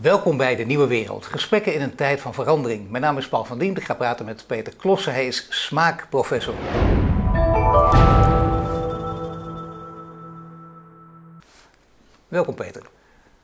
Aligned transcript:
Welkom 0.00 0.36
bij 0.36 0.56
de 0.56 0.64
Nieuwe 0.64 0.86
Wereld. 0.86 1.26
Gesprekken 1.26 1.74
in 1.74 1.82
een 1.82 1.94
tijd 1.94 2.20
van 2.20 2.34
verandering. 2.34 2.90
Mijn 2.90 3.02
naam 3.02 3.18
is 3.18 3.28
Paul 3.28 3.44
van 3.44 3.58
Diem. 3.58 3.76
Ik 3.76 3.84
ga 3.84 3.94
praten 3.94 4.24
met 4.24 4.44
Peter 4.46 4.76
Klossen. 4.76 5.12
Hij 5.12 5.26
is 5.26 5.46
smaakprofessor. 5.48 6.54
Welkom 12.28 12.54
Peter. 12.54 12.82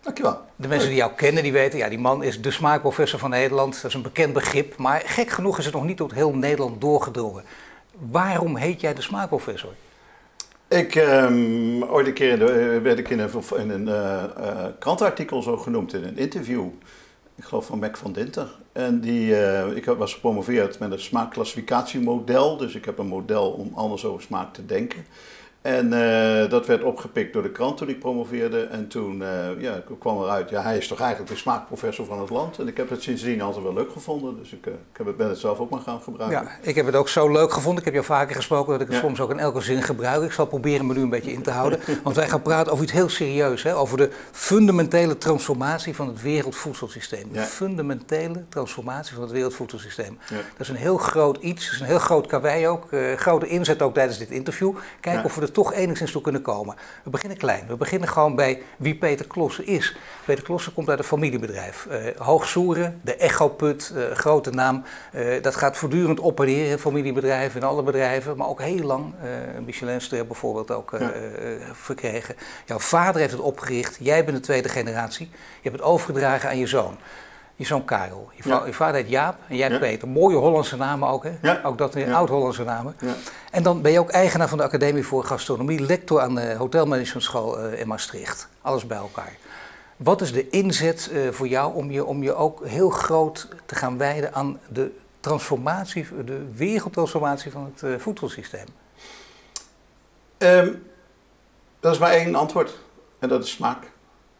Dankjewel. 0.01 0.41
De 0.57 0.69
mensen 0.69 0.89
die 0.89 0.99
jou 0.99 1.13
kennen, 1.13 1.43
die 1.43 1.53
weten, 1.53 1.79
ja, 1.79 1.89
die 1.89 1.99
man 1.99 2.23
is 2.23 2.43
de 2.43 2.51
smaakprofessor 2.51 3.19
van 3.19 3.31
Nederland. 3.31 3.75
Dat 3.75 3.85
is 3.85 3.95
een 3.95 4.03
bekend 4.03 4.33
begrip, 4.33 4.77
maar 4.77 5.03
gek 5.05 5.31
genoeg 5.31 5.59
is 5.59 5.65
het 5.65 5.75
nog 5.75 5.85
niet 5.85 5.97
tot 5.97 6.15
heel 6.15 6.35
Nederland 6.35 6.81
doorgedrongen. 6.81 7.45
Waarom 7.93 8.57
heet 8.57 8.81
jij 8.81 8.95
de 8.95 9.03
smaakprofessor? 9.03 9.73
Ik, 10.69 10.95
um, 10.95 11.83
ooit 11.85 12.07
een 12.07 12.13
keer 12.13 12.39
de, 12.39 12.81
werd 12.83 12.99
ik 12.99 13.09
in 13.09 13.19
een, 13.19 13.31
in 13.57 13.71
een 13.71 13.89
uh, 13.89 14.25
uh, 14.39 14.65
krantenartikel 14.79 15.43
zo 15.43 15.57
genoemd, 15.57 15.95
in 15.95 16.05
een 16.05 16.17
interview. 16.19 16.67
Ik 17.35 17.45
geloof 17.45 17.67
van 17.67 17.79
Mac 17.79 17.97
van 17.97 18.13
Dinter. 18.13 18.49
En 18.73 19.01
die, 19.01 19.35
ik 19.75 19.85
was 19.85 20.15
gepromoveerd 20.15 20.79
met 20.79 20.93
een 20.93 21.01
smaakklassificatiemodel. 21.01 22.57
Dus 22.57 22.75
ik 22.75 22.85
heb 22.85 22.99
een 22.99 23.07
model 23.07 23.51
om 23.51 23.73
anders 23.75 24.05
over 24.05 24.23
smaak 24.23 24.55
te 24.55 24.67
denken. 24.67 25.05
En 25.69 25.93
uh, 25.93 26.51
dat 26.51 26.67
werd 26.67 26.83
opgepikt 26.83 27.33
door 27.33 27.43
de 27.43 27.51
krant 27.51 27.77
toen 27.77 27.89
ik 27.89 27.99
promoveerde. 27.99 28.61
En 28.61 28.89
toen 28.89 29.21
uh, 29.21 29.29
ja, 29.59 29.83
kwam 29.99 30.23
eruit, 30.23 30.51
ja, 30.51 30.63
hij 30.63 30.77
is 30.77 30.89
toch 30.89 31.01
eigenlijk 31.01 31.31
de 31.31 31.37
smaakprofessor 31.37 32.07
van 32.07 32.21
het 32.21 32.31
land. 32.31 32.59
En 32.59 32.69
ik 32.69 32.77
heb 32.77 32.91
het 32.91 33.03
sindsdien 33.03 33.43
altijd 33.43 33.65
wel 33.65 33.75
leuk 33.75 33.93
gevonden. 33.93 34.37
Dus 34.39 34.53
ik, 34.53 34.67
uh, 34.67 34.73
ik 34.73 34.97
heb 34.97 35.07
het, 35.07 35.17
ben 35.17 35.29
het 35.29 35.39
zelf 35.39 35.59
ook 35.59 35.71
maar 35.71 35.81
gaan 35.81 36.01
gebruiken. 36.01 36.43
Ja, 36.43 36.51
ik 36.63 36.75
heb 36.75 36.87
het 36.87 36.95
ook 36.95 37.09
zo 37.09 37.33
leuk 37.33 37.53
gevonden. 37.53 37.79
Ik 37.79 37.85
heb 37.85 37.95
jou 37.95 38.07
vaker 38.07 38.37
gesproken 38.37 38.73
dat 38.73 38.81
ik 38.81 38.87
het 38.87 38.97
ja. 38.97 39.03
soms 39.03 39.21
ook 39.21 39.31
in 39.31 39.39
elke 39.39 39.61
zin 39.61 39.83
gebruik. 39.83 40.23
Ik 40.23 40.33
zal 40.33 40.47
proberen 40.47 40.87
me 40.87 40.95
nu 40.95 41.01
een 41.01 41.09
beetje 41.09 41.33
in 41.33 41.43
te 41.43 41.51
houden. 41.51 41.81
Want 42.05 42.17
wij 42.17 42.29
gaan 42.29 42.43
praten 42.43 42.73
over 42.73 42.85
iets 42.85 42.93
heel 42.93 43.09
serieus. 43.09 43.63
Hè? 43.63 43.77
Over 43.77 43.97
de 43.97 44.11
fundamentele 44.33 45.19
transformatie 45.19 45.95
van 45.95 46.09
het 46.09 46.23
wereldvoedselsysteem. 46.23 47.33
De 47.33 47.41
fundamentele 47.41 48.45
transformatie 48.49 49.15
van 49.15 49.23
het 49.23 49.33
wereldvoedselsysteem. 49.33 50.19
Dat 50.29 50.41
is 50.59 50.69
een 50.69 50.77
heel 50.77 50.99
groot 50.99 51.37
iets. 51.37 51.65
Dat 51.65 51.75
is 51.75 51.81
een 51.81 51.87
heel 51.87 51.99
groot 51.99 52.27
karwei 52.27 52.67
ook. 52.69 52.89
grote 53.17 53.47
inzet 53.47 53.83
ook 53.83 53.95
tijdens 53.95 54.19
dit 54.19 54.31
interview. 54.31 54.75
Kijken 55.01 55.25
of 55.25 55.35
we 55.35 55.41
er 55.41 55.53
toch 55.59 55.73
enigszins 55.73 56.13
toe 56.13 56.23
kunnen 56.23 56.43
komen. 56.43 56.77
We 57.05 57.11
beginnen 57.11 57.39
klein. 57.39 57.67
We 57.67 57.77
beginnen 57.77 58.09
gewoon 58.09 58.35
bij 58.35 58.63
wie 58.77 58.95
Peter 58.95 59.27
Klossen 59.27 59.67
is. 59.67 59.97
Peter 60.25 60.45
Klossen 60.45 60.73
komt 60.75 60.89
uit 60.89 60.99
een 60.99 61.05
familiebedrijf. 61.05 61.87
Uh, 61.91 61.97
Hoogsoeren, 62.17 63.01
de 63.03 63.17
Echoput, 63.17 63.93
uh, 63.95 64.11
grote 64.11 64.51
naam. 64.51 64.83
Uh, 65.15 65.43
dat 65.43 65.57
gaat 65.57 65.77
voortdurend 65.77 66.21
op 66.21 66.41
en 66.41 66.47
neer 66.47 66.71
in 66.71 66.79
familiebedrijven, 66.79 67.61
in 67.61 67.67
alle 67.67 67.83
bedrijven. 67.83 68.37
Maar 68.37 68.49
ook 68.49 68.61
heel 68.61 68.85
lang. 68.85 69.15
Michelinster 69.65 70.27
bijvoorbeeld 70.27 70.71
ook 70.71 70.97
ja. 70.99 71.13
verkregen. 71.73 72.35
Jouw 72.67 72.79
vader 72.79 73.21
heeft 73.21 73.33
het 73.33 73.41
opgericht. 73.41 73.97
Jij 74.01 74.25
bent 74.25 74.37
de 74.37 74.43
tweede 74.43 74.69
generatie. 74.69 75.29
Je 75.33 75.69
hebt 75.69 75.77
het 75.77 75.85
overgedragen 75.85 76.49
aan 76.49 76.59
je 76.59 76.67
zoon. 76.67 76.99
Je 77.59 77.65
zoon 77.65 77.85
Karel. 77.85 78.31
Je, 78.35 78.49
ja. 78.49 78.63
je, 78.67 78.73
vader 78.73 78.95
heet 78.95 79.09
Jaap 79.09 79.39
en 79.49 79.57
jij 79.57 79.71
ja. 79.71 79.79
Peter. 79.79 80.09
Mooie 80.09 80.37
Hollandse 80.37 80.77
namen 80.77 81.09
ook, 81.09 81.25
hè? 81.25 81.33
Ja. 81.43 81.61
Ook 81.65 81.79
dat 81.79 81.97
oud-Hollandse 81.97 82.65
namen. 82.65 82.97
En 83.51 83.63
dan 83.63 83.83
ben 83.83 83.93
je 83.93 83.99
ook 83.99 84.11
eigenaar 84.11 84.49
van 84.49 84.59
de 84.59 84.65
Academie 84.65 85.05
voor 85.05 85.25
Gastronomie, 85.25 85.81
lector 85.81 86.21
aan 86.21 86.35
de 86.35 86.55
Hotelmanagementschool 86.55 87.65
uh, 87.65 87.81
in 87.81 87.89
Maastricht. 87.89 88.49
Alles 88.61 88.87
bij 88.87 88.97
elkaar. 88.97 89.37
Wat 89.97 90.21
is 90.21 90.33
de 90.33 90.49
inzet 90.49 91.11
uh, 91.13 91.31
voor 91.31 91.49
jou 91.49 91.75
om 91.75 91.91
je, 91.91 92.05
om 92.05 92.23
je 92.23 92.35
ook 92.35 92.67
heel 92.67 92.91
groot 92.91 93.49
te 93.67 93.75
gaan 93.75 93.99
wijden 93.99 94.35
aan 94.35 94.59
de 94.69 94.91
transformatie, 95.21 96.07
de 96.25 96.47
wereldtransformatie 96.55 97.51
van 97.51 97.73
het 97.75 97.83
uh, 97.83 97.99
voedselsysteem? 97.99 98.67
Um, 100.39 100.87
dat 101.81 101.93
is 101.93 101.99
maar 101.99 102.13
één 102.13 102.35
antwoord. 102.35 102.79
En 103.19 103.29
dat 103.29 103.45
is 103.45 103.51
smaak. 103.51 103.91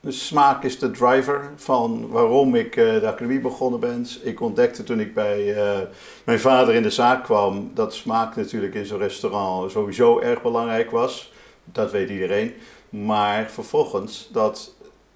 Smaak 0.07 0.65
is 0.65 0.79
de 0.79 0.91
driver 0.91 1.51
van 1.57 2.09
waarom 2.09 2.55
ik 2.55 2.77
uh, 2.77 3.01
de 3.01 3.07
academie 3.07 3.41
begonnen 3.41 3.81
ben. 3.81 4.07
Ik 4.23 4.41
ontdekte 4.41 4.83
toen 4.83 5.01
ik 5.01 5.15
bij 5.15 5.57
uh, 5.57 5.79
mijn 6.25 6.41
vader 6.41 6.75
in 6.75 6.83
de 6.83 6.91
zaak 6.91 7.25
kwam 7.25 7.71
dat 7.75 7.95
smaak 7.95 8.37
natuurlijk 8.37 8.75
in 8.75 8.87
zo'n 8.87 8.99
restaurant 8.99 9.71
sowieso 9.71 10.19
erg 10.21 10.43
belangrijk 10.43 10.91
was. 10.91 11.33
Dat 11.65 11.91
weet 11.91 12.11
iedereen. 12.11 12.55
Maar 12.91 13.51
vervolgens 13.51 14.29
dat 14.33 14.75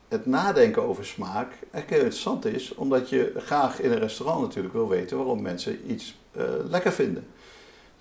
het 0.08 0.26
nadenken 0.26 0.82
over 0.82 1.06
smaak 1.06 1.52
echt 1.70 1.90
heel 1.90 1.98
interessant 1.98 2.44
is, 2.44 2.74
omdat 2.74 3.08
je 3.08 3.32
graag 3.36 3.80
in 3.80 3.92
een 3.92 3.98
restaurant 3.98 4.40
natuurlijk 4.40 4.74
wil 4.74 4.88
weten 4.88 5.16
waarom 5.16 5.42
mensen 5.42 5.92
iets 5.92 6.18
uh, 6.36 6.42
lekker 6.68 6.92
vinden. 6.92 7.26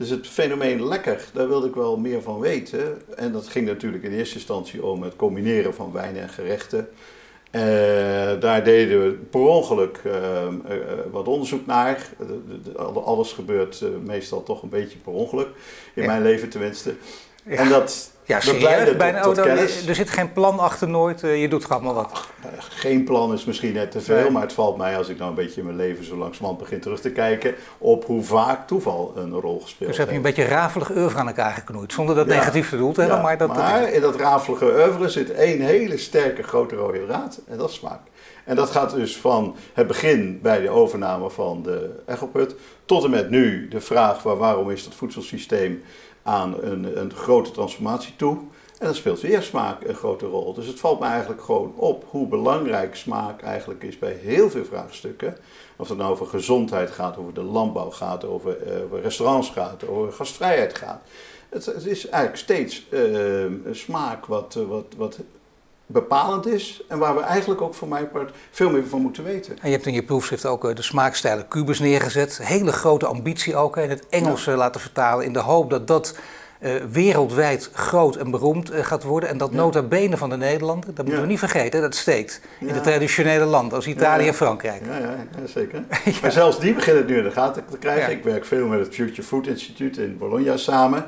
Dus 0.01 0.09
het 0.09 0.27
fenomeen 0.27 0.87
lekker, 0.87 1.25
daar 1.33 1.47
wilde 1.47 1.67
ik 1.67 1.75
wel 1.75 1.97
meer 1.97 2.21
van 2.21 2.39
weten. 2.39 3.01
En 3.15 3.31
dat 3.31 3.47
ging 3.47 3.67
natuurlijk 3.67 4.03
in 4.03 4.11
eerste 4.11 4.35
instantie 4.35 4.85
om 4.85 5.03
het 5.03 5.15
combineren 5.15 5.73
van 5.73 5.91
wijn 5.91 6.17
en 6.17 6.29
gerechten. 6.29 6.89
Uh, 7.51 7.61
daar 8.39 8.63
deden 8.63 9.03
we 9.03 9.11
per 9.11 9.39
ongeluk 9.39 10.01
uh, 10.05 10.13
uh, 10.13 10.77
wat 11.11 11.27
onderzoek 11.27 11.65
naar. 11.65 12.09
alles 12.93 13.33
gebeurt 13.33 13.83
meestal 14.05 14.43
toch 14.43 14.61
een 14.63 14.69
beetje 14.69 14.97
per 14.97 15.13
ongeluk. 15.13 15.47
In 15.93 16.01
ja. 16.01 16.07
mijn 16.07 16.21
leven 16.21 16.49
tenminste. 16.49 16.95
Ja. 17.43 17.55
En 17.55 17.69
dat, 17.69 18.10
ja, 18.25 18.39
serieus? 18.39 18.97
Bijna, 18.97 19.21
tot, 19.21 19.35
tot 19.35 19.45
oh, 19.45 19.51
er 19.87 19.95
zit 19.95 20.09
geen 20.09 20.33
plan 20.33 20.59
achter 20.59 20.89
nooit, 20.89 21.21
je 21.21 21.47
doet 21.49 21.65
gewoon 21.65 21.83
maar 21.83 21.93
wat. 21.93 22.09
Ach, 22.11 22.29
geen 22.69 23.03
plan 23.03 23.33
is 23.33 23.45
misschien 23.45 23.73
net 23.73 23.91
te 23.91 24.01
veel, 24.01 24.21
nee. 24.21 24.29
maar 24.29 24.41
het 24.41 24.53
valt 24.53 24.77
mij 24.77 24.97
als 24.97 25.09
ik 25.09 25.17
nou 25.17 25.29
een 25.29 25.35
beetje 25.35 25.59
in 25.59 25.65
mijn 25.65 25.77
leven 25.77 26.05
zo 26.05 26.15
langzamerhand 26.15 26.59
begin 26.59 26.79
terug 26.79 27.01
te 27.01 27.11
kijken 27.11 27.55
op 27.77 28.05
hoe 28.05 28.23
vaak 28.23 28.67
toeval 28.67 29.13
een 29.15 29.31
rol 29.31 29.59
gespeeld 29.59 29.77
heeft. 29.77 29.89
Dus 29.89 29.97
heb 29.97 30.09
je 30.09 30.15
een 30.15 30.21
beetje 30.21 30.45
rafelig 30.45 30.91
oeuvre 30.91 31.19
aan 31.19 31.27
elkaar 31.27 31.53
geknoeid, 31.53 31.93
zonder 31.93 32.15
dat 32.15 32.27
ja. 32.27 32.33
negatief 32.33 32.69
te 32.69 32.77
doen. 32.77 32.93
Ja, 32.95 33.21
maar 33.21 33.37
dat, 33.37 33.47
maar 33.47 33.81
dat 33.81 33.89
in 33.89 34.01
dat 34.01 34.15
rafelige 34.15 34.65
oeuvre 34.65 35.09
zit 35.09 35.31
één 35.31 35.61
hele 35.61 35.97
sterke 35.97 36.43
grote 36.43 36.75
rode 36.75 37.05
draad 37.05 37.39
en 37.47 37.57
dat 37.57 37.69
is 37.69 37.75
smaak. 37.75 37.99
En 38.43 38.55
dat 38.55 38.69
gaat 38.69 38.95
dus 38.95 39.17
van 39.17 39.55
het 39.73 39.87
begin 39.87 40.39
bij 40.41 40.61
de 40.61 40.69
overname 40.69 41.29
van 41.29 41.63
de 41.63 41.89
Echoput 42.05 42.55
tot 42.85 43.03
en 43.03 43.09
met 43.09 43.29
nu 43.29 43.67
de 43.67 43.81
vraag 43.81 44.23
waar, 44.23 44.37
waarom 44.37 44.71
is 44.71 44.83
dat 44.83 44.93
voedselsysteem 44.93 45.83
aan 46.23 46.63
een, 46.63 46.99
een 46.99 47.13
grote 47.13 47.51
transformatie 47.51 48.15
toe. 48.15 48.37
En 48.79 48.87
dan 48.87 48.95
speelt 48.95 49.21
weer 49.21 49.41
smaak 49.41 49.83
een 49.83 49.95
grote 49.95 50.25
rol. 50.25 50.53
Dus 50.53 50.65
het 50.65 50.79
valt 50.79 50.99
me 50.99 51.05
eigenlijk 51.05 51.41
gewoon 51.41 51.73
op 51.75 52.05
hoe 52.09 52.27
belangrijk 52.27 52.95
smaak 52.95 53.41
eigenlijk 53.41 53.83
is 53.83 53.99
bij 53.99 54.13
heel 54.13 54.49
veel 54.49 54.65
vraagstukken. 54.65 55.37
Of 55.75 55.89
het 55.89 55.97
nou 55.97 56.11
over 56.11 56.25
gezondheid 56.27 56.91
gaat, 56.91 57.17
over 57.17 57.33
de 57.33 57.43
landbouw 57.43 57.89
gaat, 57.89 58.25
over, 58.25 58.83
over 58.83 59.01
restaurants 59.01 59.49
gaat, 59.49 59.87
over 59.87 60.13
gastvrijheid 60.13 60.77
gaat. 60.77 61.01
Het, 61.49 61.85
is 61.85 62.07
eigenlijk 62.07 62.43
steeds 62.43 62.85
uh, 62.89 63.45
smaak 63.71 64.25
wat, 64.25 64.53
wat, 64.53 64.85
wat 64.97 65.19
bepalend 65.91 66.47
is 66.47 66.83
en 66.87 66.97
waar 66.97 67.15
we 67.15 67.21
eigenlijk 67.21 67.61
ook 67.61 67.73
voor 67.73 67.87
mijn 67.87 68.09
part 68.09 68.31
veel 68.51 68.69
meer 68.69 68.87
van 68.87 69.01
moeten 69.01 69.23
weten. 69.23 69.57
En 69.61 69.69
je 69.69 69.75
hebt 69.75 69.87
in 69.87 69.93
je 69.93 70.03
proefschrift 70.03 70.45
ook 70.45 70.75
de 70.75 70.81
smaakstijlen 70.81 71.47
Cubus 71.47 71.79
neergezet. 71.79 72.39
Hele 72.43 72.71
grote 72.71 73.05
ambitie 73.05 73.55
ook 73.55 73.77
in 73.77 73.89
het 73.89 74.07
Engels 74.09 74.45
ja. 74.45 74.55
laten 74.55 74.81
vertalen 74.81 75.25
in 75.25 75.33
de 75.33 75.39
hoop 75.39 75.69
dat 75.69 75.87
dat 75.87 76.15
uh, 76.61 76.71
wereldwijd 76.91 77.69
groot 77.73 78.15
en 78.15 78.31
beroemd 78.31 78.71
uh, 78.71 78.79
gaat 78.79 79.03
worden. 79.03 79.29
En 79.29 79.37
dat 79.37 79.49
ja. 79.51 79.55
nota 79.55 79.81
bene 79.81 80.17
van 80.17 80.29
de 80.29 80.37
Nederlanden, 80.37 80.95
dat 80.95 80.97
moeten 80.97 81.15
ja. 81.15 81.21
we 81.21 81.27
niet 81.27 81.39
vergeten, 81.39 81.81
dat 81.81 81.95
steekt 81.95 82.41
in 82.59 82.73
de 82.73 82.81
traditionele 82.81 83.45
landen 83.45 83.75
als 83.75 83.87
Italië 83.87 84.27
en 84.27 84.33
Frankrijk. 84.33 84.81
Ja, 84.85 84.97
ja, 84.97 85.47
zeker. 85.47 85.83
Maar 86.21 86.31
zelfs 86.31 86.59
die 86.59 86.73
beginnen 86.73 87.01
het 87.01 87.11
nu 87.11 87.17
in 87.17 87.23
de 87.23 87.31
gaten 87.31 87.63
te 87.71 87.77
krijgen. 87.77 88.11
Ik 88.11 88.23
werk 88.23 88.45
veel 88.45 88.67
met 88.67 88.79
het 88.79 88.95
Future 88.95 89.23
Food 89.23 89.47
Institute 89.47 90.03
in 90.03 90.17
Bologna 90.17 90.57
samen. 90.57 91.05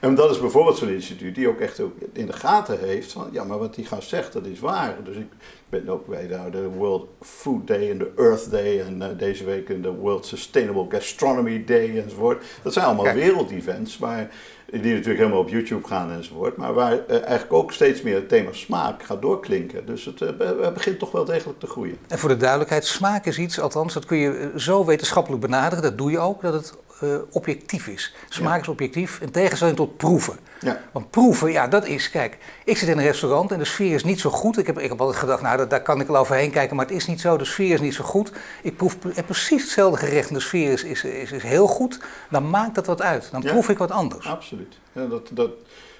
En 0.00 0.14
dat 0.14 0.30
is 0.30 0.40
bijvoorbeeld 0.40 0.78
zo'n 0.78 0.88
instituut 0.88 1.34
die 1.34 1.48
ook 1.48 1.60
echt 1.60 1.80
ook 1.80 1.92
in 2.12 2.26
de 2.26 2.32
gaten 2.32 2.78
heeft 2.78 3.12
van, 3.12 3.28
ja, 3.32 3.44
maar 3.44 3.58
wat 3.58 3.74
die 3.74 3.86
gast 3.86 4.08
zegt, 4.08 4.32
dat 4.32 4.46
is 4.46 4.60
waar. 4.60 4.96
Dus 5.04 5.16
ik 5.16 5.26
ben 5.68 5.88
ook 5.88 6.06
bij 6.06 6.26
de, 6.26 6.38
de 6.50 6.68
World 6.68 7.08
Food 7.20 7.66
Day 7.66 7.90
en 7.90 7.98
de 7.98 8.10
Earth 8.16 8.50
Day 8.50 8.80
en 8.80 8.96
uh, 8.96 9.06
deze 9.18 9.44
week 9.44 9.68
in 9.68 9.82
de 9.82 9.92
World 9.92 10.26
Sustainable 10.26 10.86
Gastronomy 10.88 11.64
Day 11.64 12.02
enzovoort. 12.02 12.44
Dat 12.62 12.72
zijn 12.72 12.86
allemaal 12.86 13.14
wereldevents 13.14 13.98
waar, 13.98 14.30
die 14.70 14.92
natuurlijk 14.92 15.18
helemaal 15.18 15.40
op 15.40 15.48
YouTube 15.48 15.86
gaan 15.86 16.10
enzovoort, 16.10 16.56
maar 16.56 16.74
waar 16.74 16.92
uh, 16.92 17.10
eigenlijk 17.10 17.52
ook 17.52 17.72
steeds 17.72 18.02
meer 18.02 18.14
het 18.14 18.28
thema 18.28 18.52
smaak 18.52 19.02
gaat 19.02 19.22
doorklinken. 19.22 19.86
Dus 19.86 20.04
het 20.04 20.20
uh, 20.20 20.72
begint 20.74 20.98
toch 20.98 21.10
wel 21.10 21.24
degelijk 21.24 21.58
te 21.58 21.66
groeien. 21.66 21.98
En 22.08 22.18
voor 22.18 22.28
de 22.28 22.36
duidelijkheid, 22.36 22.84
smaak 22.84 23.26
is 23.26 23.38
iets, 23.38 23.60
althans 23.60 23.94
dat 23.94 24.04
kun 24.04 24.16
je 24.16 24.52
zo 24.56 24.84
wetenschappelijk 24.84 25.42
benaderen, 25.42 25.82
dat 25.82 25.98
doe 25.98 26.10
je 26.10 26.18
ook, 26.18 26.42
dat 26.42 26.52
het 26.52 26.74
uh, 27.02 27.16
objectief 27.30 27.86
is. 27.86 28.14
Smaak 28.28 28.60
is 28.60 28.68
objectief, 28.68 29.20
in 29.20 29.30
tegenstelling 29.30 29.76
tot 29.76 29.96
proeven. 29.96 30.38
Ja. 30.60 30.80
Want 30.92 31.10
proeven, 31.10 31.52
ja, 31.52 31.68
dat 31.68 31.86
is, 31.86 32.10
kijk, 32.10 32.38
ik 32.64 32.76
zit 32.76 32.88
in 32.88 32.98
een 32.98 33.04
restaurant 33.04 33.52
en 33.52 33.58
de 33.58 33.64
sfeer 33.64 33.94
is 33.94 34.04
niet 34.04 34.20
zo 34.20 34.30
goed. 34.30 34.58
Ik 34.58 34.66
heb, 34.66 34.78
ik 34.78 34.88
heb 34.88 35.00
altijd 35.00 35.18
gedacht, 35.18 35.42
nou, 35.42 35.56
dat, 35.56 35.70
daar 35.70 35.82
kan 35.82 36.00
ik 36.00 36.06
wel 36.06 36.16
overheen 36.16 36.50
kijken, 36.50 36.76
maar 36.76 36.86
het 36.86 36.94
is 36.94 37.06
niet 37.06 37.20
zo. 37.20 37.36
De 37.36 37.44
sfeer 37.44 37.72
is 37.72 37.80
niet 37.80 37.94
zo 37.94 38.04
goed. 38.04 38.32
Ik 38.62 38.76
proef 38.76 38.98
precies 39.26 39.62
hetzelfde 39.62 40.06
gerecht 40.06 40.28
en 40.28 40.34
de 40.34 40.40
sfeer 40.40 40.72
is, 40.72 40.84
is, 40.84 41.04
is, 41.04 41.32
is 41.32 41.42
heel 41.42 41.66
goed. 41.66 42.00
Dan 42.30 42.50
maakt 42.50 42.74
dat 42.74 42.86
wat 42.86 43.02
uit. 43.02 43.28
Dan 43.30 43.42
ja. 43.42 43.50
proef 43.50 43.68
ik 43.68 43.78
wat 43.78 43.90
anders. 43.90 44.26
Absoluut. 44.26 44.78
Ja, 44.92 45.06
dat, 45.06 45.28
dat, 45.32 45.50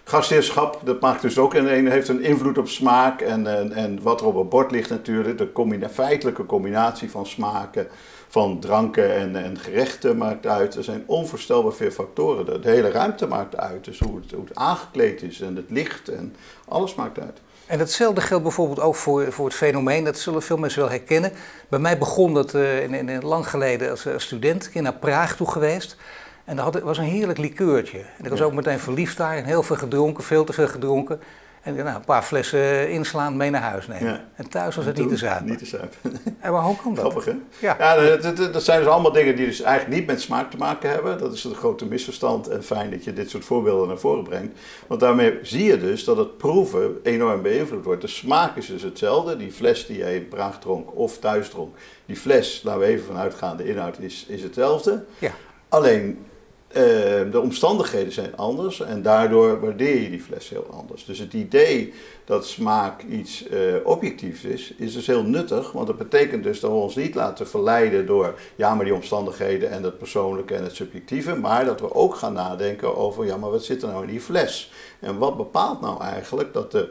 gastheerschap, 0.08 0.80
dat 0.84 1.00
maakt 1.00 1.22
dus 1.22 1.38
ook 1.38 1.54
een, 1.54 1.90
heeft 1.90 2.08
een 2.08 2.22
invloed 2.22 2.58
op 2.58 2.68
smaak 2.68 3.20
en, 3.20 3.46
en, 3.46 3.72
en 3.72 4.02
wat 4.02 4.20
er 4.20 4.26
op 4.26 4.36
het 4.36 4.48
bord 4.48 4.70
ligt 4.70 4.90
natuurlijk. 4.90 5.38
De 5.38 5.52
combina 5.52 5.88
feitelijke 5.88 6.46
combinatie 6.46 7.10
van 7.10 7.26
smaken, 7.26 7.88
van 8.28 8.60
dranken 8.60 9.14
en, 9.14 9.36
en 9.36 9.58
gerechten 9.58 10.16
maakt 10.16 10.46
uit. 10.46 10.74
Er 10.74 10.84
zijn 10.84 11.02
onvoorstelbaar 11.06 11.72
veel 11.72 11.90
factoren. 11.90 12.62
De 12.62 12.68
hele 12.70 12.90
ruimte 12.90 13.26
maakt 13.26 13.56
uit, 13.56 13.84
dus 13.84 13.98
hoe 13.98 14.16
het, 14.16 14.30
hoe 14.30 14.44
het 14.44 14.56
aangekleed 14.56 15.22
is 15.22 15.40
en 15.40 15.56
het 15.56 15.70
licht 15.70 16.08
en 16.08 16.36
alles 16.68 16.94
maakt 16.94 17.20
uit. 17.20 17.40
En 17.66 17.78
hetzelfde 17.78 18.20
geldt 18.20 18.42
bijvoorbeeld 18.42 18.80
ook 18.80 18.94
voor, 18.94 19.32
voor 19.32 19.46
het 19.46 19.54
fenomeen, 19.54 20.04
dat 20.04 20.18
zullen 20.18 20.42
veel 20.42 20.56
mensen 20.56 20.80
wel 20.80 20.90
herkennen. 20.90 21.32
Bij 21.68 21.78
mij 21.78 21.98
begon 21.98 22.34
dat 22.34 22.54
uh, 22.54 22.82
in, 22.82 23.08
in, 23.08 23.24
lang 23.24 23.48
geleden 23.48 23.90
als, 23.90 24.06
als 24.06 24.24
student. 24.24 24.66
Ik 24.66 24.72
ben 24.72 24.82
naar 24.82 24.92
Praag 24.92 25.36
toe 25.36 25.50
geweest. 25.50 25.96
En 26.44 26.56
dat 26.56 26.80
was 26.80 26.98
een 26.98 27.04
heerlijk 27.04 27.38
likeurtje. 27.38 27.98
En 27.98 28.24
ik 28.24 28.30
was 28.30 28.42
ook 28.42 28.52
meteen 28.52 28.78
verliefd 28.78 29.16
daar 29.16 29.36
en 29.36 29.44
heel 29.44 29.62
veel 29.62 29.76
gedronken, 29.76 30.24
veel 30.24 30.44
te 30.44 30.52
veel 30.52 30.68
gedronken. 30.68 31.20
En 31.66 31.74
nou, 31.74 31.88
een 31.88 32.04
paar 32.04 32.22
flessen 32.22 32.90
inslaan, 32.90 33.36
mee 33.36 33.50
naar 33.50 33.62
huis 33.62 33.86
nemen. 33.86 34.24
En 34.34 34.48
thuis 34.48 34.76
was 34.76 34.84
het 34.84 34.96
niet 34.96 35.08
te 35.08 35.16
zuipen. 35.16 35.46
Niet 35.46 35.58
te 35.58 35.66
zuipen. 35.66 35.98
En 36.40 36.52
maar 36.52 36.62
hoe 36.62 36.76
kan 36.76 36.94
dat? 36.94 37.04
Grappig, 37.04 37.24
hè? 37.24 37.34
Ja, 37.58 37.76
ja 37.78 38.16
dat, 38.16 38.52
dat, 38.52 38.64
zijn 38.64 38.78
dus 38.80 38.88
allemaal 38.88 39.12
dingen 39.12 39.36
die 39.36 39.46
dus 39.46 39.60
eigenlijk 39.60 39.98
niet 39.98 40.06
met 40.06 40.20
smaak 40.20 40.50
te 40.50 40.56
maken 40.56 40.90
hebben. 40.90 41.18
Dat 41.18 41.32
is 41.32 41.44
een 41.44 41.54
grote 41.54 41.86
misverstand. 41.86 42.48
En 42.48 42.62
fijn 42.62 42.90
dat 42.90 43.04
je 43.04 43.12
dit 43.12 43.30
soort 43.30 43.44
voorbeelden 43.44 43.88
naar 43.88 43.98
voren 43.98 44.24
brengt. 44.24 44.58
Want 44.86 45.00
daarmee 45.00 45.38
zie 45.42 45.64
je 45.64 45.78
dus 45.78 46.04
dat 46.04 46.16
het 46.16 46.36
proeven 46.36 47.00
enorm 47.02 47.42
beïnvloed 47.42 47.84
wordt. 47.84 48.00
De 48.00 48.06
smaak 48.06 48.56
is 48.56 48.66
dus 48.66 48.82
hetzelfde. 48.82 49.36
Die 49.36 49.52
fles 49.52 49.86
die 49.86 49.98
jij 49.98 50.16
in 50.16 50.28
Praag 50.28 50.58
dronk 50.58 50.96
of 50.96 51.18
thuis 51.18 51.48
dronk. 51.48 51.76
Die 52.06 52.16
fles, 52.16 52.60
laten 52.64 52.80
we 52.80 52.86
even 52.86 53.06
vanuit 53.06 53.34
gaan, 53.34 53.56
de 53.56 53.68
inhoud 53.68 53.98
is, 53.98 54.26
is 54.28 54.42
hetzelfde. 54.42 55.04
Ja. 55.18 55.32
Alleen 55.68 56.26
Ehm, 56.68 57.30
de 57.30 57.40
omstandigheden 57.40 58.12
zijn 58.12 58.36
anders 58.36 58.80
en 58.80 59.02
daardoor 59.02 59.60
waardeer 59.60 60.02
je 60.02 60.10
die 60.10 60.20
fles 60.20 60.48
heel 60.48 60.66
anders. 60.70 61.04
Dus 61.04 61.18
het 61.18 61.32
idee 61.32 61.92
dat 62.24 62.46
smaak 62.46 63.02
iets 63.02 63.48
uh, 63.48 63.74
objectiefs 63.84 64.44
is, 64.44 64.74
is 64.76 64.92
dus 64.94 65.06
heel 65.06 65.22
nuttig. 65.22 65.72
Want 65.72 65.86
dat 65.86 65.98
betekent 65.98 66.42
dus 66.42 66.60
dat 66.60 66.70
we 66.70 66.76
ons 66.76 66.96
niet 66.96 67.14
laten 67.14 67.48
verleiden 67.48 68.06
door 68.06 68.34
ja, 68.56 68.74
maar 68.74 68.84
die 68.84 68.94
omstandigheden 68.94 69.70
en 69.70 69.82
het 69.82 69.98
persoonlijke 69.98 70.54
en 70.54 70.62
het 70.62 70.74
subjectieve. 70.74 71.34
Maar 71.34 71.64
dat 71.64 71.80
we 71.80 71.94
ook 71.94 72.14
gaan 72.14 72.32
nadenken 72.32 72.96
over 72.96 73.26
ja, 73.26 73.36
maar 73.36 73.50
wat 73.50 73.64
zit 73.64 73.82
er 73.82 73.88
nou 73.88 74.02
in 74.02 74.10
die 74.10 74.20
fles? 74.20 74.72
En 75.00 75.18
wat 75.18 75.36
bepaalt 75.36 75.80
nou 75.80 76.02
eigenlijk 76.02 76.52
dat 76.52 76.72
de 76.72 76.88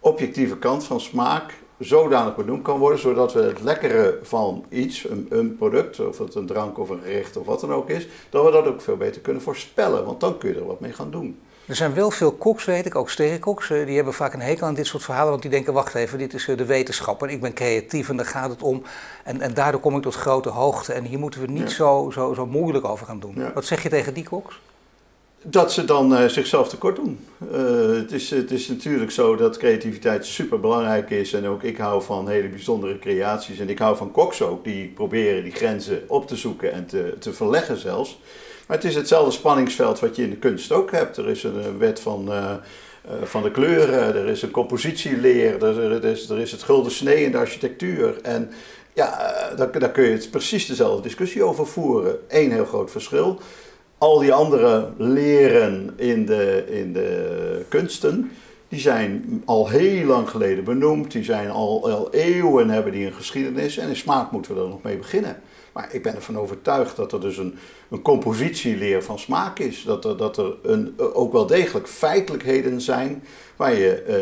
objectieve 0.00 0.58
kant 0.58 0.84
van 0.84 1.00
smaak 1.00 1.54
zodanig 1.78 2.36
benoemd 2.36 2.62
kan 2.62 2.78
worden, 2.78 2.98
zodat 2.98 3.32
we 3.32 3.42
het 3.42 3.60
lekkere 3.60 4.18
van 4.22 4.64
iets, 4.68 5.08
een, 5.08 5.26
een, 5.30 5.56
product, 5.56 6.00
of 6.00 6.18
het 6.18 6.34
een 6.34 6.46
drank 6.46 6.78
of 6.78 6.88
een 6.88 7.00
gerecht 7.02 7.36
of 7.36 7.46
wat 7.46 7.60
dan 7.60 7.72
ook 7.72 7.90
is, 7.90 8.08
dat 8.30 8.44
we 8.44 8.50
dat 8.50 8.66
ook 8.66 8.80
veel 8.80 8.96
beter 8.96 9.20
kunnen 9.20 9.42
voorspellen, 9.42 10.04
want 10.04 10.20
dan 10.20 10.38
kun 10.38 10.48
je 10.48 10.56
er 10.56 10.66
wat 10.66 10.80
mee 10.80 10.92
gaan 10.92 11.10
doen. 11.10 11.38
Er 11.66 11.76
zijn 11.76 11.94
wel 11.94 12.10
veel 12.10 12.32
koks, 12.32 12.64
weet 12.64 12.86
ik, 12.86 12.94
ook 12.94 13.10
sterrenkoks, 13.10 13.70
eh, 13.70 13.86
die 13.86 13.96
hebben 13.96 14.14
vaak 14.14 14.32
een 14.32 14.40
hekel 14.40 14.66
aan 14.66 14.74
dit 14.74 14.86
soort 14.86 15.02
verhalen, 15.02 15.30
want 15.30 15.42
die 15.42 15.50
denken, 15.50 15.72
wacht 15.72 15.94
even, 15.94 16.18
dit 16.18 16.34
is 16.34 16.48
eh, 16.48 16.56
de 16.56 16.64
wetenschap 16.64 17.22
en 17.22 17.28
ik 17.28 17.40
ben 17.40 17.52
creatief 17.52 18.08
en 18.08 18.16
daar 18.16 18.26
gaat 18.26 18.50
het 18.50 18.62
om. 18.62 18.82
En, 19.24 19.40
en 19.40 19.54
daardoor 19.54 19.80
kom 19.80 19.96
ik 19.96 20.02
tot 20.02 20.14
grote 20.14 20.48
hoogte 20.48 20.92
en 20.92 21.04
hier 21.04 21.18
moeten 21.18 21.40
we 21.40 21.46
niet 21.46 21.70
zo, 21.70 22.10
zo, 22.12 22.34
zo 22.34 22.46
moeilijk 22.46 22.84
over 22.84 23.06
gaan 23.06 23.20
doen. 23.20 23.52
Wat 23.54 23.64
zeg 23.64 23.82
je 23.82 23.88
tegen 23.88 24.14
die 24.14 24.24
koks? 24.24 24.60
Dat 25.50 25.72
ze 25.72 25.84
dan 25.84 26.12
uh, 26.12 26.26
zichzelf 26.26 26.68
tekort 26.68 26.96
doen. 26.96 27.18
Uh, 27.52 27.96
het, 27.96 28.12
is, 28.12 28.30
het 28.30 28.50
is 28.50 28.68
natuurlijk 28.68 29.10
zo 29.10 29.36
dat 29.36 29.56
creativiteit 29.56 30.26
super 30.26 30.60
belangrijk 30.60 31.10
is. 31.10 31.32
En 31.32 31.46
ook 31.46 31.62
ik 31.62 31.76
hou 31.76 32.02
van 32.02 32.28
hele 32.28 32.48
bijzondere 32.48 32.98
creaties. 32.98 33.58
En 33.58 33.68
ik 33.68 33.78
hou 33.78 33.96
van 33.96 34.10
koks 34.10 34.42
ook, 34.42 34.64
die 34.64 34.88
proberen 34.88 35.42
die 35.42 35.52
grenzen 35.52 36.02
op 36.06 36.26
te 36.26 36.36
zoeken 36.36 36.72
en 36.72 36.86
te, 36.86 37.14
te 37.18 37.32
verleggen 37.32 37.76
zelfs. 37.76 38.20
Maar 38.66 38.76
het 38.76 38.86
is 38.86 38.94
hetzelfde 38.94 39.30
spanningsveld 39.30 40.00
wat 40.00 40.16
je 40.16 40.22
in 40.22 40.30
de 40.30 40.36
kunst 40.36 40.72
ook 40.72 40.90
hebt. 40.90 41.16
Er 41.16 41.28
is 41.28 41.42
een 41.42 41.78
wet 41.78 42.00
van, 42.00 42.28
uh, 42.28 42.52
van 43.22 43.42
de 43.42 43.50
kleuren, 43.50 44.14
er 44.14 44.28
is 44.28 44.42
een 44.42 44.50
compositieleer, 44.50 45.64
er, 45.64 45.92
er, 45.92 46.04
is, 46.04 46.30
er 46.30 46.38
is 46.38 46.52
het 46.52 46.62
gulden 46.62 46.92
snee 46.92 47.24
in 47.24 47.30
de 47.30 47.38
architectuur. 47.38 48.18
En 48.22 48.50
ja, 48.94 49.10
daar, 49.56 49.78
daar 49.78 49.90
kun 49.90 50.04
je 50.04 50.10
het 50.10 50.30
precies 50.30 50.66
dezelfde 50.66 51.02
discussie 51.02 51.42
over 51.42 51.66
voeren. 51.66 52.18
Eén 52.28 52.52
heel 52.52 52.64
groot 52.64 52.90
verschil 52.90 53.40
al 53.98 54.18
die 54.18 54.32
andere 54.32 54.88
leren 54.96 55.92
in 55.96 56.26
de, 56.26 56.64
in 56.68 56.92
de 56.92 57.64
kunsten, 57.68 58.30
die 58.68 58.80
zijn 58.80 59.42
al 59.44 59.68
heel 59.68 60.06
lang 60.06 60.30
geleden 60.30 60.64
benoemd. 60.64 61.12
Die 61.12 61.24
zijn 61.24 61.50
al, 61.50 61.90
al 61.90 62.12
eeuwen 62.12 62.70
hebben 62.70 62.92
die 62.92 63.06
een 63.06 63.12
geschiedenis. 63.12 63.78
En 63.78 63.88
in 63.88 63.96
smaak 63.96 64.30
moeten 64.30 64.54
we 64.54 64.60
er 64.60 64.68
nog 64.68 64.82
mee 64.82 64.96
beginnen. 64.96 65.36
Maar 65.72 65.88
ik 65.92 66.02
ben 66.02 66.14
ervan 66.14 66.38
overtuigd 66.38 66.96
dat 66.96 67.12
er 67.12 67.20
dus 67.20 67.36
een, 67.36 67.54
een 67.90 68.02
compositieleer 68.02 69.02
van 69.02 69.18
smaak 69.18 69.58
is. 69.58 69.82
Dat 69.82 70.04
er, 70.04 70.16
dat 70.16 70.36
er 70.36 70.54
een, 70.62 70.94
ook 70.98 71.32
wel 71.32 71.46
degelijk 71.46 71.88
feitelijkheden 71.88 72.80
zijn 72.80 73.24
waar 73.56 73.74
je 73.74 73.92
eh, 74.02 74.18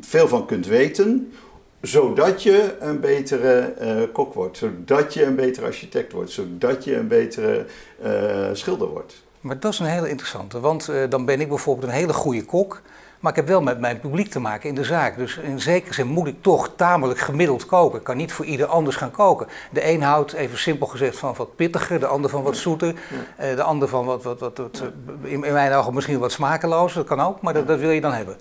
veel 0.00 0.28
van 0.28 0.46
kunt 0.46 0.66
weten 0.66 1.32
zodat 1.80 2.42
je 2.42 2.76
een 2.80 3.00
betere 3.00 3.74
uh, 3.80 4.12
kok 4.12 4.34
wordt, 4.34 4.56
zodat 4.56 5.14
je 5.14 5.24
een 5.24 5.36
betere 5.36 5.66
architect 5.66 6.12
wordt, 6.12 6.30
zodat 6.30 6.84
je 6.84 6.96
een 6.96 7.08
betere 7.08 7.66
uh, 8.04 8.48
schilder 8.52 8.88
wordt. 8.88 9.24
Maar 9.40 9.60
dat 9.60 9.72
is 9.72 9.78
een 9.78 9.86
hele 9.86 10.08
interessante, 10.08 10.60
want 10.60 10.88
uh, 10.88 10.96
dan 11.08 11.24
ben 11.24 11.40
ik 11.40 11.48
bijvoorbeeld 11.48 11.88
een 11.88 11.98
hele 11.98 12.12
goede 12.12 12.44
kok, 12.44 12.82
maar 13.20 13.30
ik 13.30 13.36
heb 13.36 13.48
wel 13.48 13.62
met 13.62 13.80
mijn 13.80 14.00
publiek 14.00 14.30
te 14.30 14.40
maken 14.40 14.68
in 14.68 14.74
de 14.74 14.84
zaak. 14.84 15.16
Dus 15.16 15.36
in 15.36 15.60
zekere 15.60 15.94
zin 15.94 16.06
moet 16.06 16.26
ik 16.26 16.42
toch 16.42 16.70
tamelijk 16.76 17.18
gemiddeld 17.18 17.66
koken. 17.66 17.98
Ik 17.98 18.04
kan 18.04 18.16
niet 18.16 18.32
voor 18.32 18.44
ieder 18.44 18.66
anders 18.66 18.96
gaan 18.96 19.10
koken. 19.10 19.46
De 19.70 19.88
een 19.88 20.02
houdt, 20.02 20.32
even 20.32 20.58
simpel 20.58 20.86
gezegd, 20.86 21.18
van 21.18 21.34
wat 21.36 21.56
pittiger, 21.56 22.00
de 22.00 22.06
ander 22.06 22.30
van 22.30 22.42
wat 22.42 22.56
zoeter, 22.56 22.94
ja. 23.38 23.54
de 23.54 23.62
ander 23.62 23.88
van 23.88 24.04
wat, 24.04 24.22
wat, 24.22 24.40
wat, 24.40 24.58
wat 24.58 24.82
in, 25.22 25.44
in, 25.44 25.52
mijn 25.52 25.72
ogen 25.72 25.94
misschien 25.94 26.18
wat 26.18 26.32
smakelozer, 26.32 26.96
dat 26.96 27.06
kan 27.06 27.26
ook, 27.26 27.40
maar 27.40 27.54
dat, 27.54 27.66
dat 27.66 27.78
wil 27.78 27.90
je 27.90 28.00
dan 28.00 28.12
hebben. 28.12 28.36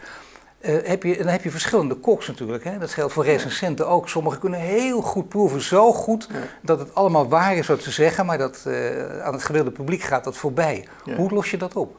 Uh, 0.68 0.76
heb 0.84 1.04
je, 1.04 1.18
dan 1.18 1.28
heb 1.28 1.44
je 1.44 1.52
verschillende 1.52 1.96
koks 1.96 2.28
natuurlijk. 2.28 2.64
Hè? 2.64 2.78
Dat 2.78 2.94
geldt 2.94 3.14
voor 3.14 3.24
recensenten 3.24 3.88
ook. 3.88 4.10
Sommigen 4.10 4.40
kunnen 4.40 4.60
heel 4.60 5.02
goed 5.02 5.30
proeven, 5.30 5.62
zo 5.62 5.94
goed 5.94 6.28
dat 6.62 6.80
het 6.80 6.96
allemaal 6.96 7.28
waar 7.28 7.58
is 7.58 7.68
wat 7.68 7.82
ze 7.82 7.92
zeggen, 7.92 8.26
maar 8.26 8.38
dat, 8.38 8.64
uh, 8.68 9.22
aan 9.22 9.34
het 9.34 9.44
gewilde 9.44 9.72
publiek 9.72 10.02
gaat 10.02 10.24
dat 10.24 10.38
voorbij. 10.38 10.88
Hoe 11.16 11.32
los 11.32 11.52
je 11.52 11.58
dat 11.58 11.76
op? 11.76 11.96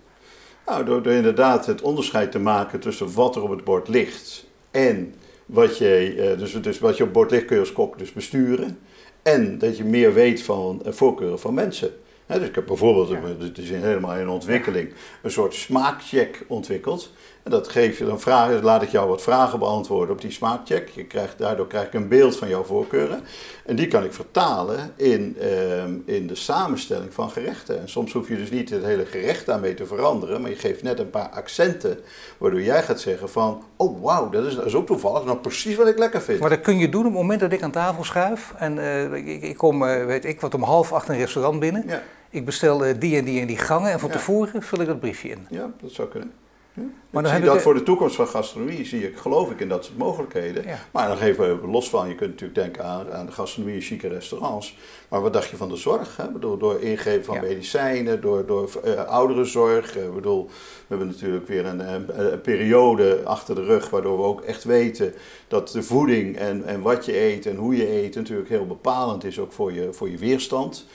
Nou, 0.66 0.84
door, 0.84 1.02
door, 1.02 1.12
inderdaad 1.12 1.66
het 1.66 1.82
onderscheid 1.82 2.32
te 2.32 2.38
maken 2.38 2.80
tussen 2.80 3.14
wat 3.14 3.36
er 3.36 3.42
op 3.42 3.50
het 3.50 3.64
bord 3.64 3.88
ligt 3.88 4.46
en 4.70 5.14
wat 5.46 5.78
je, 5.78 6.14
uh, 6.16 6.38
dus, 6.38 6.62
dus 6.62 6.78
wat 6.78 6.96
je 6.96 7.02
op 7.02 7.08
het 7.08 7.18
bord 7.18 7.30
ligt 7.30 7.44
kun 7.44 7.54
je 7.54 7.62
als 7.62 7.72
kok 7.72 7.98
dus 7.98 8.12
besturen. 8.12 8.78
En 9.22 9.58
dat 9.58 9.76
je 9.76 9.84
meer 9.84 10.14
weet 10.14 10.42
van 10.42 10.82
voorkeuren 10.84 11.40
van 11.40 11.54
mensen. 11.54 11.90
dus 12.26 12.48
ik 12.48 12.54
heb 12.54 12.66
bijvoorbeeld, 12.66 13.38
het 13.38 13.58
is 13.58 13.70
helemaal 13.70 14.16
in 14.16 14.28
ontwikkeling, 14.28 14.92
een 15.22 15.30
soort 15.30 15.54
smaakcheck 15.54 16.44
ontwikkeld. 16.48 17.12
En 17.46 17.52
dat 17.52 17.68
geef 17.68 17.98
je 17.98 18.04
dan 18.04 18.20
vragen, 18.20 18.62
laat 18.62 18.82
ik 18.82 18.88
jou 18.88 19.08
wat 19.08 19.22
vragen 19.22 19.58
beantwoorden 19.58 20.14
op 20.14 20.20
die 20.20 20.30
smaakcheck. 20.30 20.88
Je 20.88 21.04
krijgt, 21.04 21.38
daardoor 21.38 21.66
krijg 21.66 21.86
ik 21.86 21.94
een 21.94 22.08
beeld 22.08 22.36
van 22.36 22.48
jouw 22.48 22.64
voorkeuren. 22.64 23.22
En 23.64 23.76
die 23.76 23.88
kan 23.88 24.04
ik 24.04 24.12
vertalen 24.12 24.92
in, 24.96 25.36
ehm, 25.40 25.94
in 26.04 26.26
de 26.26 26.34
samenstelling 26.34 27.14
van 27.14 27.30
gerechten. 27.30 27.80
En 27.80 27.88
soms 27.88 28.12
hoef 28.12 28.28
je 28.28 28.36
dus 28.36 28.50
niet 28.50 28.70
het 28.70 28.84
hele 28.84 29.04
gerecht 29.04 29.46
daarmee 29.46 29.74
te 29.74 29.86
veranderen, 29.86 30.40
maar 30.40 30.50
je 30.50 30.56
geeft 30.56 30.82
net 30.82 30.98
een 30.98 31.10
paar 31.10 31.28
accenten, 31.28 31.98
waardoor 32.38 32.62
jij 32.62 32.82
gaat 32.82 33.00
zeggen 33.00 33.28
van, 33.28 33.62
oh 33.76 34.02
wauw, 34.02 34.30
dat 34.30 34.44
is, 34.44 34.54
dat 34.54 34.66
is 34.66 34.74
ook 34.74 34.86
toevallig, 34.86 35.24
nou 35.24 35.38
precies 35.38 35.76
wat 35.76 35.86
ik 35.86 35.98
lekker 35.98 36.22
vind. 36.22 36.40
Maar 36.40 36.50
dat 36.50 36.60
kun 36.60 36.78
je 36.78 36.88
doen 36.88 37.06
op 37.06 37.12
het 37.12 37.20
moment 37.20 37.40
dat 37.40 37.52
ik 37.52 37.62
aan 37.62 37.70
tafel 37.70 38.04
schuif. 38.04 38.54
En 38.56 38.76
uh, 38.76 39.12
ik, 39.12 39.42
ik, 39.42 39.56
kom, 39.56 39.82
uh, 39.82 40.04
weet 40.04 40.24
ik 40.24 40.40
wat, 40.40 40.54
om 40.54 40.62
half 40.62 40.92
acht 40.92 41.08
een 41.08 41.16
restaurant 41.16 41.60
binnen. 41.60 41.84
Ja. 41.86 42.02
Ik 42.30 42.44
bestel 42.44 42.86
uh, 42.86 42.94
die 42.98 43.16
en 43.18 43.24
die 43.24 43.40
en 43.40 43.46
die 43.46 43.58
gangen 43.58 43.92
en 43.92 43.98
van 44.00 44.08
ja. 44.08 44.14
tevoren 44.14 44.62
vul 44.62 44.80
ik 44.80 44.86
dat 44.86 45.00
briefje 45.00 45.28
in. 45.28 45.46
Ja, 45.50 45.70
dat 45.80 45.90
zou 45.90 46.08
kunnen. 46.08 46.32
Maar 47.10 47.22
dan 47.22 47.34
zie 47.34 47.44
dat 47.44 47.62
voor 47.62 47.74
de 47.74 47.82
toekomst 47.82 48.16
van 48.16 48.26
gastronomie 48.26 48.84
zie 48.84 49.06
ik, 49.08 49.16
geloof 49.16 49.50
ik 49.50 49.60
in 49.60 49.68
dat 49.68 49.84
soort 49.84 49.98
mogelijkheden. 49.98 50.64
Maar 50.90 51.08
dan 51.08 51.16
geven 51.16 51.60
we 51.60 51.66
los 51.66 51.88
van, 51.88 52.08
je 52.08 52.14
kunt 52.14 52.30
natuurlijk 52.30 52.58
denken 52.58 52.84
aan, 52.84 53.12
aan 53.12 53.26
de 53.26 53.32
gastronomie 53.32 53.76
en 53.76 53.82
chique 53.82 54.08
restaurants. 54.08 54.76
Maar 55.08 55.20
wat 55.20 55.32
dacht 55.32 55.50
je 55.50 55.56
van 55.56 55.68
de 55.68 55.76
zorg? 55.76 56.16
Hè? 56.16 56.30
Bedoel, 56.30 56.58
door 56.58 56.80
ingeven 56.80 57.24
van 57.24 57.40
medicijnen, 57.40 58.20
door, 58.20 58.46
door 58.46 58.70
uh, 58.84 59.04
ouderenzorg. 59.04 59.96
Uh, 59.96 60.14
bedoel, 60.14 60.46
we 60.46 60.84
hebben 60.86 61.06
natuurlijk 61.06 61.48
weer 61.48 61.66
een, 61.66 61.94
een, 61.94 62.32
een, 62.32 62.40
periode 62.40 63.20
achter 63.24 63.54
de 63.54 63.64
rug 63.64 63.90
waardoor 63.90 64.16
we 64.16 64.24
ook 64.24 64.40
echt 64.40 64.64
weten 64.64 65.14
dat 65.48 65.68
de 65.68 65.82
voeding 65.82 66.36
en, 66.36 66.64
en 66.64 66.80
wat 66.80 67.04
je 67.04 67.20
eet 67.20 67.46
en 67.46 67.56
hoe 67.56 67.76
je 67.76 68.02
eet 68.02 68.14
natuurlijk 68.14 68.48
heel 68.48 68.66
bepalend 68.66 69.24
is 69.24 69.38
ook 69.38 69.52
voor 69.52 69.72
je, 69.72 69.92
voor 69.92 70.10
je 70.10 70.18
weerstand. 70.18 70.86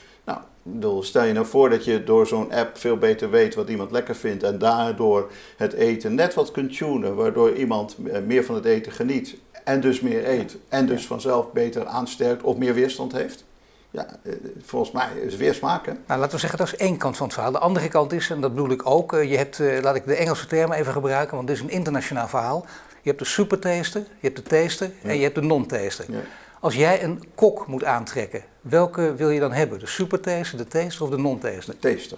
Bedoel, 0.64 1.04
stel 1.04 1.24
je 1.24 1.34
nou 1.34 1.46
voor 1.46 1.70
dat 1.70 1.86
je 1.86 2.04
door 2.04 2.28
zo'n 2.28 2.52
app 2.52 2.78
veel 2.78 2.98
beter 2.98 3.30
weet 3.30 3.56
wat 3.56 3.70
iemand 3.70 3.92
lekker 3.92 4.16
vindt 4.16 4.44
en 4.44 4.58
daardoor 4.58 5.32
het 5.58 5.74
eten 5.74 6.16
net 6.16 6.34
wat 6.34 6.52
kunt 6.52 6.78
tunen, 6.78 7.16
waardoor 7.16 7.56
iemand 7.56 7.96
eh, 8.12 8.22
meer 8.22 8.44
van 8.44 8.56
het 8.56 8.66
eten 8.66 8.92
geniet 8.92 9.38
en 9.64 9.82
dus 9.82 10.00
meer 10.00 10.30
eet 10.30 10.58
en 10.70 10.86
dus 10.86 11.08
vanzelf 11.08 11.52
beter 11.52 11.86
aansterkt 11.86 12.44
of 12.44 12.58
meer 12.58 12.74
weerstand 12.74 13.12
heeft. 13.12 13.46
Ja, 13.92 14.08
eh, 14.24 14.34
volgens 14.62 14.92
mij 14.92 15.08
is 15.16 15.32
het 15.32 15.42
weer 15.42 15.54
smaken. 15.54 15.98
Nou, 16.08 16.20
laten 16.20 16.34
we 16.34 16.40
zeggen, 16.40 16.60
dat 16.60 16.68
is 16.68 16.76
één 16.76 16.98
kant 16.98 17.18
van 17.18 17.26
het 17.26 17.36
verhaal. 17.36 17.52
De 17.52 17.60
andere 17.60 17.88
kant 17.88 18.14
is, 18.14 18.30
en 18.30 18.42
dat 18.42 18.56
bedoel 18.56 18.72
ik 18.72 18.86
ook, 18.86 19.14
eh, 19.14 19.32
je 19.32 19.38
hebt, 19.38 19.60
laat 19.82 19.96
ik 19.96 20.06
de 20.06 20.16
Engelse 20.16 20.48
termen 20.48 20.78
even 20.78 20.94
gebruiken, 20.94 21.36
want 21.36 21.48
dit 21.48 21.56
is 21.56 21.62
een 21.62 21.70
internationaal 21.70 22.28
verhaal. 22.28 22.66
Je 23.02 23.10
hebt 23.10 23.20
de 23.20 23.26
supertaster, 23.26 24.02
je 24.02 24.28
hebt 24.28 24.36
de 24.36 24.44
taster 24.44 24.92
en 25.04 25.16
je 25.16 25.24
hebt 25.24 25.36
de 25.36 25.42
non-taster. 25.42 26.06
Ja. 26.08 26.20
Als 26.62 26.76
jij 26.76 27.04
een 27.04 27.24
kok 27.36 27.68
moet 27.68 27.84
aantrekken, 27.84 28.44
welke 28.62 29.16
wil 29.16 29.30
je 29.30 29.40
dan 29.40 29.52
hebben? 29.52 29.80
De 29.80 29.88
supertaster, 29.88 30.58
de 30.58 30.68
taster 30.68 31.04
of 31.04 31.10
de 31.10 31.18
non-taster? 31.18 31.76
De 31.80 31.96
taster. 31.96 32.18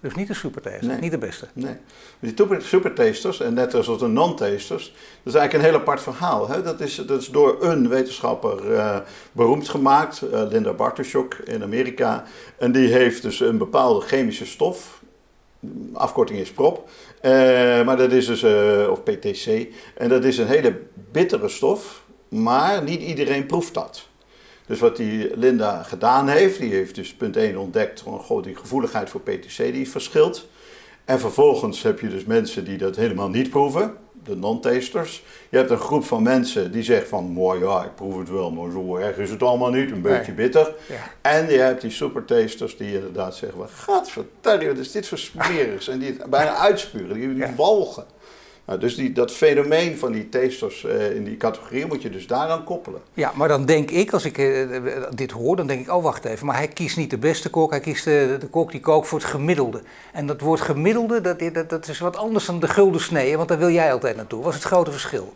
Dus 0.00 0.14
niet 0.14 0.28
de 0.28 0.34
supertaster, 0.34 1.00
niet 1.00 1.10
de 1.10 1.18
beste. 1.18 1.46
Nee. 1.52 1.76
Die 2.20 2.60
supertasters, 2.60 3.40
en 3.40 3.54
net 3.54 3.74
als 3.74 3.98
de 3.98 4.06
non-tasters, 4.06 4.84
dat 5.22 5.34
is 5.34 5.40
eigenlijk 5.40 5.52
een 5.52 5.70
heel 5.70 5.80
apart 5.80 6.00
verhaal. 6.02 6.48
Hè? 6.48 6.62
Dat, 6.62 6.80
is, 6.80 6.94
dat 6.94 7.20
is 7.20 7.28
door 7.28 7.62
een 7.62 7.88
wetenschapper 7.88 8.70
uh, 8.70 8.98
beroemd 9.32 9.68
gemaakt, 9.68 10.22
uh, 10.22 10.42
Linda 10.48 10.72
Bartoshuk 10.72 11.40
in 11.44 11.62
Amerika. 11.62 12.24
En 12.58 12.72
die 12.72 12.88
heeft 12.88 13.22
dus 13.22 13.40
een 13.40 13.58
bepaalde 13.58 14.00
chemische 14.00 14.46
stof 14.46 15.02
afkorting 15.92 16.38
is 16.38 16.52
PROP. 16.52 16.88
maar 17.84 17.96
dat 17.96 18.12
is 18.12 18.26
dus, 18.26 18.44
of 18.88 19.02
PTC. 19.02 19.66
En 19.96 20.08
dat 20.08 20.24
is 20.24 20.38
een 20.38 20.46
hele 20.46 20.80
bittere 21.12 21.48
stof, 21.48 22.03
maar 22.42 22.82
niet 22.82 23.02
iedereen 23.02 23.46
proeft 23.46 23.74
dat. 23.74 24.08
Dus 24.66 24.78
wat 24.78 24.96
die 24.96 25.36
Linda 25.36 25.82
gedaan 25.82 26.28
heeft, 26.28 26.58
die 26.58 26.72
heeft 26.72 26.94
dus 26.94 27.14
punt 27.14 27.36
1 27.36 27.56
ontdekt, 27.56 28.00
gewoon 28.00 28.42
die 28.42 28.56
gevoeligheid 28.56 29.10
voor 29.10 29.20
PTC 29.20 29.56
die 29.56 29.90
verschilt. 29.90 30.46
En 31.04 31.20
vervolgens 31.20 31.82
heb 31.82 32.00
je 32.00 32.08
dus 32.08 32.24
mensen 32.24 32.64
die 32.64 32.78
dat 32.78 32.96
helemaal 32.96 33.28
niet 33.28 33.50
proeven, 33.50 33.94
de 34.24 34.36
non-tasters. 34.36 35.22
Je 35.48 35.56
hebt 35.56 35.70
een 35.70 35.78
groep 35.78 36.04
van 36.04 36.22
mensen 36.22 36.72
die 36.72 36.82
zegt 36.82 37.08
van, 37.08 37.24
mooi 37.24 37.60
ja, 37.60 37.84
ik 37.84 37.94
proef 37.94 38.18
het 38.18 38.30
wel, 38.30 38.50
maar 38.50 38.70
zo 38.70 38.96
erg 38.96 39.16
is 39.16 39.30
het 39.30 39.42
allemaal 39.42 39.70
niet, 39.70 39.90
een 39.90 40.02
beetje 40.02 40.32
bitter. 40.32 40.74
Ja. 40.88 41.10
En 41.20 41.50
je 41.50 41.58
hebt 41.58 41.80
die 41.80 41.90
supertasters 41.90 42.76
die 42.76 42.94
inderdaad 42.94 43.36
zeggen, 43.36 43.58
wat 43.58 43.70
gadverdamme, 43.70 44.66
wat 44.66 44.78
is 44.78 44.92
dit 44.92 45.08
voor 45.08 45.18
smerigs? 45.18 45.88
En 45.88 45.98
die 45.98 46.08
het 46.08 46.30
bijna 46.30 46.54
uitspuren, 46.56 47.14
die, 47.14 47.34
die 47.34 47.54
walgen. 47.56 48.04
Nou, 48.66 48.80
dus 48.80 49.12
dat 49.12 49.32
fenomeen 49.32 49.98
van 49.98 50.12
die 50.12 50.28
tasters 50.28 50.84
uh, 50.84 51.14
in 51.14 51.24
die 51.24 51.36
categorie 51.36 51.86
moet 51.86 52.02
je 52.02 52.10
dus 52.10 52.26
daaraan 52.26 52.64
koppelen. 52.64 53.00
Ja, 53.14 53.32
maar 53.34 53.48
dan 53.48 53.64
denk 53.64 53.90
ik, 53.90 54.12
als 54.12 54.24
ik 54.24 54.38
uh, 54.38 54.82
dit 55.14 55.30
hoor, 55.30 55.56
dan 55.56 55.66
denk 55.66 55.80
ik, 55.80 55.92
oh 55.92 56.02
wacht 56.02 56.24
even, 56.24 56.46
maar 56.46 56.56
hij 56.56 56.68
kiest 56.68 56.96
niet 56.96 57.10
de 57.10 57.18
beste 57.18 57.50
kok, 57.50 57.70
hij 57.70 57.80
kiest 57.80 58.04
de, 58.04 58.36
de 58.40 58.46
kok 58.46 58.70
die 58.70 58.80
kookt 58.80 59.08
voor 59.08 59.18
het 59.18 59.28
gemiddelde. 59.28 59.82
En 60.12 60.26
dat 60.26 60.40
woord 60.40 60.60
gemiddelde, 60.60 61.20
dat, 61.20 61.38
dat, 61.52 61.68
dat 61.68 61.88
is 61.88 61.98
wat 61.98 62.16
anders 62.16 62.46
dan 62.46 62.60
de 62.60 62.68
gulden 62.68 63.00
snee, 63.00 63.36
want 63.36 63.48
daar 63.48 63.58
wil 63.58 63.70
jij 63.70 63.92
altijd 63.92 64.16
naartoe. 64.16 64.42
Wat 64.42 64.52
is 64.52 64.58
het 64.58 64.66
grote 64.66 64.90
verschil? 64.90 65.32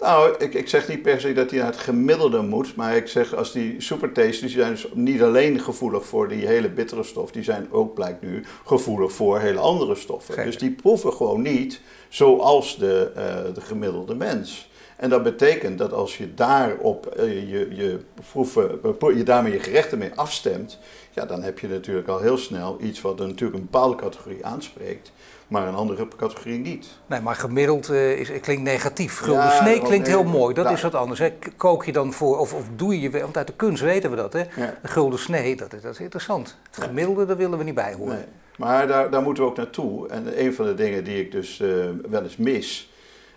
Nou, 0.00 0.34
ik, 0.38 0.54
ik 0.54 0.68
zeg 0.68 0.88
niet 0.88 1.02
per 1.02 1.20
se 1.20 1.32
dat 1.32 1.50
hij 1.50 1.58
naar 1.58 1.68
het 1.68 1.80
gemiddelde 1.80 2.42
moet, 2.42 2.76
maar 2.76 2.96
ik 2.96 3.08
zeg 3.08 3.34
als 3.34 3.52
die 3.52 3.80
supertastes, 3.80 4.40
die 4.40 4.48
zijn 4.48 4.70
dus 4.70 4.86
niet 4.94 5.22
alleen 5.22 5.60
gevoelig 5.60 6.06
voor 6.06 6.28
die 6.28 6.46
hele 6.46 6.70
bittere 6.70 7.02
stof, 7.02 7.30
die 7.30 7.42
zijn 7.42 7.68
ook, 7.70 7.94
blijkt 7.94 8.22
nu, 8.22 8.44
gevoelig 8.64 9.12
voor 9.12 9.38
hele 9.38 9.58
andere 9.58 9.94
stoffen. 9.94 10.44
Dus 10.44 10.58
die 10.58 10.70
proeven 10.70 11.12
gewoon 11.12 11.42
niet 11.42 11.80
zoals 12.08 12.78
de, 12.78 13.12
uh, 13.16 13.54
de 13.54 13.60
gemiddelde 13.60 14.14
mens. 14.14 14.70
En 14.96 15.10
dat 15.10 15.22
betekent 15.22 15.78
dat 15.78 15.92
als 15.92 16.18
je 16.18 16.34
daarop 16.34 17.14
uh, 17.18 17.50
je, 17.50 17.68
je, 17.74 17.98
proeven, 18.30 18.78
je 19.16 19.22
daarmee 19.22 19.52
je 19.52 19.60
gerechten 19.60 19.98
mee 19.98 20.12
afstemt, 20.14 20.78
ja, 21.10 21.26
dan 21.26 21.42
heb 21.42 21.58
je 21.58 21.68
natuurlijk 21.68 22.08
al 22.08 22.20
heel 22.20 22.38
snel 22.38 22.76
iets 22.80 23.00
wat 23.00 23.18
natuurlijk 23.18 23.54
een 23.54 23.68
bepaalde 23.70 23.96
categorie 23.96 24.44
aanspreekt 24.44 25.12
maar 25.50 25.68
een 25.68 25.74
andere 25.74 26.08
categorie 26.16 26.58
niet. 26.58 26.86
Nee, 27.06 27.20
maar 27.20 27.34
gemiddeld 27.34 27.90
uh, 27.90 28.18
is, 28.18 28.40
klinkt 28.40 28.62
negatief. 28.62 29.18
Gulden 29.18 29.50
snee 29.50 29.80
klinkt 29.80 30.06
heel 30.06 30.24
mooi, 30.24 30.54
dat 30.54 30.70
is 30.70 30.82
wat 30.82 30.94
anders. 30.94 31.18
Hè. 31.18 31.32
Kook 31.56 31.84
je 31.84 31.92
dan 31.92 32.12
voor, 32.12 32.38
of, 32.38 32.54
of 32.54 32.64
doe 32.76 33.00
je 33.00 33.10
want 33.10 33.36
uit 33.36 33.46
de 33.46 33.52
kunst 33.52 33.82
weten 33.82 34.10
we 34.10 34.16
dat, 34.16 34.32
hè? 34.32 34.42
De 34.82 34.88
gulden 34.88 35.18
snee, 35.18 35.56
dat, 35.56 35.70
dat, 35.70 35.84
is 35.84 36.00
interessant. 36.00 36.58
Het 36.70 36.84
gemiddelde, 36.84 37.26
daar 37.26 37.36
willen 37.36 37.58
we 37.58 37.64
niet 37.64 37.74
bij 37.74 37.94
horen. 37.94 38.14
Nee. 38.14 38.24
Maar 38.56 38.86
daar, 38.86 39.10
daar 39.10 39.22
moeten 39.22 39.42
we 39.42 39.48
ook 39.48 39.56
naartoe. 39.56 40.08
En 40.08 40.44
een 40.44 40.54
van 40.54 40.66
de 40.66 40.74
dingen 40.74 41.04
die 41.04 41.20
ik 41.20 41.32
dus 41.32 41.60
uh, 41.60 41.84
wel 42.10 42.22
eens 42.22 42.36
mis, 42.36 42.89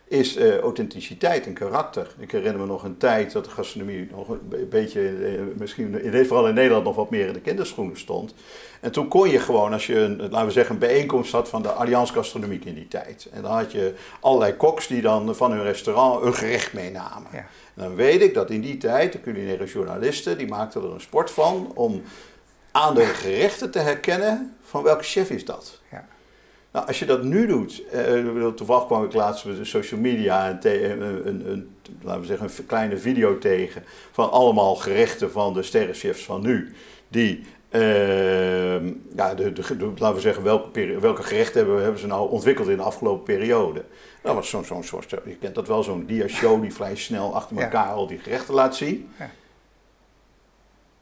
is 0.08 0.38
uh, 0.38 0.58
authenticiteit 0.58 1.46
en 1.46 1.54
karakter. 1.54 2.08
Ik 2.18 2.32
herinner 2.32 2.60
me 2.60 2.66
nog 2.66 2.84
een 2.84 2.98
tijd 2.98 3.32
dat 3.32 3.46
de 3.46 3.50
gastronomie 3.50 4.08
nog 4.12 4.30
een 4.30 4.68
beetje, 4.70 5.02
uh, 5.02 5.42
misschien 5.58 6.26
vooral 6.26 6.48
in 6.48 6.54
Nederland, 6.54 6.84
nog 6.84 6.96
wat 6.96 7.10
meer 7.10 7.28
in 7.28 7.34
de 7.34 7.42
kinderschoenen 7.42 7.98
stond. 7.98 8.34
En 8.82 8.92
toen 8.92 9.08
kon 9.08 9.30
je 9.30 9.40
gewoon, 9.40 9.74
als 9.74 9.88
je 9.88 10.00
een, 10.00 10.18
laten 10.18 10.46
we 10.46 10.52
zeggen, 10.52 10.74
een 10.74 10.80
bijeenkomst 10.80 11.32
had 11.32 11.50
van 11.50 11.62
de 11.62 11.72
Allianz 11.72 12.12
Gastronomiek 12.12 12.66
in 12.66 12.76
die 12.76 12.88
tijd. 12.88 13.28
En 13.32 13.42
dan 13.42 13.52
had 13.52 13.72
je 13.72 13.94
allerlei 14.20 14.56
koks 14.56 14.88
die 14.88 15.02
dan 15.02 15.36
van 15.36 15.52
hun 15.52 15.64
restaurant 15.64 16.26
een 16.26 16.34
gerecht 16.34 16.74
meenamen. 16.74 17.30
Ja. 17.32 17.46
En 17.76 17.84
dan 17.84 17.96
weet 17.96 18.22
ik 18.22 18.34
dat 18.34 18.50
in 18.50 18.62
die 18.62 18.78
tijd 18.78 19.12
de 19.12 19.22
culinaire 19.22 19.66
journalisten, 19.66 20.38
die 20.38 20.48
maakten 20.48 20.82
er 20.84 20.94
een 20.94 21.02
sport 21.02 21.32
van 21.32 21.72
om 21.76 22.02
aan 22.72 22.96
de 22.96 23.06
gerechten 23.06 23.72
te 23.72 23.80
herkennen 23.80 24.56
van 24.62 24.84
welke 24.84 25.04
chef 25.04 25.30
is 25.30 25.46
dat. 25.46 25.82
Ja. 25.92 26.06
Nou, 26.74 26.88
als 26.88 27.00
je 27.00 27.06
dat 27.06 27.24
nu 27.24 27.48
doet, 27.48 27.84
eh, 27.92 28.48
toevallig 28.48 28.86
kwam 28.86 29.04
ik 29.04 29.14
laatst 29.14 29.46
met 29.46 29.58
de 29.58 29.66
social 29.66 30.00
media 30.00 30.50
een, 30.50 31.02
een, 31.02 31.28
een, 31.28 31.50
een, 31.50 31.76
laten 32.02 32.22
we 32.22 32.28
zeggen, 32.28 32.50
een 32.58 32.66
kleine 32.66 32.98
video 32.98 33.38
tegen 33.38 33.84
van 34.12 34.32
allemaal 34.32 34.76
gerechten 34.76 35.32
van 35.32 35.54
de 35.54 35.64
sterrenchefs 35.64 36.24
van 36.24 36.42
nu, 36.42 36.74
die 37.08 37.44
uh, 37.70 38.86
ja, 39.16 39.36
de, 39.36 39.54
de, 39.54 39.92
laten 39.98 40.16
we 40.16 40.22
zeggen, 40.22 40.44
welke, 40.44 41.00
welke 41.00 41.24
gerechten 41.24 41.60
hebben, 41.62 41.82
hebben 41.82 42.00
ze 42.00 42.08
nou 42.08 42.30
ontwikkeld 42.30 42.68
in 42.68 42.78
de 42.78 42.84
afgelopen 42.84 43.24
periode. 43.24 43.84
Dat 44.22 44.36
was 44.36 44.50
zo'n 44.50 44.66
zo'n 44.66 44.84
soort, 44.84 45.10
je 45.10 45.38
kent 45.40 45.56
dat 45.56 45.68
wel, 45.68 45.84
zo'n 45.84 46.06
dia-show 46.06 46.62
die 46.62 46.74
vrij 46.74 46.96
snel 46.96 47.36
achter 47.36 47.62
elkaar 47.62 47.92
al 47.92 48.08
die 48.08 48.20
gerechten 48.20 48.54
laat 48.54 48.76
zien. 48.76 49.10
Ja. 49.20 49.30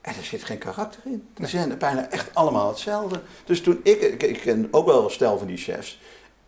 En 0.02 0.16
er 0.16 0.24
zit 0.24 0.44
geen 0.44 0.58
karakter 0.58 1.02
in. 1.06 1.28
Die 1.34 1.48
zijn 1.48 1.78
bijna 1.78 2.10
echt 2.10 2.36
allemaal 2.36 2.68
hetzelfde. 2.68 3.22
Dus 3.46 3.62
toen 3.62 3.80
ik, 3.84 4.02
ik, 4.02 4.24
ik 4.24 4.40
ken 4.40 4.68
ook 4.72 4.86
wel 4.86 5.04
een 5.04 5.12
stel 5.12 5.38
van 5.38 5.48
die 5.48 5.58
chefs, 5.58 6.00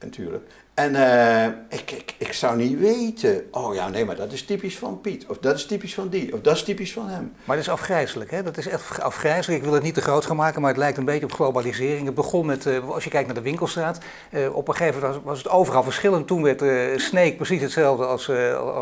natuurlijk. 0.03 0.43
En 0.74 0.93
uh, 0.93 1.45
ik, 1.45 1.91
ik, 1.91 2.15
ik 2.17 2.33
zou 2.33 2.57
niet 2.57 2.79
weten, 2.79 3.45
oh 3.51 3.75
ja, 3.75 3.89
nee, 3.89 4.05
maar 4.05 4.15
dat 4.15 4.31
is 4.31 4.45
typisch 4.45 4.77
van 4.77 5.01
Piet. 5.01 5.25
Of 5.27 5.38
dat 5.38 5.55
is 5.55 5.65
typisch 5.65 5.93
van 5.93 6.10
die. 6.10 6.33
Of 6.33 6.41
dat 6.41 6.55
is 6.55 6.63
typisch 6.63 6.93
van 6.93 7.07
hem. 7.07 7.33
Maar 7.43 7.55
dat 7.55 7.65
is 7.65 7.72
afgrijzelijk, 7.72 8.31
hè? 8.31 8.43
Dat 8.43 8.57
is 8.57 8.67
echt 8.67 9.01
afgrijzelijk. 9.01 9.60
Ik 9.60 9.65
wil 9.65 9.74
het 9.74 9.83
niet 9.83 9.93
te 9.93 10.01
groot 10.01 10.25
gaan 10.25 10.36
maken, 10.36 10.62
maar 10.62 10.69
het 10.69 10.79
lijkt 10.79 10.98
een 10.98 11.05
beetje 11.05 11.25
op 11.25 11.33
globalisering. 11.33 12.05
Het 12.05 12.15
begon 12.15 12.45
met, 12.45 12.65
uh, 12.65 12.89
als 12.89 13.03
je 13.03 13.10
kijkt 13.10 13.25
naar 13.25 13.36
de 13.36 13.41
winkelstraat, 13.41 14.00
uh, 14.31 14.55
op 14.55 14.67
een 14.67 14.75
gegeven 14.75 15.01
moment 15.01 15.24
was 15.24 15.38
het 15.38 15.50
overal 15.50 15.83
verschillend. 15.83 16.27
Toen 16.27 16.43
werd 16.43 16.62
uh, 16.62 16.98
Sneek 16.98 17.36
precies 17.36 17.62
hetzelfde 17.62 18.05
als, 18.05 18.29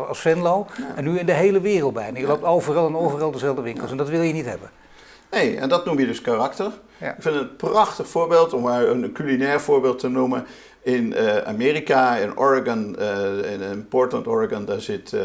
als 0.08 0.20
Venlo. 0.20 0.66
En 0.96 1.04
nu 1.04 1.18
in 1.18 1.26
de 1.26 1.32
hele 1.32 1.60
wereld 1.60 1.94
bijna. 1.94 2.18
Je 2.18 2.26
loopt 2.26 2.44
overal 2.44 2.86
en 2.86 2.96
overal 2.96 3.30
dezelfde 3.30 3.62
winkels. 3.62 3.90
En 3.90 3.96
dat 3.96 4.08
wil 4.08 4.22
je 4.22 4.32
niet 4.32 4.46
hebben. 4.46 4.70
Nee, 5.30 5.56
en 5.56 5.68
dat 5.68 5.84
noem 5.84 5.98
je 5.98 6.06
dus 6.06 6.20
karakter. 6.20 6.72
Ik 6.98 7.14
vind 7.18 7.34
het 7.34 7.34
een 7.34 7.56
prachtig 7.56 8.08
voorbeeld, 8.08 8.52
om 8.52 8.62
maar 8.62 8.88
een 8.88 9.12
culinair 9.12 9.60
voorbeeld 9.60 9.98
te 9.98 10.08
noemen. 10.08 10.46
In 10.82 11.12
uh, 11.12 11.36
Amerika, 11.36 12.16
in 12.16 12.36
Oregon, 12.36 12.96
uh, 12.98 13.70
in, 13.70 13.88
Portland, 13.88 14.26
Oregon, 14.26 14.64
daar 14.64 14.80
zit 14.80 15.12
uh, 15.12 15.22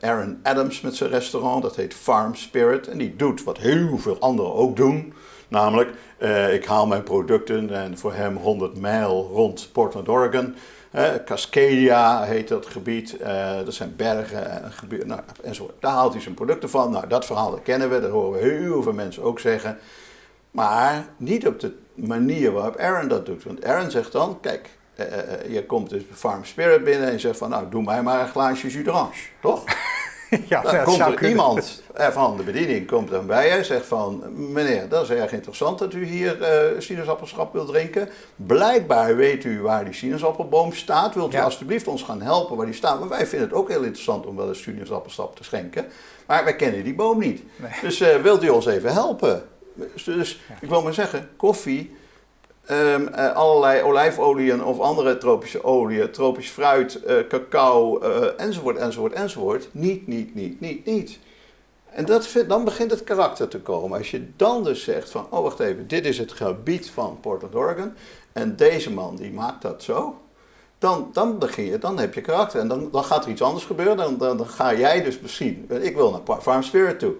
Aaron 0.00 0.40
Adams 0.42 0.80
met 0.80 0.96
zijn 0.96 1.10
restaurant. 1.10 1.62
Dat 1.62 1.76
heet 1.76 1.94
Farm 1.94 2.34
Spirit. 2.34 2.88
En 2.88 2.98
die 2.98 3.16
doet 3.16 3.44
wat 3.44 3.58
heel 3.58 3.98
veel 3.98 4.18
anderen 4.18 4.54
ook 4.54 4.76
doen. 4.76 5.12
Namelijk, 5.48 5.90
ik 6.52 6.64
haal 6.64 6.86
mijn 6.86 7.02
producten 7.02 7.74
en 7.74 7.98
voor 7.98 8.14
hem 8.14 8.36
100 8.36 8.80
mijl 8.80 9.30
rond 9.32 9.68
Portland, 9.72 10.08
Oregon. 10.08 10.54
Cascadia 11.24 12.22
heet 12.22 12.48
dat 12.48 12.66
gebied. 12.66 13.16
dat 13.64 13.74
zijn 13.74 13.94
bergen 13.96 14.62
en 14.62 14.72
gebieden, 14.72 15.08
nou, 15.08 15.20
enzovoort. 15.42 15.74
Daar 15.80 15.92
haalt 15.92 16.12
hij 16.12 16.22
zijn 16.22 16.34
producten 16.34 16.70
van. 16.70 16.90
Nou, 16.90 17.06
dat 17.06 17.26
verhaal 17.26 17.60
kennen 17.62 17.90
we. 17.90 18.00
Dat 18.00 18.10
horen 18.10 18.40
we 18.40 18.48
heel 18.48 18.82
veel 18.82 18.92
mensen 18.92 19.22
ook 19.22 19.40
zeggen. 19.40 19.78
Maar 20.50 21.06
niet 21.16 21.46
op 21.46 21.60
de 21.60 21.72
manier 21.94 22.52
waarop 22.52 22.76
Aaron 22.76 23.08
dat 23.08 23.26
doet. 23.26 23.44
Want 23.44 23.64
Aaron 23.64 23.90
zegt 23.90 24.12
dan, 24.12 24.38
kijk, 24.40 24.68
uh, 24.96 25.54
je 25.54 25.66
komt 25.66 25.90
dus 25.90 26.02
Farm 26.12 26.44
Spirit 26.44 26.84
binnen 26.84 27.06
en 27.06 27.12
je 27.12 27.18
zegt 27.18 27.38
van, 27.38 27.50
nou, 27.50 27.64
doe 27.70 27.82
mij 27.82 28.02
maar 28.02 28.20
een 28.20 28.28
glaasje 28.28 28.68
jus 28.68 28.84
d'orange, 28.84 29.28
toch? 29.40 29.64
ja, 30.48 30.62
dan 30.62 30.84
komt 30.84 31.00
er 31.00 31.28
iemand 31.28 31.82
van 31.94 32.36
de 32.36 32.42
bediening 32.42 32.86
komt 32.86 33.10
dan 33.10 33.26
bij 33.26 33.56
je 33.56 33.64
zegt 33.64 33.86
van, 33.86 34.22
meneer, 34.52 34.88
dat 34.88 35.02
is 35.02 35.10
erg 35.10 35.32
interessant 35.32 35.78
dat 35.78 35.94
u 35.94 36.04
hier 36.04 36.38
uh, 36.40 36.80
sinaasappelschap 36.80 37.52
wilt 37.52 37.68
drinken. 37.68 38.08
Blijkbaar 38.36 39.16
weet 39.16 39.44
u 39.44 39.60
waar 39.60 39.84
die 39.84 39.94
sinaasappelboom 39.94 40.72
staat. 40.72 41.14
Wilt 41.14 41.34
u 41.34 41.38
alstublieft 41.38 41.88
ons 41.88 42.02
gaan 42.02 42.22
helpen 42.22 42.56
waar 42.56 42.66
die 42.66 42.74
staat? 42.74 43.00
Maar 43.00 43.08
wij 43.08 43.26
vinden 43.26 43.48
het 43.48 43.56
ook 43.56 43.68
heel 43.68 43.82
interessant 43.82 44.26
om 44.26 44.36
wel 44.36 44.48
eens 44.48 44.62
sinaasappelsap 44.62 45.36
te 45.36 45.44
schenken. 45.44 45.86
Maar 46.26 46.44
wij 46.44 46.56
kennen 46.56 46.84
die 46.84 46.94
boom 46.94 47.18
niet. 47.18 47.42
Dus 47.82 47.98
wilt 47.98 48.44
u 48.44 48.48
ons 48.48 48.66
even 48.66 48.92
helpen? 48.92 49.42
Dus 50.04 50.40
ik 50.60 50.68
wil 50.68 50.82
maar 50.82 50.94
zeggen, 50.94 51.28
koffie, 51.36 51.96
um, 52.70 53.08
uh, 53.08 53.32
allerlei 53.32 53.82
olijfolieën 53.82 54.64
of 54.64 54.80
andere 54.80 55.18
tropische 55.18 55.64
oliën, 55.64 56.10
tropisch 56.10 56.50
fruit, 56.50 57.00
uh, 57.06 57.26
cacao, 57.28 58.02
uh, 58.02 58.26
enzovoort, 58.36 58.76
enzovoort, 58.76 59.12
enzovoort. 59.12 59.68
Niet, 59.72 60.06
niet, 60.06 60.34
niet, 60.34 60.60
niet, 60.60 60.84
niet. 60.84 61.18
En 61.90 62.04
dat, 62.04 62.44
dan 62.48 62.64
begint 62.64 62.90
het 62.90 63.04
karakter 63.04 63.48
te 63.48 63.60
komen. 63.60 63.98
Als 63.98 64.10
je 64.10 64.28
dan 64.36 64.64
dus 64.64 64.84
zegt 64.84 65.10
van, 65.10 65.26
oh 65.30 65.42
wacht 65.42 65.60
even, 65.60 65.88
dit 65.88 66.06
is 66.06 66.18
het 66.18 66.32
gebied 66.32 66.90
van 66.90 67.18
Portland, 67.20 67.54
Oregon. 67.54 67.92
En 68.32 68.56
deze 68.56 68.92
man 68.92 69.16
die 69.16 69.32
maakt 69.32 69.62
dat 69.62 69.82
zo. 69.82 70.20
Dan, 70.78 71.10
dan 71.12 71.38
begin 71.38 71.64
je, 71.64 71.78
dan 71.78 71.98
heb 71.98 72.14
je 72.14 72.20
karakter. 72.20 72.60
En 72.60 72.68
dan, 72.68 72.88
dan 72.92 73.04
gaat 73.04 73.24
er 73.24 73.30
iets 73.30 73.42
anders 73.42 73.64
gebeuren. 73.64 73.96
Dan, 73.96 74.18
dan 74.18 74.46
ga 74.46 74.74
jij 74.74 75.02
dus 75.02 75.20
misschien, 75.20 75.66
ik 75.80 75.96
wil 75.96 76.10
naar 76.10 76.40
Farm 76.40 76.62
Spirit 76.62 76.98
toe. 76.98 77.14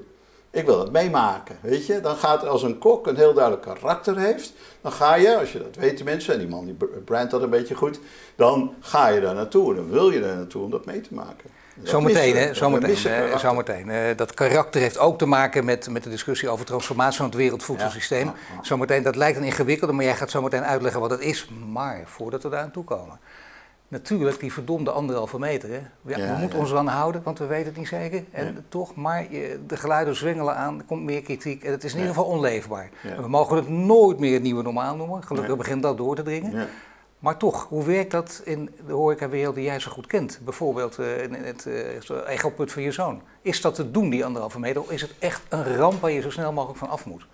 Ik 0.53 0.67
wil 0.67 0.77
dat 0.77 0.93
meemaken, 0.93 1.59
weet 1.61 1.87
je. 1.87 2.01
Dan 2.01 2.17
gaat 2.17 2.47
als 2.47 2.63
een 2.63 2.79
kok 2.79 3.07
een 3.07 3.17
heel 3.17 3.35
duidelijk 3.35 3.63
karakter 3.63 4.19
heeft, 4.19 4.53
dan 4.81 4.93
ga 4.93 5.15
je, 5.15 5.39
als 5.39 5.53
je 5.53 5.59
dat 5.59 5.77
weet 5.77 5.97
tenminste, 5.97 6.33
en 6.33 6.39
die 6.39 6.49
man 6.49 6.65
die 6.65 6.77
brandt 7.05 7.31
dat 7.31 7.43
een 7.43 7.51
beetje 7.51 7.75
goed, 7.75 8.01
dan 8.37 8.75
ga 8.81 9.09
je 9.09 9.21
daar 9.21 9.35
naartoe. 9.35 9.75
Dan 9.75 9.91
wil 9.91 10.11
je 10.11 10.21
daar 10.21 10.37
naartoe 10.37 10.63
om 10.63 10.71
dat 10.71 10.85
mee 10.85 11.01
te 11.01 11.15
maken. 11.15 11.51
Zometeen, 11.83 12.37
hè? 12.37 12.55
Zometeen. 12.55 12.97
Zometeen. 13.39 13.89
Uh, 13.89 13.97
dat 14.17 14.35
karakter 14.35 14.81
heeft 14.81 14.99
ook 14.99 15.19
te 15.19 15.27
maken 15.27 15.65
met, 15.65 15.91
met 15.91 16.03
de 16.03 16.11
discussie 16.11 16.49
over 16.49 16.67
transformatie 16.67 17.17
van 17.17 17.27
het 17.27 17.35
wereldvoedselsysteem. 17.35 18.27
Ja, 18.27 18.63
Zometeen, 18.63 19.03
dat 19.03 19.17
lijkt 19.17 19.39
een 19.39 19.45
ingewikkelde, 19.45 19.93
maar 19.93 20.05
jij 20.05 20.17
gaat 20.17 20.31
zometeen 20.31 20.65
uitleggen 20.65 21.01
wat 21.01 21.11
het 21.11 21.21
is. 21.21 21.49
Maar 21.73 22.03
voordat 22.05 22.43
we 22.43 22.49
daar 22.49 22.63
aan 22.63 22.71
toe 22.71 22.85
komen. 22.85 23.19
Natuurlijk 23.91 24.41
die 24.41 24.53
verdomde 24.53 24.91
anderhalve 24.91 25.39
meter. 25.39 25.69
Hè. 25.71 25.81
Ja, 26.17 26.35
we 26.35 26.41
moeten 26.41 26.59
ons 26.59 26.71
eraan 26.71 26.87
houden, 26.87 27.23
want 27.23 27.39
we 27.39 27.47
weten 27.47 27.67
het 27.67 27.77
niet 27.77 27.89
zeker. 27.89 28.25
En 28.31 28.65
toch, 28.69 28.95
maar 28.95 29.27
de 29.67 29.77
geluiden 29.77 30.17
zwengelen 30.17 30.57
aan, 30.57 30.79
er 30.79 30.85
komt 30.85 31.03
meer 31.03 31.23
kritiek 31.23 31.65
en 31.65 31.71
het 31.71 31.85
is 31.85 31.93
in 31.93 31.99
ieder 31.99 32.15
geval 32.15 32.31
onleefbaar. 32.31 32.91
We 33.21 33.29
mogen 33.29 33.57
het 33.57 33.69
nooit 33.69 34.19
meer 34.19 34.33
het 34.33 34.43
nieuwe 34.43 34.63
normaal 34.63 34.97
noemen. 34.97 35.23
Gelukkig 35.23 35.57
begint 35.57 35.83
dat 35.83 35.97
door 35.97 36.17
te 36.17 36.23
dringen. 36.23 36.69
Maar 37.19 37.37
toch, 37.37 37.67
hoe 37.69 37.85
werkt 37.85 38.11
dat 38.11 38.41
in 38.45 38.71
de 38.87 38.93
horecawereld 38.93 39.55
die 39.55 39.65
jij 39.65 39.81
zo 39.81 39.91
goed 39.91 40.07
kent? 40.07 40.41
Bijvoorbeeld 40.45 40.99
uh, 40.99 41.23
in 41.23 41.35
het 41.35 41.67
uh, 41.67 42.19
egelput 42.27 42.73
van 42.73 42.83
je 42.83 42.93
zoon. 42.93 43.23
Is 43.43 43.61
dat 43.61 43.75
te 43.75 43.91
doen, 43.91 44.11
die 44.11 44.25
anderhalve 44.25 44.59
meter? 44.59 44.81
Of 44.81 44.91
is 44.91 45.01
het 45.01 45.15
echt 45.19 45.43
een 45.49 45.77
ramp 45.77 46.01
waar 46.01 46.11
je 46.11 46.21
zo 46.21 46.31
snel 46.31 46.53
mogelijk 46.53 46.79
van 46.79 46.89
af 46.89 47.07
moet? 47.07 47.27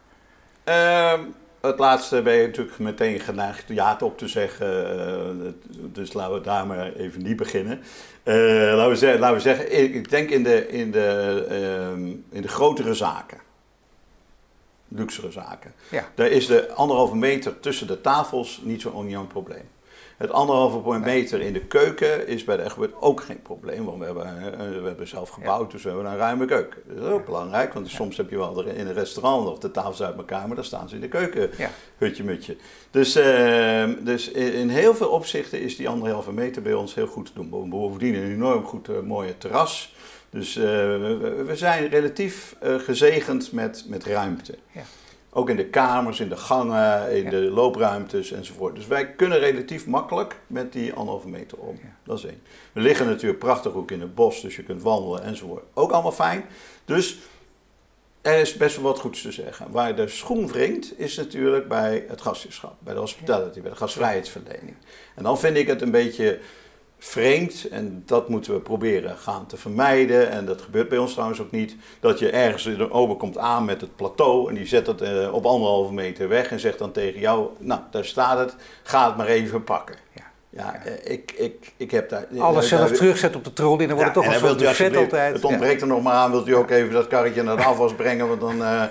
Ehm, 0.64 1.20
het 1.60 1.78
laatste 1.78 2.22
ben 2.22 2.34
je 2.34 2.46
natuurlijk 2.46 2.78
meteen 2.78 3.20
geneigd 3.20 3.64
ja 3.68 3.96
op 4.00 4.18
te 4.18 4.28
zeggen. 4.28 4.98
Uh, 5.36 5.52
dus 5.92 6.12
laten 6.12 6.34
we 6.34 6.40
daar 6.40 6.66
maar 6.66 6.92
even 6.92 7.22
niet 7.22 7.36
beginnen. 7.36 7.80
laten, 8.24 8.88
we 8.88 8.96
zeggen, 8.96 9.20
laten 9.20 9.36
we 9.36 9.42
zeggen, 9.42 9.94
ik 9.94 10.10
denk 10.10 10.30
in 10.30 10.42
de, 10.42 10.68
in 10.68 10.90
de, 10.90 11.46
ehm, 11.48 12.06
in 12.30 12.42
de 12.42 12.48
grotere 12.48 12.94
zaken 12.94 13.38
luxere 14.88 15.30
zaken. 15.30 15.72
Ja. 15.90 16.08
Daar 16.14 16.28
is 16.28 16.46
de 16.46 16.72
anderhalve 16.72 17.16
meter 17.16 17.60
tussen 17.60 17.86
de 17.86 18.00
tafels 18.00 18.60
niet 18.62 18.80
zo'n 18.80 19.26
probleem. 19.26 19.68
Het 20.16 20.30
anderhalve 20.30 20.98
meter 20.98 21.40
in 21.40 21.52
de 21.52 21.64
keuken 21.64 22.28
is 22.28 22.44
bij 22.44 22.56
de 22.56 22.62
Egbert 22.62 22.94
ook 23.00 23.20
geen 23.20 23.42
probleem, 23.42 23.84
want 23.84 23.98
we 23.98 24.04
hebben, 24.04 24.26
eh, 24.26 24.80
we 24.80 24.86
hebben 24.86 25.08
zelf 25.08 25.28
gebouwd, 25.28 25.70
dus 25.70 25.82
we 25.82 25.88
hebben 25.88 26.06
een 26.06 26.16
ruime 26.16 26.44
keuken. 26.44 26.82
Dat 26.86 27.04
is 27.04 27.10
ook 27.12 27.24
belangrijk, 27.24 27.72
want 27.72 27.88
soms 27.88 28.16
heb 28.16 28.30
je 28.30 28.36
wel 28.36 28.64
in 28.64 28.86
een 28.86 28.92
restaurant 28.92 29.44
nog 29.44 29.58
de 29.58 29.70
tafels 29.70 30.02
uit 30.02 30.16
elkaar, 30.16 30.46
maar 30.46 30.56
dan 30.56 30.64
staan 30.64 30.88
ze 30.88 30.94
in 30.94 31.00
de 31.00 31.08
keuken, 31.08 31.50
hutje 31.98 32.24
mutje. 32.24 32.56
Dus, 32.90 33.16
uh, 33.16 33.84
dus 34.00 34.30
in, 34.30 34.68
heel 34.68 34.94
veel 34.94 35.08
opzichten 35.08 35.60
is 35.60 35.76
die 35.76 35.88
anderhalve 35.88 36.32
meter 36.32 36.62
bij 36.62 36.74
ons 36.74 36.94
heel 36.94 37.06
goed 37.06 37.26
te 37.26 37.32
doen. 37.34 37.68
Bovendien 37.68 38.14
een 38.14 38.32
enorm 38.32 38.64
goed 38.64 38.88
uh, 38.88 39.00
mooie 39.00 39.38
terras. 39.38 39.94
Dus 40.30 40.56
uh, 40.56 40.64
we, 40.64 41.42
we, 41.46 41.56
zijn 41.56 41.88
relatief 41.88 42.56
gezegend 42.60 43.52
met, 43.52 43.84
met 43.88 44.04
ruimte. 44.04 44.54
Ja. 44.72 44.82
Ook 45.36 45.50
in 45.50 45.56
de 45.56 45.66
kamers, 45.66 46.20
in 46.20 46.28
de 46.28 46.36
gangen, 46.36 47.16
in 47.16 47.30
de 47.30 47.36
loopruimtes 47.36 48.32
enzovoort. 48.32 48.74
Dus 48.74 48.86
wij 48.86 49.14
kunnen 49.14 49.38
relatief 49.38 49.86
makkelijk 49.86 50.36
met 50.46 50.72
die 50.72 50.92
anderhalve 50.92 51.28
meter 51.28 51.58
om. 51.58 51.80
Dat 52.04 52.18
is 52.18 52.24
één. 52.24 52.42
We 52.72 52.80
liggen 52.80 53.06
natuurlijk 53.06 53.38
prachtig 53.38 53.74
ook 53.74 53.90
in 53.90 54.00
het 54.00 54.14
bos, 54.14 54.40
dus 54.40 54.56
je 54.56 54.62
kunt 54.62 54.82
wandelen 54.82 55.22
enzovoort. 55.22 55.64
Ook 55.74 55.90
allemaal 55.90 56.12
fijn. 56.12 56.44
Dus 56.84 57.18
er 58.20 58.38
is 58.38 58.56
best 58.56 58.76
wel 58.76 58.84
wat 58.84 58.98
goeds 58.98 59.22
te 59.22 59.32
zeggen. 59.32 59.70
Waar 59.70 59.96
de 59.96 60.08
schoen 60.08 60.48
wringt, 60.48 60.98
is 60.98 61.16
natuurlijk 61.16 61.68
bij 61.68 62.04
het 62.08 62.20
gastschap, 62.20 62.74
bij 62.78 62.94
de 62.94 63.00
hospitality, 63.00 63.60
bij 63.60 63.70
de 63.70 63.76
gastvrijheidsverlening. 63.76 64.74
En 65.14 65.22
dan 65.22 65.38
vind 65.38 65.56
ik 65.56 65.66
het 65.66 65.82
een 65.82 65.90
beetje 65.90 66.38
vreemd, 67.06 67.68
en 67.70 68.02
dat 68.06 68.28
moeten 68.28 68.52
we 68.54 68.60
proberen 68.60 69.16
gaan 69.16 69.46
te 69.46 69.56
vermijden, 69.56 70.30
en 70.30 70.46
dat 70.46 70.62
gebeurt 70.62 70.88
bij 70.88 70.98
ons 70.98 71.12
trouwens 71.12 71.40
ook 71.40 71.50
niet, 71.50 71.76
dat 72.00 72.18
je 72.18 72.30
ergens 72.30 72.80
ober 72.90 73.16
komt 73.16 73.38
aan 73.38 73.64
met 73.64 73.80
het 73.80 73.96
plateau 73.96 74.48
en 74.48 74.54
die 74.54 74.66
zet 74.66 74.86
het 74.86 75.02
uh, 75.02 75.34
op 75.34 75.46
anderhalve 75.46 75.92
meter 75.92 76.28
weg 76.28 76.50
en 76.50 76.60
zegt 76.60 76.78
dan 76.78 76.92
tegen 76.92 77.20
jou, 77.20 77.48
nou 77.58 77.80
daar 77.90 78.04
staat 78.04 78.38
het, 78.38 78.56
ga 78.82 79.06
het 79.06 79.16
maar 79.16 79.26
even 79.26 79.64
pakken. 79.64 79.96
Ja. 80.12 80.22
Ja, 80.50 80.84
eh, 80.84 81.12
ik, 81.12 81.32
ik, 81.36 81.72
ik 81.76 81.90
heb 81.90 82.08
daar... 82.08 82.26
Alles 82.38 82.68
zelf 82.68 82.90
terugzet 82.90 83.36
op 83.36 83.44
de 83.44 83.52
trolley, 83.52 83.86
dan 83.86 83.96
wordt 83.96 84.14
het 84.14 84.24
toch 84.24 84.34
een 84.34 84.58
soort 84.58 84.76
vet 84.76 84.96
altijd. 84.96 85.34
Het 85.34 85.44
ontbreekt 85.44 85.80
er 85.80 85.86
nog 85.86 86.02
maar 86.02 86.14
aan, 86.14 86.30
wilt 86.30 86.48
u 86.48 86.54
ook 86.54 86.70
even 86.70 86.92
dat 86.92 87.06
karretje 87.06 87.42
naar 87.42 87.56
de 87.56 87.64
afwas 87.64 87.94
brengen, 87.94 88.28
want 88.28 88.40
dan... 88.40 88.56
Uh, 88.66 88.82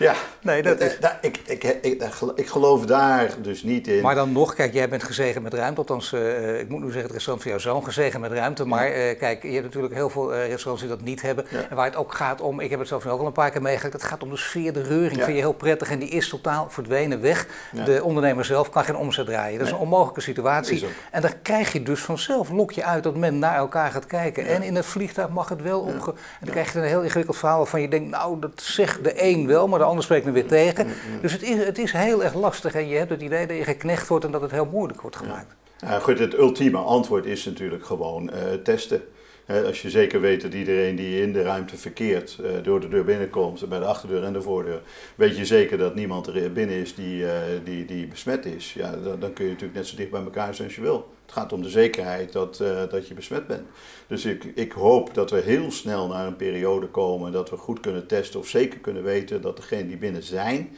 ja. 0.00 0.14
Nee, 0.42 0.62
dat 0.62 0.80
is... 0.80 0.98
ik, 1.20 1.40
ik, 1.46 1.64
ik, 1.64 2.02
ik, 2.34 2.48
geloof 2.48 2.86
daar 2.86 3.34
dus 3.42 3.62
niet 3.62 3.88
in. 3.88 4.02
Maar 4.02 4.14
dan 4.14 4.32
nog, 4.32 4.54
kijk, 4.54 4.72
jij 4.72 4.88
bent 4.88 5.02
gezegen 5.02 5.42
met 5.42 5.54
ruimte. 5.54 5.80
Althans, 5.80 6.12
uh, 6.12 6.60
ik 6.60 6.68
moet 6.68 6.80
nu 6.80 6.84
zeggen, 6.84 7.02
het 7.02 7.12
restaurant 7.12 7.42
van 7.42 7.50
jouw 7.50 7.60
zoon 7.60 7.84
gezegen 7.84 8.20
met 8.20 8.32
ruimte. 8.32 8.64
Maar 8.64 8.88
uh, 8.88 9.18
kijk, 9.18 9.42
je 9.42 9.50
hebt 9.50 9.64
natuurlijk 9.64 9.94
heel 9.94 10.10
veel 10.10 10.34
uh, 10.34 10.46
restaurants 10.46 10.82
die 10.82 10.90
dat 10.90 11.00
niet 11.00 11.22
hebben. 11.22 11.46
En 11.70 11.76
waar 11.76 11.86
het 11.86 11.96
ook 11.96 12.14
gaat 12.14 12.40
om, 12.40 12.60
ik 12.60 12.70
heb 12.70 12.78
het 12.78 12.88
zelf 12.88 13.04
nu 13.04 13.10
ook 13.10 13.20
al 13.20 13.26
een 13.26 13.32
paar 13.32 13.50
keer 13.50 13.62
meegemaakt. 13.62 13.92
Het 13.92 14.10
gaat 14.10 14.22
om 14.22 14.30
de 14.30 14.36
sfeer, 14.36 14.72
de 14.72 14.82
reuring. 14.82 15.16
Ja. 15.16 15.24
Vind 15.24 15.36
je 15.36 15.42
heel 15.42 15.52
prettig 15.52 15.90
en 15.90 15.98
die 15.98 16.08
is 16.08 16.28
totaal 16.28 16.70
verdwenen 16.70 17.20
weg. 17.20 17.46
De 17.84 18.04
ondernemer 18.04 18.44
zelf 18.44 18.70
kan 18.70 18.84
geen 18.84 18.96
omzet 18.96 19.26
draaien. 19.26 19.58
Dat 19.58 19.66
is 19.66 19.72
een 19.72 19.78
onmogelijke 19.78 20.20
situatie. 20.20 20.86
En 21.10 21.22
dan 21.22 21.32
krijg 21.42 21.72
je 21.72 21.82
dus 21.82 22.00
vanzelf, 22.00 22.50
lok 22.50 22.72
je 22.72 22.84
uit 22.84 23.02
dat 23.02 23.16
men 23.16 23.38
naar 23.38 23.56
elkaar 23.56 23.90
gaat 23.90 24.06
kijken. 24.06 24.46
En 24.46 24.62
in 24.62 24.74
het 24.74 24.86
vliegtuig 24.86 25.28
mag 25.28 25.48
het 25.48 25.62
wel 25.62 25.80
opge... 25.80 26.10
En 26.10 26.46
dan 26.46 26.50
krijg 26.50 26.72
je 26.72 26.78
een 26.78 26.84
heel 26.84 27.02
ingewikkeld 27.02 27.36
verhaal 27.36 27.58
waarvan 27.58 27.80
je 27.80 27.88
denkt, 27.88 28.10
nou, 28.10 28.40
dat 28.40 28.52
zegt 28.54 29.04
de 29.04 29.22
een 29.22 29.46
wel, 29.46 29.68
maar 29.68 29.78
de 29.78 29.84
ander 29.90 30.04
spreekt 30.04 30.24
me 30.24 30.32
weer 30.32 30.46
tegen. 30.46 30.86
Dus 31.20 31.32
het 31.32 31.42
is, 31.42 31.64
het 31.64 31.78
is 31.78 31.92
heel 31.92 32.24
erg 32.24 32.34
lastig 32.34 32.74
en 32.74 32.88
je 32.88 32.96
hebt 32.96 33.10
het 33.10 33.22
idee 33.22 33.46
dat 33.46 33.56
je 33.56 33.64
geknecht 33.64 34.08
wordt 34.08 34.24
en 34.24 34.30
dat 34.30 34.40
het 34.40 34.50
heel 34.50 34.68
moeilijk 34.72 35.00
wordt 35.00 35.16
gemaakt. 35.16 35.54
Ja. 35.78 35.98
goed, 35.98 36.18
het 36.18 36.34
ultieme 36.34 36.78
antwoord 36.78 37.26
is 37.26 37.44
natuurlijk 37.44 37.84
gewoon 37.84 38.30
uh, 38.34 38.52
testen. 38.62 39.02
Als 39.50 39.82
je 39.82 39.90
zeker 39.90 40.20
weet 40.20 40.40
dat 40.40 40.54
iedereen 40.54 40.96
die 40.96 41.22
in 41.22 41.32
de 41.32 41.42
ruimte 41.42 41.76
verkeert, 41.76 42.38
uh, 42.40 42.50
door 42.62 42.80
de 42.80 42.88
deur 42.88 43.04
binnenkomt, 43.04 43.68
bij 43.68 43.78
de 43.78 43.84
achterdeur 43.84 44.22
en 44.22 44.32
de 44.32 44.42
voordeur, 44.42 44.80
weet 45.14 45.36
je 45.36 45.44
zeker 45.44 45.78
dat 45.78 45.94
niemand 45.94 46.26
er 46.26 46.52
binnen 46.52 46.76
is 46.76 46.94
die, 46.94 47.22
uh, 47.22 47.30
die, 47.64 47.84
die 47.84 48.06
besmet 48.06 48.46
is. 48.46 48.72
Ja, 48.72 48.96
dan, 49.18 49.32
kun 49.32 49.44
je 49.44 49.50
natuurlijk 49.50 49.78
net 49.78 49.86
zo 49.86 49.96
dicht 49.96 50.10
bij 50.10 50.22
elkaar 50.22 50.54
zijn 50.54 50.68
als 50.68 50.76
je 50.76 50.82
wil. 50.82 51.08
Het 51.22 51.38
gaat 51.38 51.52
om 51.52 51.62
de 51.62 51.68
zekerheid 51.68 52.32
dat, 52.32 52.56
dat 52.90 53.08
je 53.08 53.14
besmet 53.14 53.46
bent. 53.46 53.66
Dus 54.06 54.24
ik, 54.24 54.44
ik 54.54 54.72
hoop 54.72 55.14
dat 55.14 55.30
we 55.30 55.40
heel 55.40 55.70
snel 55.70 56.08
naar 56.08 56.26
een 56.26 56.36
periode 56.36 56.86
komen 56.86 57.32
dat 57.32 57.50
we 57.50 57.56
goed 57.56 57.80
kunnen 57.80 58.06
testen 58.06 58.40
of 58.40 58.48
zeker 58.48 58.78
kunnen 58.78 59.02
weten 59.02 59.40
dat 59.40 59.56
degenen 59.56 59.88
die 59.88 59.96
binnen 59.96 60.22
zijn, 60.22 60.70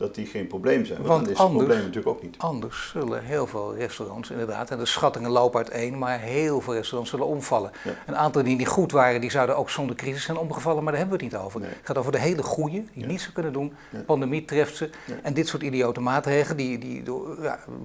dat 0.00 0.14
die 0.14 0.26
geen 0.26 0.46
probleem 0.46 0.84
zijn. 0.84 0.98
Want, 0.98 1.08
Want 1.08 1.30
is 1.30 1.38
het 1.38 1.48
probleem 1.48 1.78
natuurlijk 1.78 2.06
ook 2.06 2.22
niet. 2.22 2.34
Anders 2.38 2.90
zullen 2.92 3.24
heel 3.24 3.46
veel 3.46 3.74
restaurants 3.74 4.30
inderdaad, 4.30 4.70
en 4.70 4.78
de 4.78 4.86
schattingen 4.86 5.30
lopen 5.30 5.58
uiteen, 5.58 5.98
maar 5.98 6.18
heel 6.18 6.60
veel 6.60 6.74
restaurants 6.74 7.10
zullen 7.10 7.26
omvallen. 7.26 7.70
Een 8.06 8.16
aantal 8.16 8.42
die 8.42 8.56
niet 8.56 8.68
goed 8.68 8.92
waren, 8.92 9.20
die 9.20 9.30
zouden 9.30 9.56
ook 9.56 9.70
zonder 9.70 9.96
crisis 9.96 10.24
zijn 10.24 10.36
omgevallen, 10.36 10.82
maar 10.82 10.92
daar 10.92 11.00
hebben 11.00 11.18
we 11.18 11.24
het 11.24 11.32
niet 11.34 11.42
over. 11.44 11.60
Het 11.60 11.70
gaat 11.82 11.98
over 11.98 12.12
de 12.12 12.18
hele 12.18 12.42
goede, 12.42 12.82
die 12.94 13.06
niets 13.06 13.22
zou 13.22 13.34
kunnen 13.34 13.52
doen. 13.52 13.74
De 13.90 13.98
pandemie 13.98 14.44
treft 14.44 14.76
ze. 14.76 14.90
En 15.22 15.34
dit 15.34 15.48
soort 15.48 15.62
idiote 15.62 16.00
maatregelen, 16.00 16.56
die, 16.56 16.78
die 16.78 17.02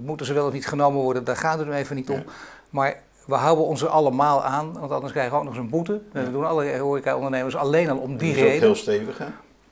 moeten 0.02 0.26
ze 0.26 0.32
wel 0.32 0.46
of 0.46 0.52
niet 0.52 0.66
genomen 0.66 1.02
worden, 1.02 1.24
daar 1.24 1.36
gaat 1.36 1.58
het 1.58 1.68
nu 1.68 1.74
even 1.74 1.96
niet 1.96 2.10
om. 2.10 2.22
Maar 2.70 3.02
we 3.26 3.34
houden 3.34 3.64
ons 3.64 3.82
er 3.82 3.88
allemaal 3.88 4.42
aan, 4.42 4.72
want 4.78 4.90
anders 4.90 5.12
krijgen 5.12 5.32
we 5.32 5.38
ook 5.38 5.44
nog 5.44 5.54
eens 5.54 5.62
een 5.62 5.70
boete. 5.70 6.00
Dat 6.12 6.32
doen 6.32 6.46
alle 6.46 6.78
horeca-ondernemers 6.78 7.56
alleen 7.56 7.90
al 7.90 7.98
om 7.98 8.16
die 8.16 8.34
reden. 8.34 8.44
Dat 8.44 8.76
is 8.76 8.84
heel 8.84 8.94
stevig, 8.96 9.18
hè? 9.18 9.26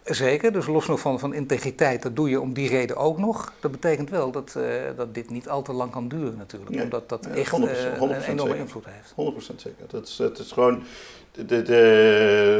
Zeker, 0.04 0.52
dus 0.52 0.66
los 0.66 0.86
nog 0.86 1.00
van, 1.00 1.18
van 1.18 1.34
integriteit, 1.34 2.02
dat 2.02 2.16
doe 2.16 2.30
je 2.30 2.40
om 2.40 2.52
die 2.52 2.68
reden 2.68 2.96
ook 2.96 3.18
nog. 3.18 3.52
Dat 3.60 3.70
betekent 3.70 4.10
wel 4.10 4.30
dat, 4.30 4.54
uh, 4.56 4.64
dat 4.96 5.14
dit 5.14 5.30
niet 5.30 5.48
al 5.48 5.62
te 5.62 5.72
lang 5.72 5.90
kan 5.90 6.08
duren 6.08 6.36
natuurlijk, 6.36 6.82
omdat 6.82 7.08
dat 7.08 7.26
echt 7.26 7.52
100%, 7.52 7.54
100% 7.54 7.56
uh, 7.58 8.00
een 8.00 8.22
enorme 8.22 8.56
invloed 8.56 8.84
heeft. 8.84 9.14
100% 9.52 9.56
zeker. 9.56 9.86
Dat 9.88 10.08
is, 10.08 10.18
het 10.18 10.38
is 10.38 10.52
gewoon, 10.52 10.82
de, 11.32 11.44
de, 11.44 11.62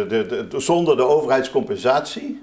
de, 0.09 0.47
de, 0.49 0.61
zonder 0.61 0.97
de 0.97 1.03
overheidscompensatie 1.03 2.43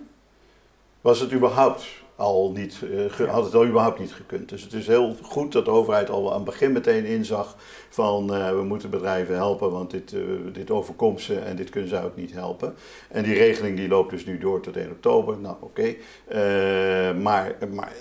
was 1.02 1.20
het 1.20 1.34
überhaupt 1.34 1.84
al 2.22 2.52
niet, 2.52 2.82
uh, 3.20 3.30
had 3.30 3.44
het 3.44 3.56
al 3.56 3.66
überhaupt 3.66 4.00
niet 4.00 4.14
gekund. 4.14 4.50
Dus 4.50 4.62
het 4.62 4.74
is 4.74 4.88
heel 4.88 5.16
goed 5.22 5.52
dat 5.52 5.66
de 5.66 5.72
overheid 5.72 6.10
al 6.10 6.30
aan 6.30 6.36
het 6.36 6.46
begin 6.46 6.72
meteen 6.72 7.06
inzag 7.06 7.56
van 7.90 8.36
uh, 8.36 8.50
we 8.50 8.64
moeten 8.64 8.90
bedrijven 8.90 9.36
helpen, 9.36 9.72
want 9.72 9.92
dit, 9.92 10.12
uh, 10.12 10.24
dit 10.54 10.72
overkomt 10.72 11.22
ze 11.22 11.40
en 11.40 11.56
dit 11.56 11.70
kunnen 11.70 11.90
ze 11.90 12.04
ook 12.04 12.16
niet 12.16 12.34
helpen. 12.34 12.74
En 13.10 13.24
die 13.24 13.34
regeling 13.34 13.78
die 13.78 13.88
loopt 13.88 14.10
dus 14.10 14.26
nu 14.26 14.38
door 14.38 14.62
tot 14.62 14.78
1 14.78 14.92
oktober. 14.92 15.38
Nou 15.38 15.56
oké, 15.60 15.96
okay. 16.26 17.14
maar, 17.14 17.56
maar 17.74 17.94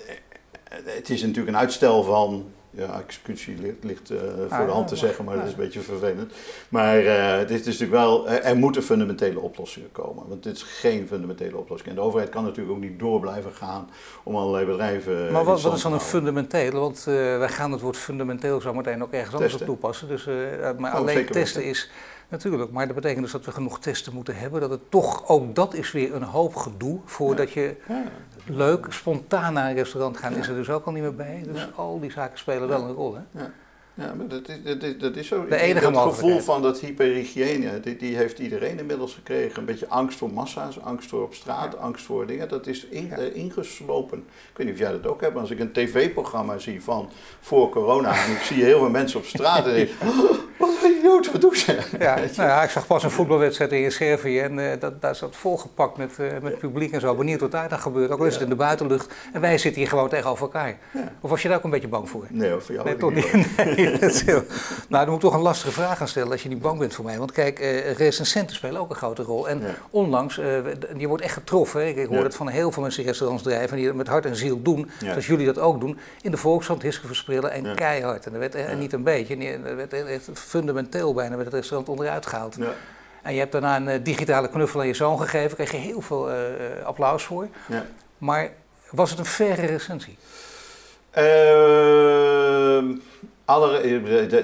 het 0.69 1.09
is 1.09 1.21
natuurlijk 1.21 1.47
een 1.47 1.61
uitstel 1.61 2.03
van 2.03 2.45
ja, 2.71 2.99
executie 2.99 3.57
ligt, 3.61 3.83
ligt 3.83 4.11
uh, 4.11 4.19
voor 4.47 4.57
ah, 4.57 4.65
de 4.65 4.71
hand 4.71 4.87
te 4.87 4.95
zeggen, 4.95 5.25
maar 5.25 5.35
dat 5.35 5.45
is 5.45 5.51
een 5.51 5.57
beetje 5.57 5.79
vervelend. 5.79 6.33
Maar 6.69 7.03
uh, 7.03 7.37
dit 7.39 7.59
is 7.59 7.65
natuurlijk 7.65 7.91
wel, 7.91 8.29
er 8.29 8.57
moeten 8.57 8.83
fundamentele 8.83 9.39
oplossingen 9.39 9.91
komen. 9.91 10.27
Want 10.27 10.43
dit 10.43 10.55
is 10.55 10.63
geen 10.63 11.07
fundamentele 11.07 11.57
oplossing. 11.57 11.89
En 11.89 11.95
de 11.95 12.01
overheid 12.01 12.29
kan 12.29 12.43
natuurlijk 12.43 12.75
ook 12.75 12.81
niet 12.81 12.99
door 12.99 13.19
blijven 13.19 13.51
gaan 13.53 13.89
om 14.23 14.35
allerlei 14.35 14.65
bedrijven. 14.65 15.31
Maar 15.31 15.43
wat, 15.43 15.61
wat 15.61 15.75
is 15.75 15.81
dan 15.81 15.93
een 15.93 15.99
fundamentele? 15.99 16.79
Want 16.79 17.05
uh, 17.09 17.15
wij 17.37 17.49
gaan 17.49 17.71
het 17.71 17.81
woord 17.81 17.97
fundamenteel 17.97 18.61
zo 18.61 18.73
meteen 18.73 19.03
ook 19.03 19.11
ergens 19.11 19.35
anders 19.35 19.53
op 19.53 19.61
toepassen. 19.61 20.07
Dus, 20.07 20.25
maar 20.77 20.93
oh, 20.93 20.97
alleen 20.97 21.25
testen 21.25 21.63
is. 21.63 21.91
Natuurlijk, 22.29 22.71
maar 22.71 22.85
dat 22.85 22.95
betekent 22.95 23.21
dus 23.21 23.31
dat 23.31 23.45
we 23.45 23.51
genoeg 23.51 23.79
testen 23.79 24.13
moeten 24.13 24.35
hebben. 24.35 24.61
Dat 24.61 24.69
het 24.69 24.91
toch, 24.91 25.27
ook 25.27 25.55
dat 25.55 25.73
is 25.73 25.91
weer 25.91 26.15
een 26.15 26.23
hoop 26.23 26.55
gedoe 26.55 26.99
voordat 27.05 27.51
je 27.51 27.75
ja 27.87 28.03
leuk, 28.45 28.85
spontaan 28.89 29.53
naar 29.53 29.69
een 29.69 29.75
restaurant 29.75 30.17
gaan 30.17 30.35
is 30.35 30.47
er 30.47 30.55
dus 30.55 30.69
ook 30.69 30.85
al 30.85 30.91
niet 30.91 31.01
meer 31.01 31.15
bij. 31.15 31.43
Dus 31.51 31.67
al 31.75 31.99
die 31.99 32.11
zaken 32.11 32.37
spelen 32.37 32.67
wel 32.67 32.83
een 32.83 32.93
rol. 32.93 33.15
Hè? 33.15 33.21
Ja. 33.39 33.51
Ja, 33.93 34.13
maar 34.13 34.27
dat 34.27 34.49
is, 34.49 34.63
dat 34.63 34.83
is, 34.83 34.97
dat 34.97 35.15
is 35.15 35.27
zo. 35.27 35.45
De 35.47 35.57
enige 35.57 35.85
het 35.85 35.97
gevoel 35.97 36.39
van 36.39 36.61
dat 36.61 36.79
hyperhygiëne, 36.79 37.79
die, 37.79 37.95
die 37.95 38.15
heeft 38.15 38.39
iedereen 38.39 38.79
inmiddels 38.79 39.13
gekregen. 39.13 39.59
Een 39.59 39.65
beetje 39.65 39.87
angst 39.87 40.17
voor 40.17 40.33
massa's, 40.33 40.79
angst 40.79 41.09
voor 41.09 41.23
op 41.23 41.33
straat, 41.33 41.77
angst 41.77 42.05
voor 42.05 42.27
dingen. 42.27 42.49
Dat 42.49 42.67
is 42.67 42.85
in, 42.85 43.13
uh, 43.19 43.35
ingeslopen. 43.35 44.17
Ik 44.17 44.57
weet 44.57 44.67
niet 44.67 44.75
of 44.75 44.81
jij 44.81 44.91
dat 44.91 45.07
ook 45.07 45.21
hebt. 45.21 45.37
Als 45.37 45.51
ik 45.51 45.59
een 45.59 45.71
tv-programma 45.71 46.57
zie 46.57 46.83
van 46.83 47.09
voor 47.39 47.69
corona 47.69 48.25
en 48.25 48.31
ik 48.31 48.41
zie 48.41 48.63
heel 48.63 48.79
veel 48.79 48.89
mensen 48.89 49.19
op 49.19 49.25
straat 49.25 49.67
en 49.67 49.87
oh, 50.01 50.31
wat 50.61 50.91
idioot, 50.97 51.31
wat 51.31 51.41
doen 51.41 51.55
ze? 51.55 51.77
Ja, 51.99 52.15
nou 52.15 52.49
ja, 52.49 52.63
ik 52.63 52.69
zag 52.69 52.87
pas 52.87 53.03
een 53.03 53.11
voetbalwedstrijd 53.11 53.71
in 53.71 53.91
Servië 53.91 54.39
en 54.39 54.57
uh, 54.57 54.71
dat, 54.79 55.01
daar 55.01 55.15
zat 55.15 55.35
volgepakt 55.35 55.97
met, 55.97 56.11
uh, 56.19 56.27
met 56.41 56.57
publiek 56.57 56.91
en 56.91 56.99
zo. 56.99 57.15
Benieuwd 57.15 57.39
wat 57.39 57.51
daar 57.51 57.69
dan 57.69 57.79
gebeurt, 57.79 58.11
ook 58.11 58.19
al 58.19 58.25
is 58.25 58.33
het 58.33 58.43
in 58.43 58.49
de 58.49 58.55
buitenlucht. 58.55 59.13
En 59.33 59.41
wij 59.41 59.57
zitten 59.57 59.81
hier 59.81 59.89
gewoon 59.89 60.09
tegenover 60.09 60.43
elkaar. 60.43 60.77
Of 61.21 61.29
was 61.29 61.41
je 61.41 61.47
daar 61.47 61.57
ook 61.57 61.63
een 61.63 61.69
beetje 61.69 61.87
bang 61.87 62.09
voor? 62.09 62.25
Nee, 62.29 62.53
voor 62.59 62.73
jou 62.73 62.85
nee, 62.85 62.97
toch 62.97 63.13
niet. 63.13 63.31
nee, 63.75 63.91
dat 63.91 64.01
is 64.01 64.21
heel... 64.21 64.43
Nou, 64.89 65.05
dan 65.05 65.13
moet 65.13 65.23
ik 65.23 65.29
toch 65.29 65.33
een 65.33 65.41
lastige 65.41 65.71
vraag 65.71 65.97
gaan 65.97 66.07
stellen 66.07 66.31
als 66.31 66.43
je 66.43 66.49
niet 66.49 66.61
bang 66.61 66.79
bent 66.79 66.93
voor 66.93 67.05
mij. 67.05 67.17
Want 67.17 67.31
kijk, 67.31 67.59
uh, 67.59 67.91
recensenten 67.91 68.55
spelen 68.55 68.81
ook 68.81 68.89
een 68.89 68.95
grote 68.95 69.23
rol. 69.23 69.49
En 69.49 69.61
onlangs, 69.89 70.35
je 70.97 71.07
wordt 71.07 71.23
echt 71.23 71.33
getroffen. 71.33 71.87
Ik, 71.87 71.95
ik 71.95 72.07
hoor 72.07 72.23
het 72.23 72.35
van 72.35 72.47
heel 72.47 72.71
veel 72.71 72.81
mensen 72.81 73.01
die 73.01 73.09
restaurants 73.09 73.43
drijven 73.43 73.77
die 73.77 73.87
het 73.87 73.95
met 73.95 74.07
hart 74.07 74.25
en 74.25 74.35
ziel 74.35 74.61
doen. 74.61 74.89
Zoals 74.99 75.27
jullie 75.27 75.45
dat 75.45 75.59
ook 75.59 75.79
doen. 75.79 75.97
In 76.21 76.31
de 76.31 76.37
Volkskrant, 76.37 76.81
Hiske 76.81 77.07
versprillen 77.07 77.51
en 77.51 77.75
keihard. 77.75 78.25
En, 78.25 78.33
er 78.33 78.39
werd, 78.39 78.55
en 78.55 78.79
niet 78.79 78.93
een 78.93 79.03
beetje, 79.03 79.35
er 79.63 79.75
werd 79.75 79.93
echt 79.93 80.29
fundamenteel 80.51 81.13
bijna 81.13 81.35
werd 81.35 81.45
het 81.45 81.55
restaurant 81.55 81.89
onderuit 81.89 82.25
gehaald. 82.25 82.55
Ja. 82.55 82.73
En 83.21 83.33
je 83.33 83.39
hebt 83.39 83.51
daarna 83.51 83.75
een 83.75 83.87
uh, 83.87 84.03
digitale 84.03 84.49
knuffel 84.49 84.79
aan 84.79 84.87
je 84.87 84.93
zoon 84.93 85.19
gegeven, 85.19 85.55
kreeg 85.55 85.71
je 85.71 85.77
heel 85.77 86.01
veel 86.01 86.29
uh, 86.29 86.35
applaus 86.83 87.23
voor. 87.23 87.47
Ja. 87.67 87.85
Maar 88.17 88.49
was 88.89 89.09
het 89.09 89.19
een 89.19 89.25
verre 89.25 89.65
recensie? 89.65 90.17
Uh, 91.17 91.23
alle, 93.51 93.83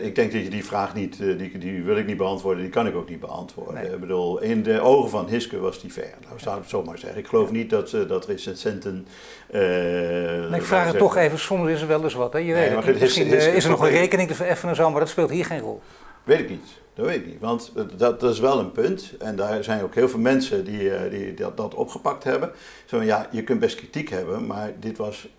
ik 0.02 0.16
denk 0.16 0.32
dat 0.32 0.44
je 0.44 0.50
die 0.50 0.66
vraag 0.66 0.94
niet, 0.94 1.18
die, 1.18 1.58
die 1.58 1.84
wil 1.84 1.98
ik 1.98 2.06
niet 2.06 2.18
beantwoorden, 2.18 2.62
die 2.62 2.72
kan 2.72 2.88
ik 2.88 2.96
ook 2.96 3.10
niet 3.10 3.20
beantwoorden. 3.20 3.74
Nee. 3.74 3.94
Ik 3.94 4.00
bedoel, 4.00 4.42
in 4.42 4.64
de 4.64 4.82
ogen 4.82 5.10
van 5.10 5.28
Hiske 5.28 5.60
was 5.60 5.82
die 5.82 5.94
ver, 5.94 6.14
nou, 6.28 6.40
zou 6.40 6.56
ik 6.56 6.62
het 6.62 6.72
zomaar 6.72 6.98
zeggen. 6.98 7.20
Ik 7.20 7.28
geloof 7.28 7.52
niet 7.52 7.70
dat, 7.70 7.90
dat 8.08 8.26
recensenten... 8.26 9.08
nee, 9.52 10.60
ik 10.60 10.62
vraag 10.62 10.88
het 10.88 10.98
toch 10.98 11.16
even, 11.16 11.40
soms 11.40 11.70
is 11.70 11.82
er 11.82 11.88
wel 11.88 12.04
eens 12.04 12.14
wat. 12.14 12.34
Hè? 12.34 12.40
Je 12.40 12.54
nee, 12.54 12.70
weet 12.70 12.86
het, 12.86 13.00
misschien 13.00 13.28
is, 13.28 13.48
is 13.48 13.64
er 13.64 13.70
nog 13.70 13.82
een 13.82 13.90
rekening 13.90 14.28
te 14.28 14.36
vereffenen 14.36 14.76
en 14.76 14.82
zo, 14.82 14.90
maar 14.90 15.00
dat 15.00 15.10
speelt 15.10 15.30
hier 15.30 15.46
geen 15.46 15.60
rol. 15.60 15.82
Weet 16.24 16.40
ik 16.40 16.50
niet. 16.50 16.68
Dat 16.98 17.06
weet 17.06 17.16
ik 17.16 17.26
niet. 17.26 17.40
Want 17.40 17.72
dat, 17.98 18.20
dat, 18.20 18.24
is 18.24 18.40
wel 18.40 18.60
een 18.60 18.72
punt. 18.72 19.14
En 19.20 19.36
daar 19.36 19.64
zijn 19.64 19.84
ook 19.84 19.96
heel 19.96 20.10
veel 20.10 20.20
mensen 20.20 20.66
die, 20.66 20.94
eh, 20.94 21.12
die 21.12 21.34
dat, 21.34 21.58
dat 21.58 21.74
opgepakt 21.74 22.24
hebben. 22.24 22.52
Zo 22.86 23.02
ja, 23.02 23.28
je 23.32 23.44
kunt 23.44 23.60
best 23.60 23.76
kritiek 23.76 24.10
hebben, 24.10 24.46
maar 24.46 24.74
dit 24.80 24.98
was 24.98 25.26
eh, 25.26 25.37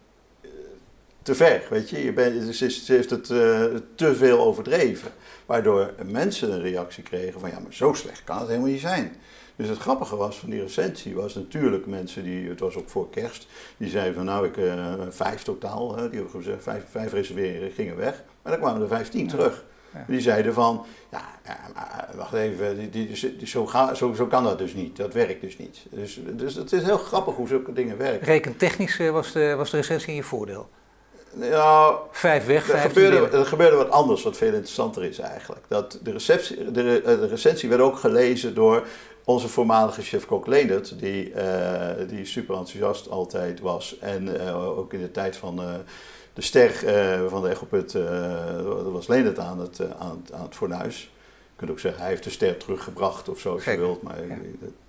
te 1.29 1.35
ver. 1.35 1.63
Weet 1.71 1.91
je, 1.91 2.05
je 2.05 2.13
bent, 2.13 2.55
ze, 2.55 2.83
heeft 2.87 3.11
het 3.11 3.29
uh, 3.29 3.65
te 3.95 4.15
veel 4.15 4.41
overdreven. 4.41 5.11
Waardoor 5.47 5.95
mensen 6.07 6.53
een 6.53 6.61
reactie 6.61 7.03
kregen 7.03 7.41
van 7.41 7.51
ja, 7.51 7.59
maar 7.59 7.75
zo 7.75 7.93
slecht 7.93 8.25
kan 8.25 8.39
het 8.39 8.49
helemaal 8.49 8.69
niet 8.69 8.81
zijn. 8.81 9.17
Dus 9.57 9.69
het 9.69 9.79
grappige 9.79 10.17
was 10.17 10.39
van 10.39 10.51
die 10.51 10.61
recensie 10.61 11.15
was 11.15 11.35
natuurlijk 11.35 11.87
mensen 11.87 12.25
die, 12.25 12.49
het 12.49 12.61
was 12.61 12.75
ook 12.75 12.89
voor 12.89 13.11
kerst, 13.11 13.47
die 13.77 13.89
zeiden 13.89 14.15
van 14.15 14.25
nou 14.25 14.47
ik 14.47 14.57
uh, 14.57 14.95
vijf 15.09 15.43
totaal, 15.43 15.89
die 15.89 16.03
hebben 16.03 16.31
gezegd 16.31 16.63
vijf, 16.63 16.85
vijf 16.91 17.13
reserveren 17.13 17.71
gingen 17.71 17.97
weg. 17.97 18.23
Maar 18.43 18.53
dan 18.53 18.61
kwamen 18.61 18.83
er 18.83 18.89
vijftien 18.89 19.29
terug. 19.29 19.65
Die 20.07 20.21
zeiden 20.21 20.55
van, 20.55 20.87
ja, 21.11 21.23
wacht 22.17 22.33
even, 22.33 22.91
die, 22.91 23.07
die, 23.37 23.47
zo, 23.47 23.67
ga, 23.67 23.95
zo, 23.95 24.13
zo, 24.13 24.27
kan 24.27 24.45
dat 24.45 24.59
dus 24.59 24.75
niet. 24.75 24.97
Dat 24.97 25.13
werkt 25.13 25.41
dus 25.41 25.59
niet. 25.59 25.87
Dus, 25.91 26.21
dus 26.33 26.55
het 26.55 26.73
is 26.73 26.83
heel 26.83 26.99
grappig 26.99 27.35
hoe 27.35 27.49
zulke 27.49 27.73
dingen 27.73 27.99
werken. 27.99 28.27
Rekentechnisch 28.27 28.99
eh, 28.99 29.11
was 29.11 29.33
de, 29.33 29.55
was 29.55 29.71
de 29.71 29.77
recensie 29.77 30.09
in 30.09 30.15
je 30.15 30.23
voordeel? 30.23 30.69
Ja, 31.41 31.99
vijf 32.11 32.47
weg, 32.47 32.65
vijf 32.65 32.85
er 32.85 32.89
gebeurde, 32.89 33.37
er 33.37 33.47
gebeurde 33.47 33.77
wat 33.77 33.91
anders, 33.91 34.23
wat 34.23 34.37
veel 34.37 34.53
interessanter 34.53 35.05
is 35.05 35.19
eigenlijk. 35.19 35.65
Dat 35.69 35.99
de, 36.03 36.13
receptie, 36.13 36.71
de, 36.71 37.03
de 37.05 37.27
recensie 37.27 37.69
werd 37.69 37.81
ook 37.81 37.99
gelezen 37.99 38.55
door 38.55 38.87
onze 39.25 39.49
voormalige 39.49 40.03
chef-kok 40.03 40.47
Leendert, 40.47 40.99
die, 40.99 41.33
uh, 41.33 41.91
die 42.09 42.25
super 42.25 42.57
enthousiast 42.57 43.11
altijd 43.11 43.61
was. 43.61 43.99
En 43.99 44.29
uh, 44.29 44.79
ook 44.79 44.93
in 44.93 45.01
de 45.01 45.11
tijd 45.11 45.37
van... 45.37 45.61
Uh, 45.61 45.75
de 46.33 46.45
ster 46.45 46.71
van 47.29 47.43
de 47.43 47.49
Echoput, 47.49 47.93
dat 47.93 48.93
was 48.93 49.07
Leendert 49.07 49.39
aan 49.39 49.61
het, 49.61 49.81
aan, 49.99 50.25
aan 50.33 50.43
het 50.43 50.55
fornuis. 50.55 51.11
Je 51.59 51.65
kunt 51.65 51.71
ook 51.77 51.83
zeggen, 51.83 52.01
hij 52.01 52.11
heeft 52.11 52.25
de 52.25 52.31
ster 52.31 52.57
teruggebracht 52.57 53.29
of 53.29 53.39
zo, 53.39 53.53
als 53.53 53.65
je 53.65 53.79
wilt. 53.79 54.03
Maar 54.03 54.27
ja. 54.27 54.37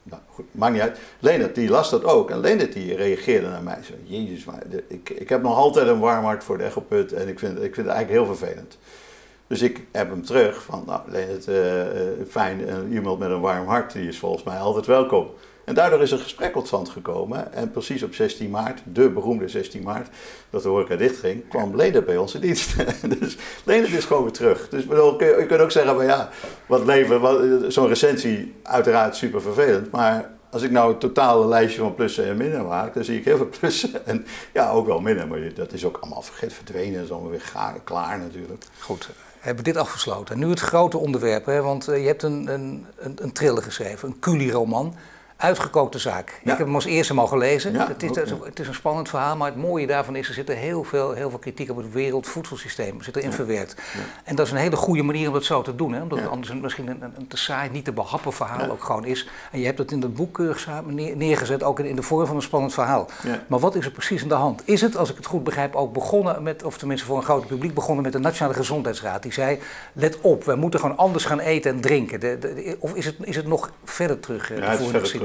nou, 0.03 0.21
goed, 0.29 0.45
maakt 0.51 0.73
niet 0.73 0.81
uit. 0.81 0.99
Leendert, 1.19 1.55
die 1.55 1.69
las 1.69 1.89
dat 1.89 2.03
ook. 2.03 2.29
En 2.29 2.39
Leendert, 2.39 2.73
die 2.73 2.95
reageerde 2.95 3.47
naar 3.47 3.63
mij. 3.63 3.79
Zo, 3.83 3.93
Jezus, 4.03 4.45
maar 4.45 4.69
de, 4.69 4.83
ik, 4.87 5.09
ik 5.09 5.29
heb 5.29 5.41
nog 5.41 5.55
altijd 5.55 5.87
een 5.87 5.99
warm 5.99 6.23
hart 6.23 6.43
voor 6.43 6.57
de 6.57 6.63
Echoput. 6.63 7.13
En 7.13 7.27
ik 7.27 7.39
vind, 7.39 7.55
ik 7.57 7.75
vind 7.75 7.75
het 7.75 7.95
eigenlijk 7.95 8.25
heel 8.25 8.35
vervelend. 8.35 8.77
Dus 9.47 9.61
ik 9.61 9.81
heb 9.91 10.09
hem 10.09 10.25
terug 10.25 10.63
van, 10.63 10.83
nou 10.85 11.01
Leendert, 11.05 11.47
fijn, 12.29 12.91
iemand 12.91 13.19
met 13.19 13.29
een 13.29 13.41
warm 13.41 13.67
hart, 13.67 13.93
die 13.93 14.07
is 14.07 14.19
volgens 14.19 14.43
mij 14.43 14.57
altijd 14.57 14.85
welkom. 14.85 15.29
En 15.69 15.75
daardoor 15.75 16.01
is 16.01 16.11
een 16.11 16.19
gesprek 16.19 16.53
tot 16.53 16.67
stand 16.67 16.89
gekomen. 16.89 17.53
En 17.53 17.71
precies 17.71 18.03
op 18.03 18.13
16 18.13 18.49
maart, 18.49 18.81
de 18.83 19.09
beroemde 19.09 19.47
16 19.47 19.83
maart, 19.83 20.09
dat 20.49 20.63
de 20.63 20.69
horeca 20.69 20.95
dichtging, 20.95 21.47
kwam 21.49 21.75
Leendert 21.75 22.05
bij 22.05 22.17
onze 22.17 22.39
dienst. 22.39 22.75
dus 23.19 23.37
Leendert 23.63 23.93
is 23.93 24.05
gewoon 24.05 24.23
weer 24.23 24.31
terug. 24.31 24.69
Dus 24.69 24.85
bedoel, 24.85 25.23
je 25.23 25.45
kunt 25.47 25.61
ook 25.61 25.71
zeggen 25.71 25.95
van 25.95 26.05
ja, 26.05 26.29
wat 26.65 26.85
leven, 26.85 27.71
zo'n 27.71 27.87
recensie, 27.87 28.55
uiteraard 28.63 29.15
super 29.15 29.41
vervelend. 29.41 29.91
Maar 29.91 30.29
als 30.51 30.61
ik 30.61 30.71
nou 30.71 30.91
een 30.91 30.97
totale 30.97 31.47
lijstje 31.47 31.81
van 31.81 31.95
plussen 31.95 32.25
en 32.25 32.37
minnen 32.37 32.65
maak, 32.67 32.93
dan 32.93 33.03
zie 33.03 33.17
ik 33.17 33.25
heel 33.25 33.37
veel 33.37 33.49
plussen 33.59 34.05
en 34.05 34.25
ja, 34.53 34.69
ook 34.69 34.85
wel 34.85 34.99
minnen. 34.99 35.27
Maar 35.27 35.53
dat 35.53 35.73
is 35.73 35.85
ook 35.85 35.97
allemaal 35.97 36.21
vergeten, 36.21 36.55
verdwenen, 36.55 36.93
dat 36.93 37.03
is 37.03 37.11
allemaal 37.11 37.31
weer 37.31 37.81
klaar 37.83 38.19
natuurlijk. 38.19 38.63
Goed, 38.79 39.09
hebben 39.39 39.63
we 39.63 39.71
dit 39.71 39.81
afgesloten. 39.81 40.39
Nu 40.39 40.49
het 40.49 40.59
grote 40.59 40.97
onderwerp, 40.97 41.45
hè, 41.45 41.61
want 41.61 41.87
eh, 41.87 42.01
je 42.01 42.07
hebt 42.07 42.23
een, 42.23 42.53
een, 42.53 42.85
een, 42.97 43.17
een 43.41 43.63
geschreven, 43.63 44.09
een 44.09 44.19
culi-roman 44.19 44.95
uitgekookte 45.39 45.99
zaak. 45.99 46.39
Ik 46.43 46.47
heb 46.47 46.57
hem 46.57 46.75
als 46.75 46.85
eerste 46.85 47.13
mogen 47.13 47.37
lezen. 47.37 47.75
het, 47.75 48.03
is, 48.03 48.15
het, 48.43 48.59
is, 48.59 48.67
een 48.67 48.73
spannend 48.73 49.09
verhaal, 49.09 49.35
maar 49.35 49.47
het 49.47 49.57
mooie 49.57 49.87
daarvan 49.87 50.15
is... 50.15 50.27
er 50.27 50.33
zit 50.33 50.49
er 50.49 50.55
heel 50.55 50.83
veel, 50.83 51.11
heel 51.11 51.29
veel 51.29 51.39
kritiek 51.39 51.69
op 51.69 51.77
het 51.77 51.91
wereldvoedselsysteem 51.91 53.01
zit 53.01 53.15
erin 53.15 53.31
verwerkt. 53.31 53.75
En 54.23 54.35
dat 54.35 54.45
is 54.45 54.51
een 54.51 54.57
hele 54.57 54.75
goede 54.75 55.03
manier 55.03 55.27
om 55.27 55.33
dat 55.33 55.43
zo 55.43 55.61
te 55.61 55.75
doen. 55.75 55.93
Hè? 55.93 56.01
Omdat 56.01 56.19
het 56.19 56.27
anders 56.27 56.53
misschien 56.53 56.87
een, 56.87 57.01
een, 57.01 57.27
te 57.27 57.37
saai, 57.37 57.69
niet 57.69 57.85
te 57.85 57.91
behappen 57.91 58.33
verhaal 58.33 58.71
ook 58.71 58.83
gewoon 58.83 59.05
is. 59.05 59.29
En 59.51 59.59
je 59.59 59.65
hebt 59.65 59.77
het 59.77 59.91
in 59.91 60.01
het 60.01 60.13
boek 60.13 60.41
neergezet, 61.15 61.63
ook 61.63 61.79
in, 61.79 61.95
de 61.95 62.01
vorm 62.01 62.25
van 62.25 62.35
een 62.35 62.41
spannend 62.41 62.73
verhaal. 62.73 63.09
Maar 63.47 63.59
wat 63.59 63.75
is 63.75 63.85
er 63.85 63.91
precies 63.91 64.21
aan 64.21 64.27
de 64.27 64.33
hand? 64.33 64.61
Is 64.65 64.81
het, 64.81 64.97
als 64.97 65.09
ik 65.09 65.15
het 65.15 65.25
goed 65.25 65.43
begrijp, 65.43 65.75
ook 65.75 65.93
begonnen 65.93 66.43
met... 66.43 66.63
of 66.63 66.77
tenminste 66.77 67.05
voor 67.05 67.17
een 67.17 67.23
groot 67.23 67.47
publiek 67.47 67.73
begonnen 67.73 68.03
met 68.03 68.13
de 68.13 68.19
Nationale 68.19 68.55
Gezondheidsraad. 68.55 69.23
Die 69.23 69.33
zei, 69.33 69.59
let 69.93 70.21
op, 70.21 70.43
we 70.43 70.55
moeten 70.55 70.79
gewoon 70.79 70.97
anders 70.97 71.25
gaan 71.25 71.39
eten 71.39 71.71
en 71.71 71.81
drinken. 71.81 72.19
De, 72.19 72.77
of 72.79 72.93
is 72.93 73.05
het, 73.05 73.15
is 73.21 73.35
het 73.35 73.47
nog 73.47 73.71
verder 73.83 74.19
terug? 74.19 74.51
Eh, 74.51 74.57
ja, 74.57 74.77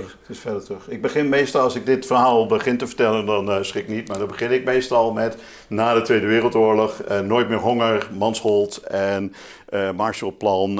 terug. 0.04 0.18
Het 0.20 0.36
is 0.36 0.38
verder 0.38 0.64
terug. 0.64 0.88
Ik 0.88 1.02
begin 1.02 1.28
meestal, 1.28 1.62
als 1.62 1.74
ik 1.74 1.86
dit 1.86 2.06
verhaal 2.06 2.46
begin 2.46 2.76
te 2.76 2.86
vertellen, 2.86 3.26
dan 3.26 3.48
uh, 3.48 3.56
schrik 3.60 3.88
niet. 3.88 4.08
Maar 4.08 4.18
dan 4.18 4.26
begin 4.26 4.52
ik 4.52 4.64
meestal 4.64 5.12
met 5.12 5.36
na 5.68 5.94
de 5.94 6.02
Tweede 6.02 6.26
Wereldoorlog, 6.26 7.00
uh, 7.10 7.20
Nooit 7.20 7.48
meer 7.48 7.58
honger, 7.58 8.08
Mansholt 8.12 8.76
en 8.76 9.34
uh, 9.70 9.90
Marshallplan, 9.90 10.78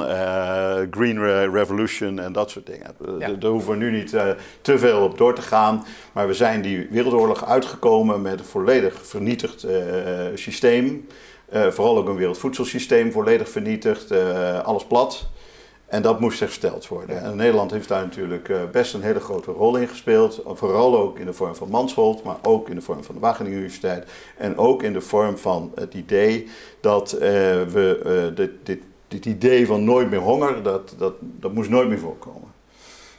Green 0.91 1.19
Revolution 1.51 2.19
en 2.19 2.33
dat 2.33 2.51
soort 2.51 2.65
dingen. 2.65 2.95
Ja. 3.19 3.29
Daar 3.29 3.51
hoeven 3.51 3.71
we 3.71 3.77
nu 3.77 3.91
niet 3.91 4.09
te 4.61 4.77
veel 4.77 5.03
op 5.03 5.17
door 5.17 5.35
te 5.35 5.41
gaan. 5.41 5.85
Maar 6.11 6.27
we 6.27 6.33
zijn 6.33 6.61
die 6.61 6.87
wereldoorlog 6.91 7.45
uitgekomen 7.45 8.21
met 8.21 8.39
een 8.39 8.45
volledig 8.45 8.99
vernietigd 9.01 9.65
systeem. 10.33 11.07
vooral 11.49 11.97
ook 11.97 12.07
een 12.07 12.15
wereldvoedselsysteem 12.15 13.11
volledig 13.11 13.49
vernietigd, 13.49 14.11
alles 14.63 14.85
plat. 14.85 15.27
En 15.85 16.01
dat 16.01 16.19
moest 16.19 16.39
hersteld 16.39 16.87
worden. 16.87 17.21
En 17.21 17.35
Nederland 17.35 17.71
heeft 17.71 17.87
daar 17.87 18.03
natuurlijk 18.03 18.49
eh, 18.49 18.57
best 18.71 18.93
een 18.93 19.01
hele 19.01 19.19
grote 19.19 19.51
rol 19.51 19.77
in 19.77 19.87
gespeeld. 19.87 20.41
Vooral 20.45 20.97
ook 20.97 21.19
in 21.19 21.25
de 21.25 21.33
vorm 21.33 21.55
van 21.55 21.69
Mansholt, 21.69 22.23
maar 22.23 22.37
ook 22.41 22.69
in 22.69 22.75
de 22.75 22.81
vorm 22.81 23.03
van 23.03 23.15
de 23.15 23.21
Wageningen 23.21 23.57
Universiteit. 23.57 24.07
En 24.37 24.57
ook 24.57 24.83
in 24.83 24.93
de 24.93 25.01
vorm 25.01 25.37
van 25.37 25.71
het 25.75 25.93
idee 25.93 26.47
dat 26.79 27.13
uh, 27.13 27.19
we 27.19 28.01
uh, 28.29 28.35
dit, 28.35 28.51
dit, 28.63 28.79
dit, 29.07 29.25
idee 29.25 29.65
van 29.65 29.83
nooit 29.83 30.09
meer 30.09 30.19
honger, 30.19 30.63
dat, 30.63 30.95
dat, 30.97 31.13
dat 31.19 31.53
moest 31.53 31.69
nooit 31.69 31.89
meer 31.89 31.99
voorkomen. 31.99 32.53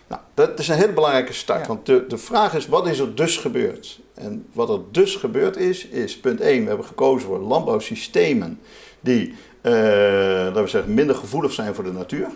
Nou, 0.07 0.21
dat 0.35 0.59
is 0.59 0.69
een 0.69 0.77
hele 0.77 0.93
belangrijke 0.93 1.33
start. 1.33 1.67
Want 1.67 1.87
de, 1.87 2.05
de 2.09 2.19
vraag 2.19 2.55
is, 2.55 2.67
wat 2.67 2.87
is 2.87 2.99
er 2.99 3.15
dus 3.15 3.37
gebeurd? 3.37 4.01
En 4.15 4.47
wat 4.53 4.69
er 4.69 4.81
dus 4.91 5.17
gebeurd 5.17 5.57
is, 5.57 5.87
is 5.87 6.19
punt 6.21 6.41
1, 6.41 6.63
we 6.63 6.69
hebben 6.69 6.87
gekozen 6.87 7.29
voor 7.29 7.39
landbouwsystemen 7.39 8.61
die, 9.01 9.35
laten 9.63 10.63
we 10.63 10.69
zeggen, 10.69 10.95
minder 10.95 11.17
gevoelig 11.17 11.53
zijn 11.53 11.75
voor 11.75 11.85
de 11.85 11.93
natuur. 11.93 12.29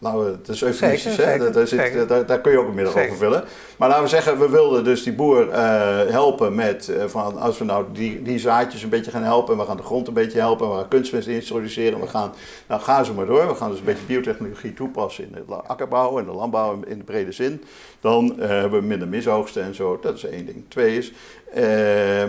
Nou, 0.00 0.30
het 0.30 0.48
is 0.48 0.62
eufemistisch, 0.62 1.16
hè? 1.16 1.50
Daar, 1.52 1.66
zit, 1.66 2.08
daar, 2.08 2.26
daar, 2.26 2.40
kun 2.40 2.52
je 2.52 2.58
ook 2.58 2.68
een 2.68 2.74
middag 2.74 2.96
over 2.96 3.16
vullen. 3.16 3.44
Maar 3.76 3.88
laten 3.88 4.02
we 4.02 4.08
zeggen, 4.08 4.38
we 4.38 4.48
wilden 4.48 4.84
dus 4.84 5.02
die 5.02 5.12
boer 5.12 5.48
uh, 5.48 5.54
helpen 6.08 6.54
met, 6.54 6.88
uh, 6.88 7.04
van 7.06 7.38
als 7.38 7.58
we 7.58 7.64
nou 7.64 7.84
die, 7.92 8.22
die 8.22 8.38
zaadjes 8.38 8.82
een 8.82 8.88
beetje 8.88 9.10
gaan 9.10 9.22
helpen, 9.22 9.56
we 9.56 9.64
gaan 9.64 9.76
de 9.76 9.82
grond 9.82 10.08
een 10.08 10.14
beetje 10.14 10.38
helpen, 10.38 10.70
we 10.70 10.76
gaan 10.76 10.88
kunstmest 10.88 11.28
introduceren, 11.28 12.00
we 12.00 12.06
gaan, 12.06 12.32
nou 12.66 12.80
gaan 12.80 13.04
ze 13.04 13.12
maar 13.12 13.26
door, 13.26 13.46
we 13.46 13.54
gaan 13.54 13.70
dus 13.70 13.78
een 13.78 13.84
beetje 13.84 14.04
biotechnologie 14.06 14.74
toepassen 14.74 15.24
in 15.24 15.44
de 15.46 15.54
akkerbouw 15.54 16.18
en 16.18 16.24
de 16.24 16.32
landbouw 16.32 16.80
in 16.86 16.98
de 16.98 17.04
brede 17.04 17.32
zin. 17.32 17.62
Dan 18.00 18.34
uh, 18.38 18.46
hebben 18.46 18.80
we 18.80 18.86
minder 18.86 19.08
misoogsten 19.08 19.62
en 19.62 19.74
zo, 19.74 19.98
dat 20.02 20.16
is 20.16 20.24
één 20.24 20.46
ding. 20.46 20.64
Twee 20.68 20.96
is, 20.96 21.12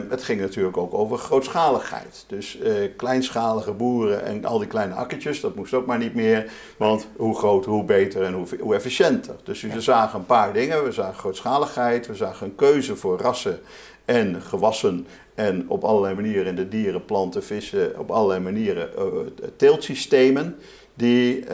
het 0.10 0.24
ging 0.24 0.42
natuurlijk 0.42 0.78
ook 0.78 0.94
over 0.94 1.18
grootschaligheid. 1.18 2.26
Dus 2.28 2.58
kleinschalige 2.98 3.72
boeren 3.72 4.26
en 4.26 4.46
al 4.46 4.58
die 4.58 4.68
kleine 4.68 4.94
akkertjes, 4.94 5.42
dat 5.42 5.56
moest 5.56 5.74
ook 5.74 5.86
maar 5.86 5.98
niet 5.98 6.16
meer, 6.16 6.52
want 6.78 7.08
hoe 7.16 7.38
groot 7.38 7.52
groter, 7.52 7.72
hoe 7.72 7.84
beter 7.84 8.24
en 8.24 8.34
hoe, 8.34 8.46
hoe 8.60 8.76
efficiënter. 8.76 9.36
Dus 9.44 9.62
we 9.62 9.82
zagen 9.82 10.20
een 10.20 10.26
paar 10.26 10.54
dingen. 10.54 10.84
We 10.84 10.92
zagen 10.92 11.20
grootschaligheid, 11.20 12.08
we 12.08 12.16
zagen 12.16 12.48
een 12.48 12.56
keuze 12.56 12.96
voor 12.96 13.20
rassen 13.20 13.60
en 14.06 14.42
gewassen 14.42 15.08
en 15.36 15.70
op 15.70 15.84
allerlei 15.84 16.16
manieren 16.16 16.46
in 16.46 16.56
de 16.56 16.68
dieren, 16.68 17.06
planten, 17.06 17.44
vissen, 17.44 18.00
op 18.00 18.12
allerlei 18.12 18.40
manieren 18.40 18.90
uh, 18.98 19.48
teeltsystemen 19.56 20.58
die, 20.94 21.46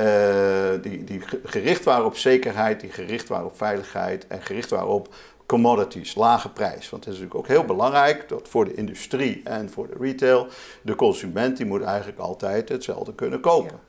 die, 0.81 1.03
die 1.03 1.21
gericht 1.43 1.83
waren 1.83 2.05
op 2.05 2.17
zekerheid, 2.17 2.79
die 2.79 2.91
gericht 2.91 3.27
waren 3.27 3.45
op 3.45 3.57
veiligheid 3.57 4.27
en 4.27 4.41
gericht 4.41 4.69
waren 4.69 4.87
op 4.87 5.13
commodities, 5.47 6.15
lage 6.15 6.49
prijs. 6.49 6.89
Want 6.89 7.05
het 7.05 7.13
is 7.13 7.19
natuurlijk 7.19 7.35
ook 7.35 7.47
heel 7.47 7.65
belangrijk 7.65 8.29
dat 8.29 8.47
voor 8.49 8.65
de 8.65 8.73
industrie 8.73 9.41
en 9.43 9.69
voor 9.69 9.87
de 9.87 9.95
retail, 9.99 10.47
de 10.81 10.95
consument 10.95 11.57
die 11.57 11.65
moet 11.65 11.83
eigenlijk 11.83 12.19
altijd 12.19 12.69
hetzelfde 12.69 13.13
kunnen 13.13 13.39
kopen. 13.39 13.79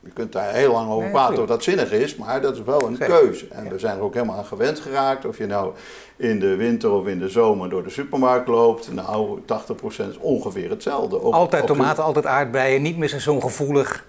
Je 0.00 0.10
kunt 0.10 0.32
daar 0.32 0.52
heel 0.52 0.72
lang 0.72 0.90
over 0.90 1.10
praten 1.10 1.42
of 1.42 1.48
dat 1.48 1.62
zinnig 1.62 1.92
is, 1.92 2.16
maar 2.16 2.40
dat 2.40 2.54
is 2.54 2.62
wel 2.62 2.86
een 2.86 2.98
keuze. 2.98 3.46
En 3.48 3.68
we 3.68 3.78
zijn 3.78 3.96
er 3.96 4.02
ook 4.02 4.14
helemaal 4.14 4.36
aan 4.36 4.44
gewend 4.44 4.80
geraakt. 4.80 5.24
Of 5.24 5.38
je 5.38 5.46
nou 5.46 5.72
in 6.16 6.40
de 6.40 6.56
winter 6.56 6.90
of 6.90 7.06
in 7.06 7.18
de 7.18 7.28
zomer 7.28 7.68
door 7.68 7.82
de 7.82 7.90
supermarkt 7.90 8.48
loopt. 8.48 8.92
Nou, 8.92 9.40
80% 9.40 9.44
is 9.84 10.18
ongeveer 10.18 10.70
hetzelfde. 10.70 11.18
altijd 11.18 11.66
tomaten, 11.66 12.04
altijd 12.04 12.26
aardbeien, 12.26 12.82
niet 12.82 12.96
meer 12.96 13.08
zo 13.08 13.40
gevoelig. 13.40 14.06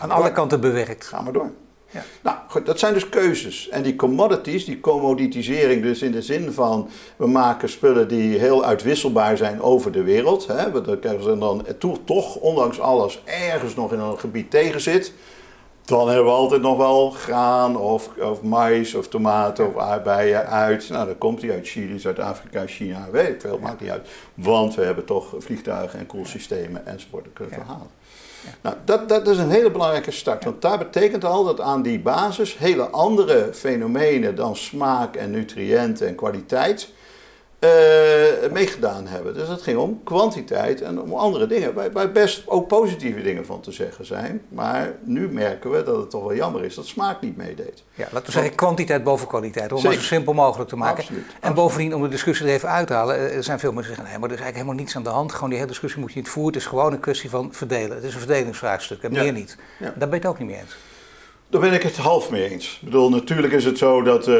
Aan 0.00 0.10
alle 0.10 0.32
kanten 0.32 0.60
bewerkt. 0.60 1.06
Ga 1.06 1.22
maar 1.22 1.32
door. 1.32 1.50
Ja. 1.94 2.02
Nou, 2.22 2.36
goed, 2.48 2.66
dat 2.66 2.78
zijn 2.78 2.94
dus 2.94 3.08
keuzes. 3.08 3.68
En 3.68 3.82
die 3.82 3.96
commodities, 3.96 4.64
die 4.64 4.80
commoditisering, 4.80 5.82
dus 5.82 6.02
in 6.02 6.12
de 6.12 6.22
zin 6.22 6.52
van 6.52 6.88
we 7.16 7.26
maken 7.26 7.68
spullen 7.68 8.08
die 8.08 8.38
heel 8.38 8.64
uitwisselbaar 8.64 9.36
zijn 9.36 9.62
over 9.62 9.92
de 9.92 10.02
wereld. 10.02 10.46
Hè, 10.46 10.98
krijgen 10.98 11.38
dan 11.38 11.66
toch, 12.04 12.36
ondanks 12.36 12.80
alles, 12.80 13.22
ergens 13.24 13.74
nog 13.74 13.92
in 13.92 13.98
een 13.98 14.18
gebied 14.18 14.50
tegen 14.50 14.80
zit. 14.80 15.12
Dan 15.84 16.08
hebben 16.08 16.24
we 16.24 16.30
altijd 16.30 16.62
nog 16.62 16.76
wel 16.76 17.10
graan 17.10 17.76
of, 17.76 18.10
of 18.20 18.42
mais 18.42 18.94
of 18.94 19.08
tomaten 19.08 19.68
of 19.68 19.76
aardbeien 19.76 20.46
uit. 20.46 20.88
Nou, 20.88 21.06
dan 21.06 21.18
komt 21.18 21.40
die 21.40 21.52
uit 21.52 21.68
Chili, 21.68 21.98
Zuid-Afrika, 21.98 22.66
China, 22.66 23.08
weet 23.10 23.28
ik 23.28 23.40
veel, 23.40 23.58
maakt 23.58 23.80
niet 23.80 23.90
uit. 23.90 24.08
Want 24.34 24.74
we 24.74 24.82
hebben 24.82 25.04
toch 25.04 25.34
vliegtuigen 25.38 25.98
en 25.98 26.06
koelsystemen 26.06 26.86
enzovoort, 26.86 27.24
dat 27.24 27.32
kunnen 27.32 27.58
we 27.58 27.64
halen. 27.64 27.88
Nou, 28.60 28.76
dat, 28.84 29.08
dat 29.08 29.28
is 29.28 29.38
een 29.38 29.50
hele 29.50 29.70
belangrijke 29.70 30.10
start. 30.10 30.44
Want 30.44 30.62
daar 30.62 30.78
betekent 30.78 31.24
al 31.24 31.44
dat 31.44 31.60
aan 31.60 31.82
die 31.82 32.00
basis 32.00 32.58
hele 32.58 32.88
andere 32.88 33.48
fenomenen 33.52 34.34
dan 34.34 34.56
smaak 34.56 35.16
en 35.16 35.30
nutriënten 35.30 36.06
en 36.08 36.14
kwaliteit 36.14 36.88
uh, 37.64 38.52
meegedaan 38.52 39.06
hebben. 39.06 39.34
Dus 39.34 39.48
het 39.48 39.62
ging 39.62 39.78
om 39.78 40.00
kwantiteit 40.04 40.82
en 40.82 41.00
om 41.00 41.14
andere 41.14 41.46
dingen. 41.46 41.74
Waar, 41.74 41.92
waar, 41.92 42.12
best 42.12 42.42
ook 42.46 42.68
positieve 42.68 43.22
dingen 43.22 43.46
van 43.46 43.60
te 43.60 43.72
zeggen 43.72 44.06
zijn. 44.06 44.42
Maar 44.48 44.92
nu 45.02 45.28
merken 45.28 45.70
we 45.70 45.82
dat 45.82 45.96
het 45.96 46.10
toch 46.10 46.22
wel 46.22 46.34
jammer 46.34 46.64
is 46.64 46.74
dat 46.74 46.86
smaak 46.86 47.20
niet 47.20 47.36
meedeed. 47.36 47.82
Ja, 47.94 48.06
laten 48.12 48.26
we 48.26 48.32
zeggen 48.32 48.54
kwantiteit 48.54 49.04
boven 49.04 49.28
kwaliteit. 49.28 49.72
Om 49.72 49.84
het 49.84 49.94
zo 49.94 50.00
simpel 50.00 50.32
mogelijk 50.32 50.68
te 50.68 50.76
maken. 50.76 51.02
Absoluut, 51.02 51.26
en 51.40 51.54
bovendien, 51.54 51.94
om 51.94 52.02
de 52.02 52.08
discussie 52.08 52.46
er 52.46 52.52
even 52.52 52.68
uit 52.68 52.86
te 52.86 52.92
halen. 52.92 53.16
Eh, 53.16 53.36
er 53.36 53.44
zijn 53.44 53.58
veel 53.58 53.72
mensen 53.72 53.94
die 53.94 54.02
zeggen, 54.02 54.04
nee, 54.04 54.18
maar 54.18 54.28
er 54.28 54.34
is 54.34 54.42
eigenlijk 54.42 54.54
helemaal 54.54 54.74
niets 54.74 54.96
aan 54.96 55.02
de 55.02 55.08
hand. 55.08 55.32
Gewoon 55.32 55.48
die 55.48 55.58
hele 55.58 55.70
discussie 55.70 56.00
moet 56.00 56.12
je 56.12 56.18
niet 56.18 56.28
voeren. 56.28 56.52
Het 56.52 56.62
is 56.62 56.68
gewoon 56.68 56.92
een 56.92 57.00
kwestie 57.00 57.30
van 57.30 57.52
verdelen. 57.52 57.94
Het 57.96 58.04
is 58.04 58.12
een 58.14 58.20
verdelingsvraagstuk 58.20 59.02
en 59.02 59.12
meer 59.12 59.32
niet. 59.32 59.56
Daar 59.78 59.92
ben 59.96 60.08
je 60.08 60.14
het 60.14 60.26
ook 60.26 60.38
niet 60.38 60.48
mee 60.48 60.58
eens. 60.58 60.76
Daar 61.48 61.60
ben 61.60 61.72
ik 61.72 61.82
het 61.82 61.96
half 61.96 62.30
mee 62.30 62.50
eens. 62.50 62.78
Ik 62.80 62.84
bedoel, 62.84 63.10
natuurlijk 63.10 63.52
is 63.52 63.64
het 63.64 63.78
zo 63.78 64.02
dat 64.02 64.28
uh, 64.28 64.34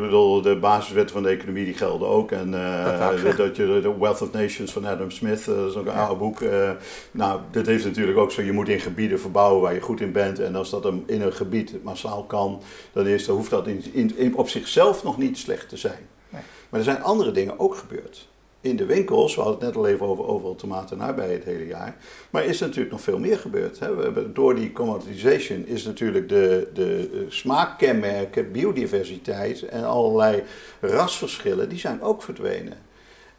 bedoel, 0.00 0.42
de 0.42 0.56
basiswetten 0.56 1.14
van 1.14 1.22
de 1.22 1.28
economie 1.28 1.64
die 1.64 1.74
gelden 1.74 2.08
ook. 2.08 2.30
En 2.30 2.52
uh, 2.52 3.22
dat, 3.24 3.36
dat, 3.36 3.56
je 3.56 3.80
de 3.82 3.98
Wealth 3.98 4.22
of 4.22 4.32
Nations 4.32 4.72
van 4.72 4.86
Adam 4.86 5.10
Smith, 5.10 5.44
dat 5.44 5.70
is 5.70 5.76
ook 5.76 5.86
een 5.86 5.92
ja. 5.92 6.04
oude 6.04 6.18
boek. 6.18 6.40
Uh, 6.40 6.70
nou, 7.10 7.40
dit 7.50 7.66
heeft 7.66 7.84
natuurlijk 7.84 8.18
ook 8.18 8.32
zo, 8.32 8.42
je 8.42 8.52
moet 8.52 8.68
in 8.68 8.80
gebieden 8.80 9.20
verbouwen 9.20 9.62
waar 9.62 9.74
je 9.74 9.80
goed 9.80 10.00
in 10.00 10.12
bent. 10.12 10.38
En 10.38 10.54
als 10.54 10.70
dat 10.70 10.92
in 11.06 11.22
een 11.22 11.32
gebied 11.32 11.84
massaal 11.84 12.24
kan, 12.24 12.62
dan, 12.92 13.06
is, 13.06 13.26
dan 13.26 13.36
hoeft 13.36 13.50
dat 13.50 13.66
in, 13.66 13.84
in, 13.92 14.16
in, 14.16 14.36
op 14.36 14.48
zichzelf 14.48 15.04
nog 15.04 15.18
niet 15.18 15.38
slecht 15.38 15.68
te 15.68 15.76
zijn. 15.76 16.08
Nee. 16.28 16.42
Maar 16.68 16.80
er 16.80 16.86
zijn 16.86 17.02
andere 17.02 17.30
dingen 17.30 17.58
ook 17.58 17.76
gebeurd 17.76 18.30
in 18.62 18.76
de 18.76 18.84
winkels, 18.84 19.34
we 19.34 19.40
hadden 19.40 19.66
het 19.66 19.74
net 19.74 19.84
al 19.84 19.90
even 19.90 20.06
over 20.06 20.26
overal 20.26 20.54
tomaten 20.54 21.00
en 21.00 21.14
bij 21.14 21.32
het 21.32 21.44
hele 21.44 21.66
jaar, 21.66 21.96
maar 22.30 22.44
is 22.44 22.60
er 22.60 22.66
natuurlijk 22.66 22.92
nog 22.92 23.02
veel 23.02 23.18
meer 23.18 23.38
gebeurd. 23.38 23.78
Hè? 23.78 23.94
We 23.94 24.02
hebben, 24.02 24.34
door 24.34 24.54
die 24.54 24.72
commoditization 24.72 25.66
is 25.66 25.84
natuurlijk 25.84 26.28
de, 26.28 26.68
de 26.74 27.26
smaakkenmerken, 27.28 28.52
biodiversiteit 28.52 29.62
en 29.62 29.84
allerlei 29.84 30.42
rasverschillen, 30.80 31.68
die 31.68 31.78
zijn 31.78 32.02
ook 32.02 32.22
verdwenen. 32.22 32.78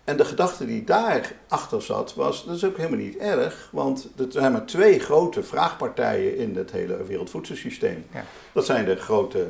En 0.03 0.17
de 0.17 0.25
gedachte 0.25 0.65
die 0.65 0.83
daarachter 0.83 1.81
zat 1.81 2.15
was, 2.15 2.45
dat 2.45 2.55
is 2.55 2.65
ook 2.65 2.77
helemaal 2.77 2.99
niet 2.99 3.17
erg, 3.17 3.69
want 3.71 4.09
er 4.17 4.25
zijn 4.29 4.51
maar 4.51 4.65
twee 4.65 4.99
grote 4.99 5.43
vraagpartijen 5.43 6.37
in 6.37 6.55
het 6.55 6.71
hele 6.71 7.03
wereldvoedselsysteem. 7.03 8.05
Ja. 8.13 8.25
Dat 8.51 8.65
zijn 8.65 8.85
de 8.85 8.95
grote 8.95 9.47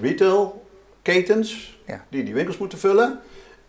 retailketens, 0.00 1.78
ja. 1.86 2.04
die 2.08 2.24
die 2.24 2.34
winkels 2.34 2.58
moeten 2.58 2.78
vullen. 2.78 3.20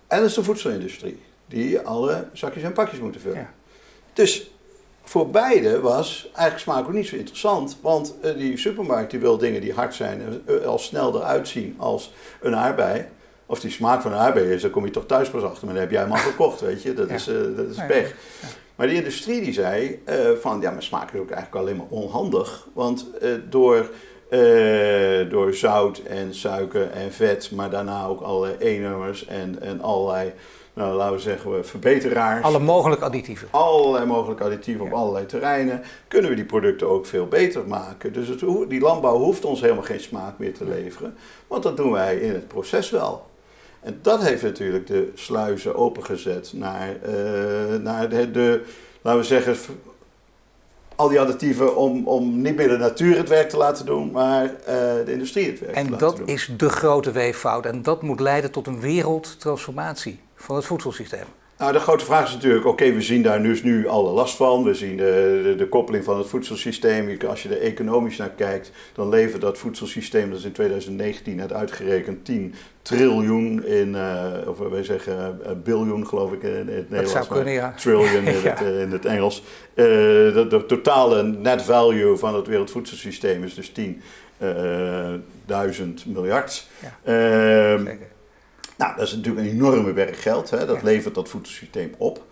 En 0.07 0.19
dat 0.19 0.29
is 0.29 0.33
de 0.33 0.43
voedselindustrie, 0.43 1.19
die 1.45 1.79
alle 1.79 2.27
zakjes 2.33 2.63
en 2.63 2.73
pakjes 2.73 2.99
moeten 2.99 3.21
vullen. 3.21 3.37
Ja. 3.37 3.53
Dus 4.13 4.51
voor 5.03 5.29
beide 5.29 5.79
was 5.79 6.25
eigenlijk 6.25 6.59
smaak 6.59 6.85
ook 6.85 6.93
niet 6.93 7.07
zo 7.07 7.15
interessant. 7.15 7.77
Want 7.81 8.15
uh, 8.23 8.33
die 8.37 8.57
supermarkt 8.57 9.11
die 9.11 9.19
wil 9.19 9.37
dingen 9.37 9.61
die 9.61 9.73
hard 9.73 9.95
zijn 9.95 10.21
en 10.21 10.43
uh, 10.47 10.65
al 10.65 10.79
snel 10.79 11.15
eruit 11.15 11.47
zien 11.47 11.75
als 11.77 12.13
een 12.41 12.55
aardbei. 12.55 13.05
Of 13.45 13.59
die 13.59 13.71
smaak 13.71 14.01
van 14.01 14.11
een 14.11 14.17
aardbei 14.17 14.45
is, 14.45 14.61
dan 14.61 14.71
kom 14.71 14.85
je 14.85 14.91
toch 14.91 15.05
thuis 15.05 15.29
pas 15.29 15.43
achter. 15.43 15.65
Maar 15.65 15.73
dan 15.73 15.83
heb 15.83 15.91
jij 15.91 16.01
hem 16.01 16.11
al 16.11 16.17
gekocht, 16.17 16.61
weet 16.61 16.81
je. 16.81 16.93
Dat 16.93 17.09
is, 17.09 17.27
uh, 17.27 17.57
dat 17.57 17.69
is 17.69 17.85
pech. 17.87 18.15
Maar 18.75 18.87
die 18.87 18.97
industrie 18.97 19.41
die 19.41 19.53
zei 19.53 20.03
van, 20.41 20.61
ja, 20.61 20.71
maar 20.71 20.83
smaak 20.83 21.13
is 21.13 21.19
ook 21.19 21.31
eigenlijk 21.31 21.61
alleen 21.61 21.77
maar 21.77 21.85
onhandig. 21.89 22.67
Want 22.73 23.07
door 23.49 23.89
uh, 24.33 25.29
door 25.29 25.53
zout 25.53 25.97
en 25.97 26.35
suiker 26.35 26.89
en 26.91 27.11
vet, 27.11 27.51
maar 27.51 27.69
daarna 27.69 28.05
ook 28.05 28.21
allerlei 28.21 28.55
E-nummers 28.59 29.25
en, 29.25 29.61
en 29.61 29.81
allerlei, 29.81 30.33
nou, 30.73 30.95
laten 30.95 31.15
we 31.15 31.21
zeggen, 31.21 31.65
verbeteraars. 31.65 32.43
Alle 32.43 32.59
mogelijke 32.59 33.05
additieven. 33.05 33.47
Allerlei 33.51 34.05
mogelijke 34.05 34.43
additieven 34.43 34.85
op 34.85 34.93
allerlei 34.93 35.25
terreinen. 35.25 35.81
Kunnen 36.07 36.29
we 36.29 36.35
die 36.35 36.45
producten 36.45 36.89
ook 36.89 37.05
veel 37.05 37.27
beter 37.27 37.67
maken. 37.67 38.13
Dus 38.13 38.27
het, 38.27 38.39
die 38.69 38.81
landbouw 38.81 39.17
hoeft 39.17 39.45
ons 39.45 39.61
helemaal 39.61 39.83
geen 39.83 39.99
smaak 39.99 40.37
meer 40.37 40.53
te 40.53 40.65
leveren, 40.65 41.15
want 41.47 41.63
dat 41.63 41.77
doen 41.77 41.91
wij 41.91 42.17
in 42.17 42.33
het 42.33 42.47
proces 42.47 42.89
wel. 42.89 43.31
En 43.83 43.99
dat 44.01 44.23
heeft 44.23 44.43
natuurlijk 44.43 44.87
de 44.87 45.11
sluizen 45.15 45.75
opengezet 45.75 46.51
naar, 46.55 46.95
uh, 47.07 47.79
naar 47.81 48.09
de, 48.09 48.31
de, 48.31 48.63
laten 49.01 49.19
we 49.19 49.25
zeggen, 49.25 49.55
al 50.95 51.09
die 51.09 51.19
additieven 51.19 51.75
om, 51.75 52.07
om 52.07 52.41
niet 52.41 52.55
meer 52.55 52.67
de 52.67 52.77
natuur 52.77 53.17
het 53.17 53.29
werk 53.29 53.49
te 53.49 53.57
laten 53.57 53.85
doen, 53.85 54.11
maar 54.11 54.43
uh, 54.43 54.55
de 55.05 55.11
industrie 55.11 55.47
het 55.47 55.59
werk 55.59 55.75
en 55.75 55.85
te 55.85 55.91
laten 55.91 56.07
doen. 56.07 56.17
En 56.17 56.25
dat 56.25 56.35
is 56.35 56.51
de 56.57 56.69
grote 56.69 57.11
weeffout. 57.11 57.65
En 57.65 57.81
dat 57.81 58.01
moet 58.01 58.19
leiden 58.19 58.51
tot 58.51 58.67
een 58.67 58.79
wereldtransformatie 58.79 60.19
van 60.35 60.55
het 60.55 60.65
voedselsysteem. 60.65 61.25
Nou, 61.63 61.75
de 61.75 61.81
grote 61.81 62.05
vraag 62.05 62.27
is 62.27 62.33
natuurlijk, 62.33 62.65
oké, 62.65 62.91
we 62.91 63.01
zien 63.01 63.21
daar 63.21 63.43
dus 63.43 63.63
nu 63.63 63.87
alle 63.87 64.11
last 64.11 64.35
van. 64.35 64.63
We 64.63 64.73
zien 64.73 64.97
de, 64.97 65.41
de, 65.43 65.55
de, 65.55 65.67
koppeling 65.67 66.03
van 66.03 66.17
het 66.17 66.27
voedselsysteem. 66.27 67.17
Als 67.27 67.43
je 67.43 67.49
er 67.49 67.61
economisch 67.61 68.17
naar 68.17 68.29
kijkt, 68.29 68.71
dan 68.93 69.09
levert 69.09 69.41
dat 69.41 69.57
voedselsysteem, 69.57 70.29
dat 70.29 70.39
is 70.39 70.45
in 70.45 70.51
2019 70.51 71.35
net 71.35 71.53
uitgerekend, 71.53 72.25
10 72.25 72.53
triljoen 72.81 73.65
in, 73.65 73.89
uh, 73.89 74.25
of 74.47 74.57
wij 74.57 74.83
zeggen 74.83 75.39
uh, 75.45 75.51
biljoen 75.63 76.07
geloof 76.07 76.31
ik 76.31 76.43
in, 76.43 76.49
het 76.55 76.67
Nederlands. 76.67 77.13
Dat 77.13 77.25
zou 77.25 77.35
kunnen, 77.35 77.53
ja. 77.53 77.73
Trillion 77.77 78.23
in, 78.23 78.41
het, 78.49 78.61
in 78.61 78.91
het 78.91 79.05
Engels. 79.05 79.43
Uh, 79.75 79.85
de, 79.85 80.45
de, 80.49 80.65
totale 80.65 81.23
net 81.23 81.61
value 81.61 82.17
van 82.17 82.35
het 82.35 82.47
wereldvoedselsysteem 82.47 83.43
is 83.43 83.53
dus 83.53 83.71
10.000 83.79 83.85
miljard. 86.05 86.67
Ja, 86.79 86.97
ehm, 87.03 87.85
zeker. 87.85 88.11
Nou, 88.83 88.95
dat 88.95 89.07
is 89.07 89.15
natuurlijk 89.15 89.45
een 89.45 89.53
enorme 89.53 89.93
berg 89.93 90.21
geld. 90.21 90.49
Hè? 90.49 90.65
Dat 90.65 90.83
levert 90.83 91.15
dat 91.15 91.29
voedselsysteem 91.29 91.93
op. 91.97 92.25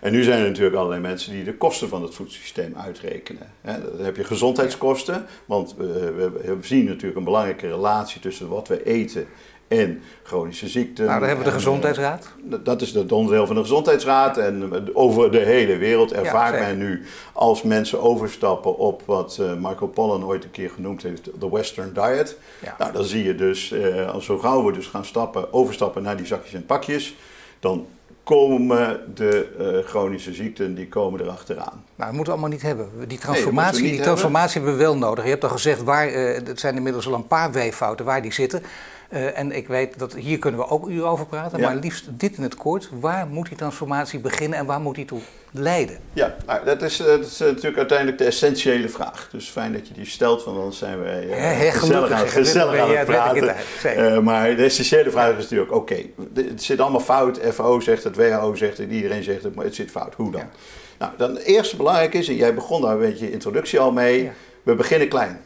En 0.00 0.12
nu 0.12 0.22
zijn 0.22 0.40
er 0.40 0.48
natuurlijk 0.48 0.76
allerlei 0.76 1.00
mensen 1.00 1.32
die 1.32 1.44
de 1.44 1.56
kosten 1.56 1.88
van 1.88 2.02
het 2.02 2.14
voedselsysteem 2.14 2.74
uitrekenen. 2.76 3.52
Dan 3.62 4.04
heb 4.04 4.16
je 4.16 4.24
gezondheidskosten, 4.24 5.26
want 5.44 5.74
we, 5.76 6.12
we, 6.14 6.56
zien 6.60 6.84
natuurlijk 6.84 7.16
een 7.16 7.24
belangrijke 7.24 7.66
relatie 7.66 8.20
tussen 8.20 8.48
wat 8.48 8.68
we 8.68 8.84
eten 8.84 9.26
en 9.68 10.02
chronische 10.22 10.68
ziekten. 10.68 11.04
Nou, 11.04 11.18
dan 11.18 11.28
hebben 11.28 11.46
we 11.46 11.50
de 11.50 11.56
gezondheidsraad. 11.56 12.28
Dat 12.62 12.82
is 12.82 12.94
het 12.94 13.12
onderdeel 13.12 13.46
van 13.46 13.54
de 13.54 13.60
gezondheidsraad. 13.60 14.36
En 14.36 14.72
over 14.94 15.30
de 15.30 15.38
hele 15.38 15.76
wereld 15.76 16.12
ervaart 16.12 16.58
men 16.58 16.78
nu, 16.78 17.06
als 17.32 17.62
mensen 17.62 18.00
overstappen 18.00 18.76
op 18.76 19.02
wat 19.04 19.38
uh, 19.40 19.54
Marco 19.54 19.86
Pollan 19.86 20.24
ooit 20.24 20.44
een 20.44 20.50
keer 20.50 20.70
genoemd 20.70 21.02
heeft, 21.02 21.28
de 21.40 21.50
Western 21.50 21.92
Diet. 21.92 22.36
Nou, 22.78 22.92
dan 22.92 23.04
zie 23.04 23.24
je 23.24 23.34
dus, 23.34 23.74
als 24.12 24.24
zo 24.24 24.38
gauw 24.38 24.64
we 24.64 24.72
dus 24.72 24.86
gaan 24.86 25.04
stappen, 25.04 25.52
overstappen 25.52 26.02
naar 26.02 26.16
die 26.16 26.26
zakjes 26.26 26.54
en 26.54 26.66
pakjes, 26.66 27.14
dan 27.60 27.86
komen 28.28 29.00
de 29.14 29.48
uh, 29.60 29.88
chronische 29.88 30.32
ziekten, 30.32 30.74
die 30.74 30.88
komen 30.88 31.20
erachteraan. 31.20 31.84
Nou, 31.94 32.10
dat 32.10 32.12
moeten 32.12 32.24
we 32.24 32.30
allemaal 32.30 32.48
niet 32.48 32.62
hebben. 32.62 32.88
Die 33.06 33.18
transformatie, 33.18 33.82
die 33.82 34.00
transformatie 34.00 34.60
hebben. 34.60 34.78
we 34.78 34.82
wel 34.84 34.96
nodig. 34.96 35.24
Je 35.24 35.30
hebt 35.30 35.44
al 35.44 35.50
gezegd, 35.50 35.82
waar, 35.82 36.12
uh, 36.12 36.34
het 36.34 36.60
zijn 36.60 36.76
inmiddels 36.76 37.06
al 37.06 37.14
een 37.14 37.26
paar 37.26 37.52
weeffouten 37.52 38.04
waar 38.04 38.22
die 38.22 38.32
zitten. 38.32 38.62
Uh, 39.12 39.38
en 39.38 39.52
ik 39.52 39.68
weet 39.68 39.98
dat 39.98 40.14
hier 40.14 40.38
kunnen 40.38 40.60
we 40.60 40.68
ook 40.68 40.88
uren 40.88 41.08
over 41.08 41.26
praten, 41.26 41.60
maar 41.60 41.76
liefst 41.76 42.04
dit 42.10 42.36
in 42.36 42.42
het 42.42 42.54
kort. 42.54 42.88
Waar 43.00 43.26
moet 43.26 43.48
die 43.48 43.56
transformatie 43.56 44.18
beginnen 44.18 44.58
en 44.58 44.66
waar 44.66 44.80
moet 44.80 44.94
die 44.94 45.04
toe 45.04 45.20
leiden? 45.50 45.98
Ja, 46.12 46.36
nou, 46.46 46.64
dat, 46.64 46.82
is, 46.82 46.96
dat 46.96 47.20
is 47.20 47.38
natuurlijk 47.38 47.76
uiteindelijk 47.76 48.18
de 48.18 48.24
essentiële 48.24 48.88
vraag. 48.88 49.28
Dus 49.32 49.48
fijn 49.48 49.72
dat 49.72 49.88
je 49.88 49.94
die 49.94 50.06
stelt, 50.06 50.44
want 50.44 50.56
dan 50.56 50.72
zijn 50.72 51.02
we 51.02 51.26
uh, 51.26 51.64
ja, 51.64 51.70
gezellig, 51.70 52.10
aan, 52.10 52.28
gezellig 52.28 52.80
aan 52.80 52.96
het 52.96 53.06
praten. 53.06 53.56
Uh, 53.84 54.18
maar 54.18 54.56
de 54.56 54.64
essentiële 54.64 55.10
vraag 55.10 55.36
is 55.36 55.42
natuurlijk, 55.42 55.72
oké, 55.72 55.92
okay, 55.92 56.12
het 56.34 56.62
zit 56.62 56.80
allemaal 56.80 57.00
fout. 57.00 57.40
FAO 57.52 57.80
zegt 57.80 58.04
het, 58.04 58.16
WHO 58.16 58.54
zegt 58.54 58.78
het, 58.78 58.90
iedereen 58.90 59.22
zegt 59.22 59.42
het, 59.42 59.54
maar 59.54 59.64
het 59.64 59.74
zit 59.74 59.90
fout. 59.90 60.14
Hoe 60.14 60.30
dan? 60.30 60.48
Nou, 60.98 61.12
dan 61.16 61.34
het 61.34 61.42
eerste 61.42 61.76
belangrijk 61.76 62.14
is, 62.14 62.28
en 62.28 62.36
jij 62.36 62.54
begon 62.54 62.82
daar 62.82 62.92
een 62.92 62.98
beetje 62.98 63.24
je 63.24 63.32
introductie 63.32 63.78
al 63.78 63.92
mee, 63.92 64.30
we 64.62 64.74
beginnen 64.74 65.08
klein. 65.08 65.40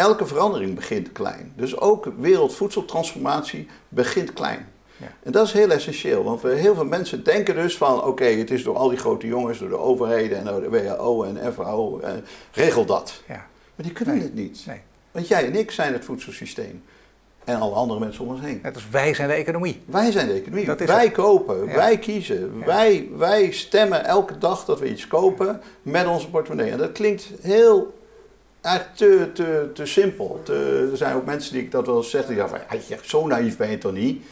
Elke 0.00 0.26
verandering 0.26 0.74
begint 0.74 1.12
klein. 1.12 1.52
Dus 1.56 1.76
ook 1.76 2.08
wereldvoedseltransformatie 2.18 3.68
begint 3.88 4.32
klein. 4.32 4.68
Ja. 4.96 5.06
En 5.22 5.32
dat 5.32 5.46
is 5.46 5.52
heel 5.52 5.70
essentieel, 5.70 6.24
want 6.24 6.40
we, 6.40 6.54
heel 6.54 6.74
veel 6.74 6.84
mensen 6.84 7.24
denken 7.24 7.54
dus 7.54 7.76
van 7.76 8.04
oké, 8.04 8.24
het 8.24 8.50
is 8.50 8.62
door 8.62 8.76
al 8.76 8.88
die 8.88 8.98
grote 8.98 9.26
jongens, 9.26 9.58
door 9.58 9.68
de 9.68 9.78
overheden 9.78 10.38
en 10.38 10.44
door 10.44 10.60
de 10.60 10.68
WHO 10.68 11.22
en 11.22 11.52
FAO, 11.52 11.98
eh, 11.98 12.12
regel 12.52 12.84
dat. 12.84 13.22
Ja. 13.28 13.46
Maar 13.74 13.86
die 13.86 13.92
kunnen 13.92 14.20
het 14.20 14.34
niet. 14.34 14.62
Nee. 14.66 14.80
Want 15.10 15.28
jij 15.28 15.46
en 15.46 15.54
ik 15.54 15.70
zijn 15.70 15.92
het 15.92 16.04
voedselsysteem. 16.04 16.82
En 17.44 17.60
alle 17.60 17.74
andere 17.74 18.00
mensen 18.00 18.24
om 18.24 18.30
ons 18.30 18.40
heen. 18.40 18.62
dus 18.72 18.88
wij 18.90 19.14
zijn 19.14 19.28
de 19.28 19.34
economie. 19.34 19.82
Wij 19.84 20.10
zijn 20.10 20.26
de 20.26 20.32
economie. 20.32 20.86
wij 20.86 21.10
kopen, 21.10 21.66
wij 21.66 21.98
kiezen, 21.98 22.64
wij, 22.64 23.08
wij 23.16 23.50
stemmen 23.50 24.04
elke 24.04 24.38
dag 24.38 24.64
dat 24.64 24.80
we 24.80 24.90
iets 24.90 25.06
kopen 25.06 25.60
met 25.82 26.06
onze 26.06 26.30
portemonnee. 26.30 26.70
En 26.70 26.78
dat 26.78 26.92
klinkt 26.92 27.28
heel 27.40 27.98
eigenlijk 28.60 28.96
te, 28.96 29.30
te, 29.32 29.70
te 29.74 29.86
simpel. 29.86 30.40
Te, 30.44 30.88
er 30.90 30.96
zijn 30.96 31.14
ook 31.16 31.24
mensen 31.24 31.52
die 31.52 31.62
ik 31.62 31.70
dat 31.70 31.86
wel 31.86 31.96
eens 31.96 32.10
zeggen, 32.10 32.34
ja, 32.34 32.48
van, 32.48 32.58
ja, 32.88 32.96
zo 33.02 33.26
naïef 33.26 33.56
ben 33.56 33.70
je 33.70 33.78
toch 33.78 33.92
niet? 33.92 34.24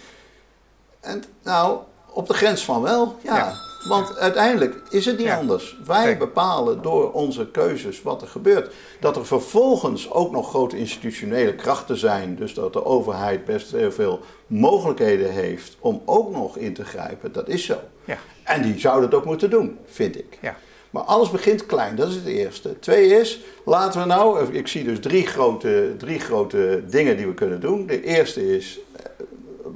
En 1.00 1.24
nou, 1.42 1.78
op 2.12 2.26
de 2.26 2.34
grens 2.34 2.64
van 2.64 2.82
wel, 2.82 3.16
ja. 3.22 3.52
Want 3.88 4.16
uiteindelijk 4.16 4.82
is 4.90 5.04
het 5.06 5.18
niet 5.18 5.28
anders. 5.28 5.78
Wij 5.84 6.18
bepalen 6.18 6.82
door 6.82 7.12
onze 7.12 7.50
keuzes 7.50 8.02
wat 8.02 8.22
er 8.22 8.28
gebeurt. 8.28 8.74
Dat 9.00 9.16
er 9.16 9.26
vervolgens 9.26 10.10
ook 10.10 10.30
nog 10.30 10.48
grote 10.48 10.78
institutionele 10.78 11.54
krachten 11.54 11.96
zijn, 11.96 12.36
dus 12.36 12.54
dat 12.54 12.72
de 12.72 12.84
overheid 12.84 13.44
best 13.44 13.72
heel 13.72 13.92
veel 13.92 14.20
mogelijkheden 14.46 15.30
heeft 15.30 15.76
om 15.80 16.02
ook 16.04 16.30
nog 16.30 16.56
in 16.56 16.74
te 16.74 16.84
grijpen, 16.84 17.32
dat 17.32 17.48
is 17.48 17.64
zo. 17.64 17.78
Ja. 18.04 18.18
En 18.42 18.62
die 18.62 18.78
zouden 18.78 19.04
het 19.04 19.18
ook 19.18 19.24
moeten 19.24 19.50
doen, 19.50 19.78
vind 19.86 20.18
ik. 20.18 20.38
Ja. 20.40 20.56
Maar 20.90 21.02
alles 21.02 21.30
begint 21.30 21.66
klein, 21.66 21.96
dat 21.96 22.08
is 22.08 22.14
het 22.14 22.26
eerste. 22.26 22.78
Twee 22.78 23.06
is, 23.06 23.40
laten 23.64 24.00
we 24.00 24.06
nou, 24.06 24.54
ik 24.54 24.68
zie 24.68 24.84
dus 24.84 25.00
drie 25.00 25.26
grote, 25.26 25.94
drie 25.98 26.20
grote 26.20 26.82
dingen 26.90 27.16
die 27.16 27.26
we 27.26 27.34
kunnen 27.34 27.60
doen. 27.60 27.86
De 27.86 28.04
eerste 28.04 28.56
is, 28.56 28.78
eh, 28.96 29.02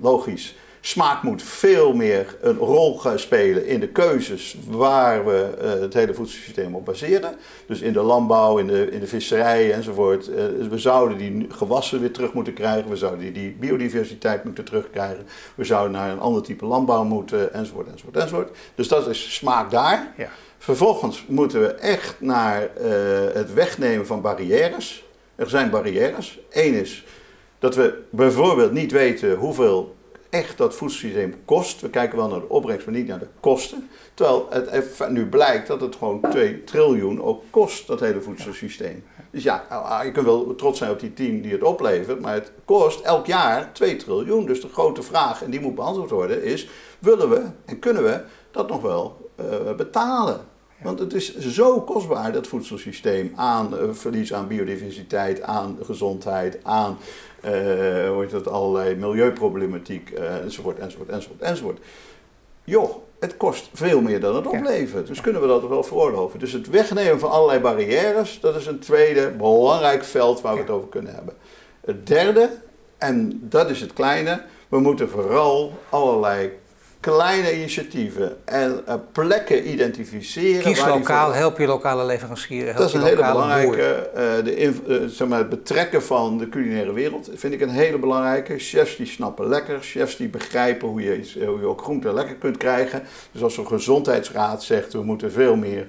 logisch, 0.00 0.54
Smaak 0.84 1.22
moet 1.22 1.42
veel 1.42 1.92
meer 1.92 2.36
een 2.40 2.56
rol 2.56 2.98
gaan 2.98 3.18
spelen 3.18 3.66
in 3.66 3.80
de 3.80 3.88
keuzes 3.88 4.56
waar 4.68 5.26
we 5.26 5.50
uh, 5.62 5.80
het 5.80 5.94
hele 5.94 6.14
voedselsysteem 6.14 6.74
op 6.74 6.84
baseren. 6.84 7.34
Dus 7.66 7.80
in 7.80 7.92
de 7.92 8.00
landbouw, 8.00 8.58
in 8.58 8.66
de, 8.66 8.90
in 8.90 9.00
de 9.00 9.06
visserij 9.06 9.72
enzovoort. 9.72 10.28
Uh, 10.28 10.34
we 10.68 10.78
zouden 10.78 11.18
die 11.18 11.46
gewassen 11.50 12.00
weer 12.00 12.12
terug 12.12 12.32
moeten 12.32 12.52
krijgen. 12.52 12.90
We 12.90 12.96
zouden 12.96 13.20
die, 13.20 13.32
die, 13.32 13.56
biodiversiteit 13.60 14.44
moeten 14.44 14.64
terugkrijgen. 14.64 15.26
We 15.54 15.64
zouden 15.64 15.92
naar 15.92 16.10
een 16.10 16.20
ander 16.20 16.42
type 16.42 16.64
landbouw 16.64 17.04
moeten, 17.04 17.54
enzovoort, 17.54 17.86
enzovoort, 17.86 18.16
enzovoort. 18.16 18.50
Dus 18.74 18.88
dat 18.88 19.08
is 19.08 19.34
smaak 19.34 19.70
daar. 19.70 20.12
Ja. 20.16 20.28
Vervolgens 20.62 21.24
moeten 21.28 21.60
we 21.60 21.72
echt 21.72 22.20
naar 22.20 22.62
uh, 22.62 22.88
het 23.32 23.52
wegnemen 23.52 24.06
van 24.06 24.20
barrières. 24.20 25.04
Er 25.34 25.48
zijn 25.48 25.70
barrières. 25.70 26.40
Eén 26.50 26.74
is 26.74 27.04
dat 27.58 27.74
we 27.74 28.02
bijvoorbeeld 28.10 28.72
niet 28.72 28.92
weten 28.92 29.34
hoeveel 29.34 29.94
echt 30.30 30.58
dat 30.58 30.74
voedselsysteem 30.74 31.34
kost. 31.44 31.80
We 31.80 31.90
kijken 31.90 32.18
wel 32.18 32.28
naar 32.28 32.40
de 32.40 32.48
opbrengst, 32.48 32.86
maar 32.86 32.94
niet 32.94 33.06
naar 33.06 33.18
de 33.18 33.28
kosten. 33.40 33.88
Terwijl 34.14 34.46
het 34.50 35.08
nu 35.08 35.26
blijkt 35.26 35.66
dat 35.66 35.80
het 35.80 35.96
gewoon 35.96 36.20
2 36.30 36.64
triljoen 36.64 37.22
ook 37.22 37.42
kost, 37.50 37.86
dat 37.86 38.00
hele 38.00 38.20
voedselsysteem. 38.20 39.04
Dus 39.30 39.42
ja, 39.42 39.64
nou, 39.68 39.84
ah, 39.84 40.04
je 40.04 40.12
kunt 40.12 40.26
wel 40.26 40.54
trots 40.54 40.78
zijn 40.78 40.90
op 40.90 41.00
die 41.00 41.12
team 41.12 41.40
die 41.40 41.52
het 41.52 41.62
oplevert, 41.62 42.20
maar 42.20 42.34
het 42.34 42.52
kost 42.64 43.00
elk 43.00 43.26
jaar 43.26 43.72
2 43.72 43.96
triljoen. 43.96 44.46
Dus 44.46 44.60
de 44.60 44.68
grote 44.68 45.02
vraag, 45.02 45.42
en 45.42 45.50
die 45.50 45.60
moet 45.60 45.74
beantwoord 45.74 46.10
worden, 46.10 46.42
is: 46.42 46.68
willen 46.98 47.30
we 47.30 47.42
en 47.64 47.78
kunnen 47.78 48.02
we 48.02 48.20
dat 48.50 48.68
nog 48.68 48.82
wel 48.82 49.30
uh, 49.40 49.74
betalen? 49.76 50.50
Want 50.82 50.98
het 50.98 51.14
is 51.14 51.38
zo 51.38 51.80
kostbaar, 51.80 52.32
dat 52.32 52.46
voedselsysteem, 52.46 53.32
aan 53.36 53.74
uh, 53.74 53.80
verlies 53.92 54.34
aan 54.34 54.46
biodiversiteit, 54.46 55.42
aan 55.42 55.78
gezondheid, 55.82 56.58
aan 56.62 56.98
uh, 57.44 57.50
hoe 58.08 58.20
heet 58.20 58.30
dat, 58.30 58.48
allerlei 58.48 58.94
milieuproblematiek, 58.94 60.10
uh, 60.10 60.36
enzovoort, 60.36 60.78
enzovoort, 60.78 61.08
enzovoort, 61.08 61.40
enzovoort. 61.40 61.78
Joh, 62.64 62.90
het 63.18 63.36
kost 63.36 63.68
veel 63.72 64.00
meer 64.00 64.20
dan 64.20 64.36
het 64.36 64.46
oplevert. 64.46 65.06
Dus 65.06 65.20
kunnen 65.20 65.40
we 65.40 65.46
dat 65.46 65.68
wel 65.68 65.82
veroorloven. 65.82 66.38
Dus 66.38 66.52
het 66.52 66.70
wegnemen 66.70 67.20
van 67.20 67.30
allerlei 67.30 67.60
barrières, 67.60 68.40
dat 68.40 68.56
is 68.56 68.66
een 68.66 68.78
tweede 68.78 69.30
belangrijk 69.30 70.04
veld 70.04 70.40
waar 70.40 70.54
we 70.54 70.60
het 70.60 70.70
over 70.70 70.88
kunnen 70.88 71.14
hebben. 71.14 71.34
Het 71.80 72.06
derde, 72.06 72.50
en 72.98 73.40
dat 73.42 73.70
is 73.70 73.80
het 73.80 73.92
kleine, 73.92 74.42
we 74.68 74.80
moeten 74.80 75.08
vooral 75.08 75.72
allerlei 75.88 76.50
kleine 77.02 77.56
initiatieven 77.56 78.36
en 78.44 78.80
uh, 78.88 78.94
plekken 79.12 79.70
identificeren. 79.70 80.62
Kies 80.62 80.86
lokaal, 80.86 81.32
help 81.32 81.58
je 81.58 81.66
lokale 81.66 82.04
leverancier. 82.04 82.64
Help 82.64 82.76
dat 82.76 82.88
is 82.88 82.94
een 82.94 83.02
hele 83.02 83.16
belangrijke. 83.16 84.10
Uh, 84.14 84.44
de 84.44 84.72
uh, 84.86 85.06
zeg 85.06 85.28
maar, 85.28 85.38
het 85.38 85.48
betrekken 85.48 86.02
van 86.02 86.38
de 86.38 86.48
culinaire 86.48 86.92
wereld 86.92 87.30
vind 87.34 87.52
ik 87.52 87.60
een 87.60 87.68
hele 87.68 87.98
belangrijke. 87.98 88.58
Chefs 88.58 88.96
die 88.96 89.06
snappen 89.06 89.48
lekker, 89.48 89.78
chefs 89.80 90.16
die 90.16 90.28
begrijpen 90.28 90.88
hoe 90.88 91.02
je, 91.02 91.18
iets, 91.18 91.34
hoe 91.34 91.60
je 91.60 91.66
ook 91.66 91.82
groente 91.82 92.12
lekker 92.12 92.34
kunt 92.34 92.56
krijgen. 92.56 93.02
Dus 93.32 93.42
als 93.42 93.56
een 93.56 93.66
gezondheidsraad 93.66 94.62
zegt 94.62 94.92
we 94.92 95.02
moeten 95.02 95.32
veel 95.32 95.56
meer 95.56 95.86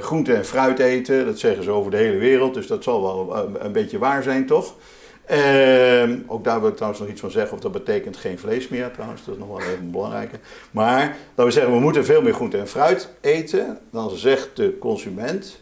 groente 0.00 0.34
en 0.34 0.44
fruit 0.44 0.78
eten, 0.78 1.26
dat 1.26 1.38
zeggen 1.38 1.64
ze 1.64 1.70
over 1.70 1.90
de 1.90 1.96
hele 1.96 2.18
wereld, 2.18 2.54
dus 2.54 2.66
dat 2.66 2.82
zal 2.82 3.02
wel 3.02 3.48
een 3.58 3.72
beetje 3.72 3.98
waar 3.98 4.22
zijn 4.22 4.46
toch? 4.46 4.74
Ehm, 5.30 6.18
ook 6.26 6.44
daar 6.44 6.60
wil 6.60 6.68
ik 6.68 6.74
trouwens 6.74 7.00
nog 7.02 7.10
iets 7.10 7.20
van 7.20 7.30
zeggen, 7.30 7.52
of 7.52 7.60
dat 7.60 7.72
betekent 7.72 8.16
geen 8.16 8.38
vlees 8.38 8.68
meer 8.68 8.90
trouwens, 8.90 9.24
dat 9.24 9.34
is 9.34 9.40
nog 9.40 9.48
wel 9.48 9.60
even 9.60 9.90
belangrijk. 9.90 10.30
Maar 10.70 11.00
laten 11.28 11.44
we 11.44 11.50
zeggen, 11.50 11.72
we 11.72 11.80
moeten 11.80 12.04
veel 12.04 12.22
meer 12.22 12.34
groente 12.34 12.58
en 12.58 12.68
fruit 12.68 13.08
eten. 13.20 13.78
Dan 13.90 14.10
zegt 14.10 14.56
de 14.56 14.78
consument, 14.78 15.60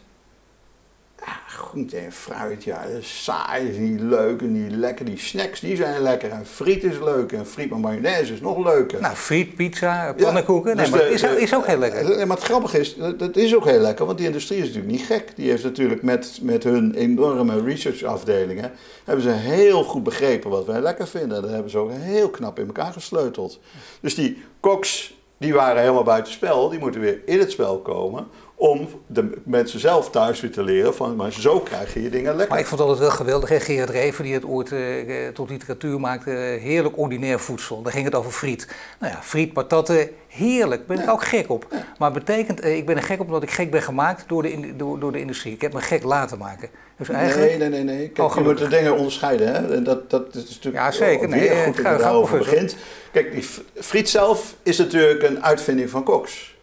groente 1.47 1.97
en 1.97 2.11
fruit, 2.11 2.63
ja, 2.63 2.83
dat 2.87 3.01
is 3.01 3.23
saai, 3.23 3.69
is 3.69 3.77
niet 3.77 3.99
leuk 3.99 4.41
en 4.41 4.51
niet 4.51 4.71
lekker. 4.71 5.05
Die 5.05 5.17
snacks, 5.17 5.59
die 5.59 5.75
zijn 5.75 6.01
lekker. 6.01 6.31
En 6.31 6.45
friet 6.45 6.83
is 6.83 6.99
leuk 6.99 7.31
en 7.31 7.45
friet 7.45 7.69
met 7.69 7.79
mayonaise 7.79 8.33
is 8.33 8.41
nog 8.41 8.65
leuker. 8.65 9.01
Nou, 9.01 9.15
friet, 9.15 9.55
pizza, 9.55 10.13
pannenkoeken, 10.13 10.75
nee, 10.75 10.85
dus 10.85 10.93
maar 10.93 11.09
is, 11.09 11.23
is, 11.23 11.55
ook 11.55 11.65
heel 11.65 11.77
lekker. 11.77 12.27
Maar 12.27 12.37
het 12.37 12.45
grappige 12.45 12.79
is, 12.79 12.95
dat 13.17 13.35
is 13.35 13.55
ook 13.55 13.65
heel 13.65 13.79
lekker, 13.79 14.05
want 14.05 14.17
die 14.17 14.27
industrie 14.27 14.59
is 14.59 14.65
natuurlijk 14.65 14.91
niet 14.91 15.05
gek. 15.05 15.35
Die 15.35 15.49
heeft 15.49 15.63
natuurlijk 15.63 16.01
met, 16.01 16.39
met 16.41 16.63
hun 16.63 16.93
enorme 16.93 17.61
researchafdelingen, 17.63 18.71
hebben 19.03 19.23
ze 19.23 19.31
heel 19.31 19.83
goed 19.83 20.03
begrepen 20.03 20.49
wat 20.49 20.65
wij 20.65 20.81
lekker 20.81 21.07
vinden. 21.07 21.41
Dat 21.41 21.51
hebben 21.51 21.71
ze 21.71 21.77
ook 21.77 21.91
heel 21.93 22.29
knap 22.29 22.59
in 22.59 22.65
elkaar 22.65 22.93
gesleuteld. 22.93 23.59
Dus 24.01 24.15
die 24.15 24.43
koks, 24.59 25.17
die 25.37 25.53
waren 25.53 25.81
helemaal 25.81 26.03
buiten 26.03 26.33
spel, 26.33 26.69
die 26.69 26.79
moeten 26.79 27.01
weer 27.01 27.21
in 27.25 27.39
het 27.39 27.51
spel 27.51 27.79
komen 27.79 28.27
om 28.59 28.87
de 29.07 29.41
mensen 29.43 29.79
zelf 29.79 30.09
thuis 30.09 30.41
weer 30.41 30.51
te 30.51 30.63
leren 30.63 30.95
van, 30.95 31.15
maar 31.15 31.31
zo 31.31 31.59
krijg 31.59 31.93
je 31.93 32.01
je 32.01 32.09
dingen 32.09 32.31
lekker. 32.31 32.49
Maar 32.49 32.59
ik 32.59 32.65
vond 32.65 32.79
het 32.79 32.89
altijd 32.89 33.07
wel 33.07 33.17
geweldig, 33.17 33.49
hè? 33.49 33.59
Gerard 33.59 33.89
Reven 33.89 34.23
die 34.23 34.33
het 34.33 34.45
ooit 34.45 34.71
uh, 34.71 35.27
tot 35.27 35.49
literatuur 35.49 35.99
maakte, 35.99 36.29
heerlijk 36.61 36.97
ordinair 36.97 37.39
voedsel. 37.39 37.81
Daar 37.81 37.91
ging 37.91 38.05
het 38.05 38.15
over 38.15 38.31
friet. 38.31 38.67
Nou 38.99 39.13
ja, 39.13 39.19
friet, 39.21 39.53
patatten, 39.53 40.09
heerlijk, 40.27 40.87
ben 40.87 40.99
ik 40.99 41.09
ook 41.09 41.23
gek 41.23 41.49
op. 41.49 41.67
Maar 41.97 42.11
betekent, 42.11 42.65
uh, 42.65 42.77
ik 42.77 42.85
ben 42.85 42.95
er 42.95 43.03
gek 43.03 43.19
op 43.19 43.25
omdat 43.25 43.43
ik 43.43 43.51
gek 43.51 43.71
ben 43.71 43.81
gemaakt 43.81 44.23
door 44.27 44.41
de, 44.41 44.75
door, 44.75 44.99
door 44.99 45.11
de 45.11 45.19
industrie. 45.19 45.53
Ik 45.53 45.61
heb 45.61 45.73
me 45.73 45.81
gek 45.81 46.03
laten 46.03 46.37
maken. 46.37 46.69
Dus 46.97 47.09
eigenlijk... 47.09 47.57
Nee, 47.57 47.69
nee, 47.69 47.83
nee. 47.83 47.95
nee. 47.97 48.09
Kijk, 48.09 48.29
oh, 48.29 48.35
je 48.35 48.41
moet 48.41 48.57
de 48.57 48.67
dingen 48.67 48.95
onderscheiden. 48.95 49.47
Hè? 49.47 49.75
En 49.75 49.83
dat, 49.83 50.09
dat 50.09 50.35
is 50.35 50.49
natuurlijk 50.49 50.83
ja, 50.83 50.91
zeker. 50.91 51.27
Nee, 51.27 51.49
goed 51.49 51.75
dat 51.75 51.85
je 51.85 51.97
daarover 51.97 52.37
begint. 52.37 52.75
Kijk, 53.11 53.31
die 53.31 53.45
friet 53.75 54.09
zelf 54.09 54.55
is 54.63 54.77
natuurlijk 54.77 55.23
een 55.23 55.43
uitvinding 55.43 55.89
van 55.89 56.03
koks. 56.03 56.57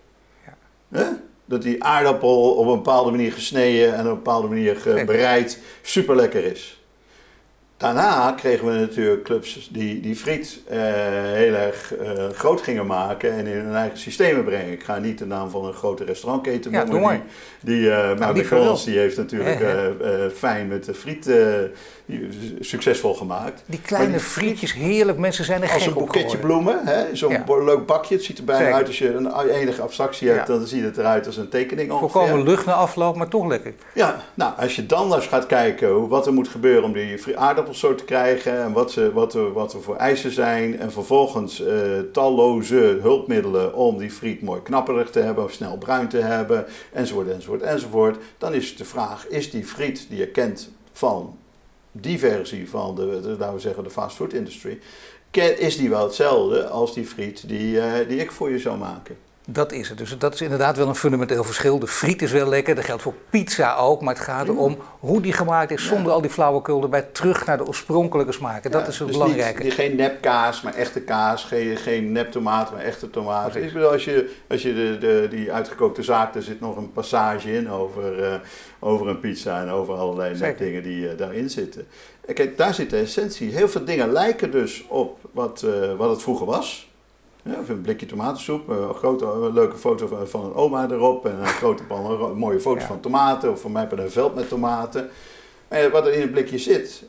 Ja 0.88 1.24
dat 1.46 1.62
die 1.62 1.84
aardappel 1.84 2.54
op 2.54 2.66
een 2.66 2.74
bepaalde 2.74 3.10
manier 3.10 3.32
gesneden 3.32 3.94
en 3.94 4.00
op 4.00 4.06
een 4.06 4.14
bepaalde 4.14 4.48
manier 4.48 5.04
bereid 5.06 5.58
super 5.82 6.16
lekker 6.16 6.44
is. 6.44 6.80
Daarna 7.78 8.32
kregen 8.32 8.66
we 8.66 8.72
natuurlijk 8.72 9.22
clubs 9.22 9.68
die, 9.72 10.00
die 10.00 10.16
friet 10.16 10.60
uh, 10.70 10.76
heel 11.32 11.54
erg 11.54 11.94
uh, 12.00 12.28
groot 12.28 12.60
gingen 12.60 12.86
maken 12.86 13.32
en 13.32 13.46
in 13.46 13.56
hun 13.56 13.74
eigen 13.74 13.98
systemen 13.98 14.44
brengen. 14.44 14.72
Ik 14.72 14.82
ga 14.82 14.98
niet 14.98 15.18
de 15.18 15.26
naam 15.26 15.50
van 15.50 15.64
een 15.64 15.72
grote 15.72 16.04
restaurantketen 16.04 16.70
ja, 16.70 16.84
noemen. 16.84 17.22
Die, 17.60 17.80
die, 17.80 17.88
uh, 17.88 18.12
nou, 18.12 18.38
McDonald's 18.38 18.84
die 18.84 18.98
heeft 18.98 19.16
natuurlijk 19.16 19.60
fijn 20.34 20.68
met 20.68 20.84
de 20.84 20.94
friet 20.94 21.30
succesvol 22.60 23.14
gemaakt. 23.14 23.62
Die 23.66 23.80
kleine 23.80 24.10
die 24.10 24.20
frietjes, 24.20 24.74
heerlijk, 24.74 25.18
mensen 25.18 25.44
zijn 25.44 25.62
er 25.62 25.72
Als 25.72 25.86
een 25.86 25.92
boeketje 25.92 26.38
bloemen, 26.38 26.80
zo'n 27.12 27.44
leuk 27.64 27.86
bakje. 27.86 28.14
Het 28.14 28.24
ziet 28.24 28.38
er 28.38 28.44
bijna 28.44 28.72
uit 28.72 28.86
als 28.86 28.98
je 28.98 29.14
een 29.14 29.48
enige 29.48 29.82
abstractie 29.82 30.28
hebt, 30.28 30.46
dan 30.46 30.66
ziet 30.66 30.84
het 30.84 30.98
eruit 30.98 31.26
als 31.26 31.36
een 31.36 31.48
tekening. 31.48 31.92
Voorkomen 31.92 32.42
lucht 32.42 32.66
na 32.66 32.72
afloop, 32.72 33.16
maar 33.16 33.28
toch 33.28 33.46
lekker. 33.46 33.74
Ja, 33.92 34.20
nou 34.34 34.52
als 34.58 34.76
je 34.76 34.86
dan 34.86 35.14
eens 35.14 35.26
gaat 35.26 35.46
kijken 35.46 36.08
wat 36.08 36.26
er 36.26 36.32
moet 36.32 36.48
gebeuren 36.48 36.84
om 36.84 36.92
die 36.92 37.38
aardappel 37.38 37.65
te 37.72 38.04
krijgen 38.04 38.62
en 38.62 38.72
wat, 38.72 38.92
ze, 38.92 39.12
wat, 39.12 39.34
er, 39.34 39.52
wat 39.52 39.72
er 39.72 39.82
voor 39.82 39.96
eisen 39.96 40.30
zijn. 40.30 40.78
En 40.78 40.92
vervolgens 40.92 41.60
uh, 41.60 41.98
talloze 42.12 42.98
hulpmiddelen 43.00 43.74
om 43.74 43.98
die 43.98 44.10
friet 44.10 44.42
mooi 44.42 44.62
knapperig 44.62 45.10
te 45.10 45.20
hebben 45.20 45.44
of 45.44 45.52
snel 45.52 45.78
bruin 45.78 46.08
te 46.08 46.18
hebben, 46.18 46.66
enzovoort, 46.92 47.28
enzovoort, 47.28 47.62
enzovoort. 47.62 48.16
Dan 48.38 48.54
is 48.54 48.76
de 48.76 48.84
vraag, 48.84 49.28
is 49.28 49.50
die 49.50 49.64
friet 49.64 50.06
die 50.08 50.18
je 50.18 50.28
kent 50.28 50.70
van 50.92 51.38
die 51.92 52.18
versie 52.18 52.70
van 52.70 52.94
de, 52.94 53.20
de 53.22 53.28
laten 53.28 53.54
we 53.54 53.60
zeggen, 53.60 53.84
de 53.84 53.90
fast 53.90 54.16
food 54.16 54.32
industry, 54.32 54.78
is 55.58 55.76
die 55.76 55.88
wel 55.88 56.04
hetzelfde 56.04 56.66
als 56.68 56.94
die 56.94 57.06
friet 57.06 57.48
die, 57.48 57.76
uh, 57.76 57.92
die 58.08 58.18
ik 58.18 58.32
voor 58.32 58.50
je 58.50 58.58
zou 58.58 58.78
maken? 58.78 59.16
Dat 59.48 59.72
is 59.72 59.88
het. 59.88 59.98
Dus 59.98 60.18
dat 60.18 60.34
is 60.34 60.40
inderdaad 60.40 60.76
wel 60.76 60.88
een 60.88 60.94
fundamenteel 60.94 61.44
verschil. 61.44 61.78
De 61.78 61.86
friet 61.86 62.22
is 62.22 62.32
wel 62.32 62.48
lekker, 62.48 62.74
dat 62.74 62.84
geldt 62.84 63.02
voor 63.02 63.14
pizza 63.30 63.76
ook. 63.76 64.00
Maar 64.00 64.14
het 64.14 64.22
gaat 64.22 64.48
erom 64.48 64.78
hoe 64.98 65.20
die 65.20 65.32
gemaakt 65.32 65.70
is 65.70 65.86
zonder 65.86 66.12
al 66.12 66.20
die 66.20 66.30
flauwekul 66.30 66.82
erbij. 66.82 67.02
Terug 67.02 67.46
naar 67.46 67.56
de 67.56 67.66
oorspronkelijke 67.66 68.32
smaken. 68.32 68.70
dat 68.70 68.88
is 68.88 68.98
het 68.98 69.08
dus 69.08 69.16
belangrijke. 69.16 69.62
Niet, 69.62 69.72
geen 69.72 69.96
nepkaas, 69.96 70.62
maar 70.62 70.74
echte 70.74 71.00
kaas. 71.00 71.44
Geen, 71.44 71.76
geen 71.76 72.12
neptomaten, 72.12 72.74
maar 72.74 72.84
echte 72.84 73.10
tomaten. 73.10 73.64
Ik 73.64 73.72
bedoel, 73.72 73.90
als 73.90 74.04
je, 74.04 74.34
als 74.48 74.62
je 74.62 74.74
de, 74.74 74.98
de, 74.98 75.26
die 75.30 75.52
uitgekookte 75.52 76.02
zaak, 76.02 76.34
er 76.34 76.42
zit 76.42 76.60
nog 76.60 76.76
een 76.76 76.92
passage 76.92 77.52
in 77.52 77.70
over, 77.70 78.18
uh, 78.18 78.34
over 78.78 79.08
een 79.08 79.20
pizza 79.20 79.60
en 79.60 79.68
over 79.68 79.94
allerlei 79.94 80.38
nepdingen 80.38 80.82
die 80.82 81.04
uh, 81.04 81.10
daarin 81.16 81.50
zitten. 81.50 81.86
kijk, 82.34 82.56
daar 82.56 82.74
zit 82.74 82.90
de 82.90 82.98
essentie. 82.98 83.50
Heel 83.50 83.68
veel 83.68 83.84
dingen 83.84 84.12
lijken 84.12 84.50
dus 84.50 84.84
op 84.88 85.18
wat, 85.32 85.62
uh, 85.64 85.94
wat 85.96 86.10
het 86.10 86.22
vroeger 86.22 86.46
was. 86.46 86.85
Ja, 87.46 87.60
of 87.60 87.68
een 87.68 87.80
blikje 87.80 88.06
tomatensoep, 88.06 88.68
een 88.68 88.94
grote 88.94 89.52
leuke 89.52 89.76
foto 89.76 90.24
van, 90.24 90.44
een 90.44 90.54
oma 90.54 90.90
erop 90.90 91.26
en 91.26 91.38
een 91.38 91.46
grote 91.46 91.82
pan, 91.82 92.22
een 92.22 92.36
mooie 92.36 92.60
foto 92.60 92.84
van 92.84 93.00
tomaten 93.00 93.50
of 93.50 93.60
voor 93.60 93.70
mij 93.70 93.86
bij 93.86 94.04
een 94.04 94.10
veld 94.10 94.34
met 94.34 94.48
tomaten. 94.48 95.10
Wat 95.92 96.06
er 96.06 96.12
in 96.12 96.20
het 96.20 96.30
blikje 96.30 96.58
zit, 96.58 97.04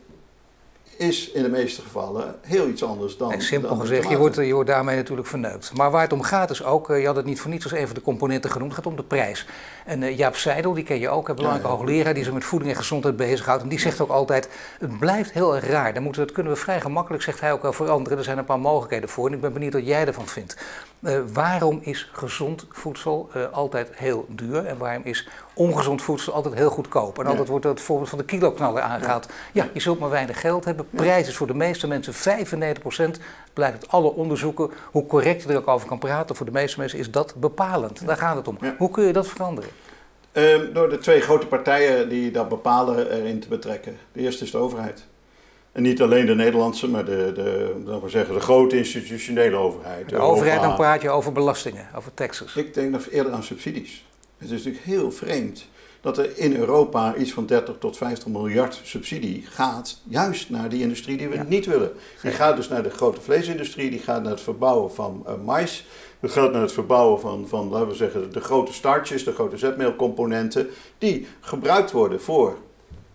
is 0.97 1.31
in 1.31 1.43
de 1.43 1.49
meeste 1.49 1.81
gevallen 1.81 2.35
heel 2.41 2.67
iets 2.67 2.83
anders 2.83 3.17
dan. 3.17 3.31
En 3.31 3.41
simpel 3.41 3.75
gezegd, 3.75 4.09
je 4.09 4.17
wordt, 4.17 4.35
je 4.35 4.53
wordt 4.53 4.69
daarmee 4.69 4.95
natuurlijk 4.95 5.27
verneukt. 5.27 5.73
Maar 5.73 5.91
waar 5.91 6.01
het 6.01 6.13
om 6.13 6.21
gaat 6.21 6.49
is 6.49 6.63
ook, 6.63 6.89
eh, 6.89 6.99
je 6.99 7.05
had 7.05 7.15
het 7.15 7.25
niet 7.25 7.39
voor 7.39 7.51
niets 7.51 7.63
als 7.63 7.73
een 7.73 7.85
van 7.85 7.95
de 7.95 8.01
componenten 8.01 8.51
genoemd, 8.51 8.75
het 8.75 8.83
gaat 8.83 8.91
om 8.91 8.97
de 8.97 9.03
prijs. 9.03 9.45
En 9.85 10.01
uh, 10.01 10.17
Jaap 10.17 10.35
Seidel, 10.35 10.73
die 10.73 10.83
ken 10.83 10.99
je 10.99 11.09
ook, 11.09 11.29
een 11.29 11.35
belangrijke 11.35 11.69
ja, 11.69 11.75
hoogleraar 11.75 12.13
die 12.13 12.23
zich 12.23 12.33
met 12.33 12.43
voeding 12.43 12.71
en 12.71 12.77
gezondheid 12.77 13.15
bezighoudt. 13.15 13.63
En 13.63 13.69
die 13.69 13.79
zegt 13.79 14.01
ook 14.01 14.09
altijd, 14.09 14.49
het 14.79 14.99
blijft 14.99 15.31
heel 15.31 15.55
erg 15.55 15.67
raar. 15.67 15.93
Dan 15.93 16.03
moeten 16.03 16.21
we, 16.21 16.27
dat 16.27 16.35
kunnen 16.35 16.53
we 16.53 16.59
vrij 16.59 16.81
gemakkelijk, 16.81 17.23
zegt 17.23 17.39
hij 17.39 17.51
ook 17.51 17.61
wel, 17.61 17.73
veranderen. 17.73 18.17
Er 18.17 18.23
zijn 18.23 18.37
een 18.37 18.45
paar 18.45 18.59
mogelijkheden 18.59 19.09
voor 19.09 19.27
en 19.27 19.33
ik 19.33 19.41
ben 19.41 19.53
benieuwd 19.53 19.73
wat 19.73 19.85
jij 19.85 20.05
ervan 20.05 20.27
vindt. 20.27 20.57
Uh, 20.99 21.19
waarom 21.33 21.79
is 21.81 22.09
gezond 22.13 22.65
voedsel 22.69 23.29
altijd 23.51 23.89
heel 23.93 24.25
duur 24.29 24.65
en 24.65 24.77
waarom 24.77 25.03
is 25.03 25.27
ongezond 25.53 26.01
voedsel 26.01 26.33
altijd 26.33 26.53
heel 26.53 26.69
goedkoop. 26.69 27.17
En 27.17 27.23
ja. 27.23 27.29
altijd 27.29 27.47
wordt 27.47 27.65
het 27.65 27.81
voorbeeld 27.81 28.09
van 28.09 28.17
de 28.17 28.25
kiloknaller 28.25 28.81
aangehaald. 28.81 29.27
Ja. 29.53 29.63
ja, 29.63 29.69
je 29.73 29.79
zult 29.79 29.99
maar 29.99 30.09
weinig 30.09 30.41
geld 30.41 30.65
hebben. 30.65 30.87
Prijs 30.89 31.27
is 31.27 31.35
voor 31.35 31.47
de 31.47 31.53
meeste 31.53 31.87
mensen 31.87 32.13
95%. 32.13 33.21
Blijkt 33.53 33.73
uit 33.73 33.87
alle 33.87 34.13
onderzoeken. 34.13 34.69
Hoe 34.91 35.05
correct 35.05 35.43
je 35.43 35.49
er 35.49 35.57
ook 35.57 35.67
over 35.67 35.87
kan 35.87 35.99
praten, 35.99 36.35
voor 36.35 36.45
de 36.45 36.51
meeste 36.51 36.79
mensen 36.79 36.99
is 36.99 37.11
dat 37.11 37.35
bepalend. 37.35 38.05
Daar 38.05 38.17
gaat 38.17 38.35
het 38.35 38.47
om. 38.47 38.57
Hoe 38.77 38.91
kun 38.91 39.03
je 39.03 39.13
dat 39.13 39.27
veranderen? 39.27 39.69
Um, 40.33 40.73
door 40.73 40.89
de 40.89 40.97
twee 40.97 41.21
grote 41.21 41.47
partijen 41.47 42.09
die 42.09 42.31
dat 42.31 42.49
bepalen 42.49 43.11
erin 43.11 43.39
te 43.39 43.47
betrekken. 43.47 43.97
De 44.11 44.19
eerste 44.19 44.43
is 44.43 44.51
de 44.51 44.57
overheid. 44.57 45.05
En 45.77 45.83
niet 45.83 46.01
alleen 46.01 46.25
de 46.25 46.35
Nederlandse, 46.35 46.89
maar 46.89 47.05
de, 47.05 47.31
de, 47.35 47.75
laten 47.85 48.03
we 48.03 48.09
zeggen, 48.09 48.33
de 48.33 48.39
grote 48.39 48.77
institutionele 48.77 49.55
overheid. 49.55 50.09
De 50.09 50.17
overheid, 50.17 50.61
dan 50.61 50.75
praat 50.75 51.01
je 51.01 51.09
over 51.09 51.31
belastingen, 51.31 51.87
over 51.95 52.13
taxes. 52.13 52.55
Ik 52.55 52.73
denk 52.73 52.91
nog 52.91 53.07
eerder 53.09 53.31
aan 53.31 53.43
subsidies. 53.43 54.05
Het 54.37 54.51
is 54.51 54.57
natuurlijk 54.57 54.85
heel 54.85 55.11
vreemd 55.11 55.67
dat 56.01 56.17
er 56.17 56.37
in 56.37 56.55
Europa 56.55 57.15
iets 57.15 57.33
van 57.33 57.45
30 57.45 57.75
tot 57.79 57.97
50 57.97 58.27
miljard 58.27 58.79
subsidie 58.83 59.45
gaat 59.49 60.01
juist 60.03 60.49
naar 60.49 60.69
die 60.69 60.81
industrie 60.81 61.17
die 61.17 61.27
we 61.27 61.37
niet 61.47 61.65
willen. 61.65 61.91
Die 62.21 62.31
gaat 62.31 62.55
dus 62.55 62.67
naar 62.67 62.83
de 62.83 62.89
grote 62.89 63.21
vleesindustrie, 63.21 63.89
die 63.89 63.99
gaat 63.99 64.21
naar 64.21 64.31
het 64.31 64.41
verbouwen 64.41 64.93
van 64.93 65.25
uh, 65.27 65.33
mais, 65.45 65.85
die 66.19 66.29
gaat 66.29 66.51
naar 66.51 66.61
het 66.61 66.71
verbouwen 66.71 67.19
van, 67.19 67.47
van, 67.47 67.69
laten 67.69 67.87
we 67.87 67.95
zeggen, 67.95 68.31
de 68.31 68.41
grote 68.41 68.73
starches, 68.73 69.23
de 69.23 69.33
grote 69.33 69.57
zetmeelcomponenten, 69.57 70.67
die 70.97 71.27
gebruikt 71.39 71.91
worden 71.91 72.21
voor, 72.21 72.57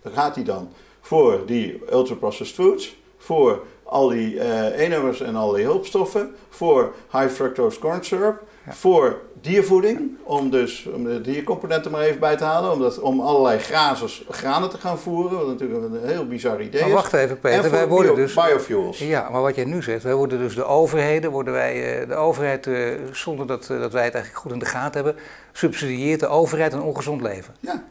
daar 0.02 0.12
gaat 0.12 0.34
die 0.34 0.44
dan, 0.44 0.68
voor 1.02 1.42
die 1.46 1.82
ultra-processed 1.92 2.54
foods, 2.54 2.96
voor 3.18 3.62
al 3.82 4.08
die 4.08 4.34
uh, 4.34 4.78
eenhummers 4.78 5.20
en 5.20 5.36
al 5.36 5.52
die 5.52 5.64
hulpstoffen, 5.64 6.34
voor 6.48 6.94
high 7.10 7.28
fructose 7.28 7.78
corn 7.78 8.04
syrup, 8.04 8.42
voor 8.68 9.20
diervoeding, 9.40 10.10
om 10.22 10.50
dus 10.50 10.88
om 10.94 11.04
de 11.04 11.20
diercomponenten 11.20 11.90
maar 11.90 12.00
even 12.00 12.20
bij 12.20 12.36
te 12.36 12.44
halen, 12.44 12.72
omdat, 12.72 13.00
om 13.00 13.20
allerlei 13.20 13.58
grazers 13.58 14.24
granen 14.30 14.70
te 14.70 14.78
gaan 14.78 14.98
voeren, 14.98 15.38
wat 15.38 15.46
natuurlijk 15.46 15.82
een 15.82 16.08
heel 16.08 16.26
bizar 16.26 16.62
idee 16.62 16.80
maar 16.80 16.90
wacht 16.90 17.12
even 17.12 17.38
Peter, 17.38 17.70
wij 17.70 17.88
worden 17.88 18.14
bio, 18.14 18.24
dus... 18.24 18.34
biofuels. 18.34 18.98
Ja, 18.98 19.28
maar 19.30 19.42
wat 19.42 19.54
jij 19.54 19.64
nu 19.64 19.82
zegt, 19.82 20.02
wij 20.02 20.14
worden 20.14 20.38
dus 20.38 20.54
de 20.54 20.64
overheden, 20.64 21.30
worden 21.30 21.52
wij, 21.52 22.00
eh, 22.00 22.08
de 22.08 22.14
overheid, 22.14 22.66
eh, 22.66 22.90
zonder 23.12 23.46
dat, 23.46 23.70
eh, 23.70 23.80
dat 23.80 23.92
wij 23.92 24.04
het 24.04 24.14
eigenlijk 24.14 24.42
goed 24.42 24.52
in 24.52 24.58
de 24.58 24.64
gaten 24.64 25.04
hebben, 25.04 25.22
subsidieert 25.52 26.20
de 26.20 26.26
overheid 26.26 26.72
een 26.72 26.82
ongezond 26.82 27.22
leven. 27.22 27.54
Ja, 27.60 27.84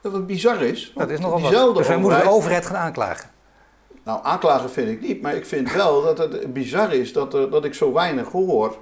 dat 0.00 0.12
wat 0.12 0.26
bizar 0.26 0.62
is. 0.62 0.92
Dat 0.94 1.10
is 1.10 1.20
nogal 1.20 1.40
wat. 1.40 1.76
Dus 1.76 1.86
wij 1.86 1.96
moeten 1.96 2.20
de 2.20 2.30
overheid 2.30 2.66
gaan 2.66 2.76
aanklagen. 2.76 3.30
Nou, 4.04 4.20
aanklagen 4.22 4.70
vind 4.70 4.88
ik 4.88 5.00
niet, 5.00 5.22
maar 5.22 5.34
ik 5.34 5.46
vind 5.46 5.72
wel 5.72 6.02
dat 6.02 6.18
het 6.18 6.52
bizar 6.52 6.92
is 6.92 7.12
dat, 7.12 7.34
er, 7.34 7.50
dat 7.50 7.64
ik 7.64 7.74
zo 7.74 7.92
weinig 7.92 8.28
hoor 8.28 8.76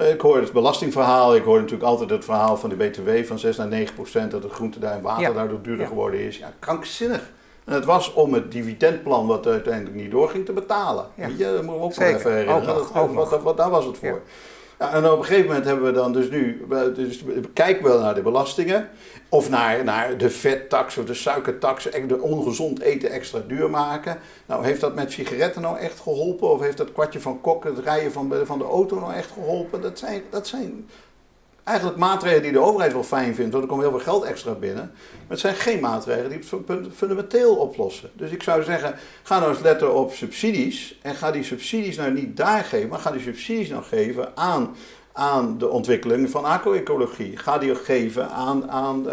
eh, 0.00 0.10
ik 0.10 0.20
hoor 0.20 0.36
het 0.36 0.52
belastingverhaal, 0.52 1.34
ik 1.34 1.44
hoor 1.44 1.56
natuurlijk 1.56 1.88
altijd 1.88 2.10
het 2.10 2.24
verhaal 2.24 2.56
van 2.56 2.70
de 2.70 2.76
BTW 2.76 3.24
van 3.24 3.38
6 3.38 3.56
naar 3.56 3.68
9 3.68 3.94
procent, 3.94 4.30
dat 4.30 4.42
het 4.42 4.52
groente 4.52 4.78
daar 4.78 4.96
en 4.96 5.02
water 5.02 5.34
daardoor 5.34 5.62
duurder 5.62 5.86
geworden 5.86 6.20
is. 6.20 6.38
Ja, 6.38 6.52
krankzinnig. 6.58 7.30
En 7.64 7.74
het 7.74 7.84
was 7.84 8.12
om 8.12 8.34
het 8.34 8.52
dividendplan, 8.52 9.26
wat 9.26 9.46
uiteindelijk 9.46 9.96
niet 9.96 10.10
doorging, 10.10 10.44
te 10.44 10.52
betalen. 10.52 11.06
Ja. 11.14 11.26
Weet 11.26 11.38
je, 11.38 11.44
dat 11.44 11.62
moeten 11.62 11.74
we 11.74 11.84
ook 11.84 11.92
Zeker. 11.92 12.16
even 12.16 12.32
herinneren. 12.32 12.74
Ook 12.74 12.92
nog, 12.92 13.12
wat, 13.14 13.30
wat, 13.30 13.42
wat, 13.42 13.56
daar 13.56 13.70
was 13.70 13.84
het 13.84 13.98
voor. 13.98 14.20
En 14.80 15.10
op 15.10 15.18
een 15.18 15.24
gegeven 15.24 15.46
moment 15.46 15.64
hebben 15.64 15.84
we 15.84 15.92
dan 15.92 16.12
dus 16.12 16.30
nu, 16.30 16.66
dus 16.94 17.24
kijken 17.52 17.82
we 17.82 17.98
naar 17.98 18.14
de 18.14 18.22
belastingen. 18.22 18.88
Of 19.28 19.50
naar, 19.50 19.84
naar 19.84 20.16
de 20.18 20.30
vettax 20.30 20.96
of 20.96 21.04
de 21.04 21.14
suikertax, 21.14 21.88
de 22.06 22.20
ongezond 22.20 22.80
eten 22.80 23.10
extra 23.10 23.40
duur 23.46 23.70
maken. 23.70 24.18
Nou, 24.46 24.64
heeft 24.64 24.80
dat 24.80 24.94
met 24.94 25.12
sigaretten 25.12 25.62
nou 25.62 25.78
echt 25.78 26.00
geholpen? 26.00 26.50
Of 26.50 26.60
heeft 26.60 26.76
dat 26.76 26.92
kwartje 26.92 27.20
van 27.20 27.40
kok, 27.40 27.64
het 27.64 27.78
rijden 27.78 28.12
van, 28.12 28.34
van 28.44 28.58
de 28.58 28.64
auto 28.64 28.98
nou 29.00 29.12
echt 29.12 29.30
geholpen? 29.30 29.80
Dat 29.80 29.98
zijn, 29.98 30.22
dat 30.30 30.46
zijn 30.46 30.88
eigenlijk 31.70 31.98
maatregelen 31.98 32.42
die 32.42 32.52
de 32.52 32.58
overheid 32.58 32.92
wel 32.92 33.02
fijn 33.02 33.34
vindt, 33.34 33.52
want 33.52 33.64
er 33.64 33.70
komt 33.70 33.82
heel 33.82 33.90
veel 33.90 34.00
geld 34.00 34.24
extra 34.24 34.52
binnen. 34.52 34.90
Maar 34.94 35.28
het 35.28 35.40
zijn 35.40 35.54
geen 35.54 35.80
maatregelen 35.80 36.30
die 36.30 36.38
het 36.66 36.86
fundamenteel 36.94 37.56
oplossen. 37.56 38.10
Dus 38.12 38.30
ik 38.30 38.42
zou 38.42 38.62
zeggen, 38.62 38.94
ga 39.22 39.38
nou 39.38 39.50
eens 39.50 39.60
letten 39.60 39.94
op 39.94 40.12
subsidies. 40.12 40.98
En 41.02 41.14
ga 41.14 41.30
die 41.30 41.42
subsidies 41.42 41.96
nou 41.96 42.12
niet 42.12 42.36
daar 42.36 42.64
geven, 42.64 42.88
maar 42.88 42.98
ga 42.98 43.10
die 43.10 43.20
subsidies 43.20 43.68
nou 43.68 43.82
geven 43.82 44.36
aan, 44.36 44.76
aan 45.12 45.58
de 45.58 45.68
ontwikkeling 45.68 46.30
van 46.30 46.44
agroecologie. 46.44 47.36
Ga 47.36 47.58
die 47.58 47.74
geven 47.74 48.30
aan, 48.30 48.70
aan 48.70 49.06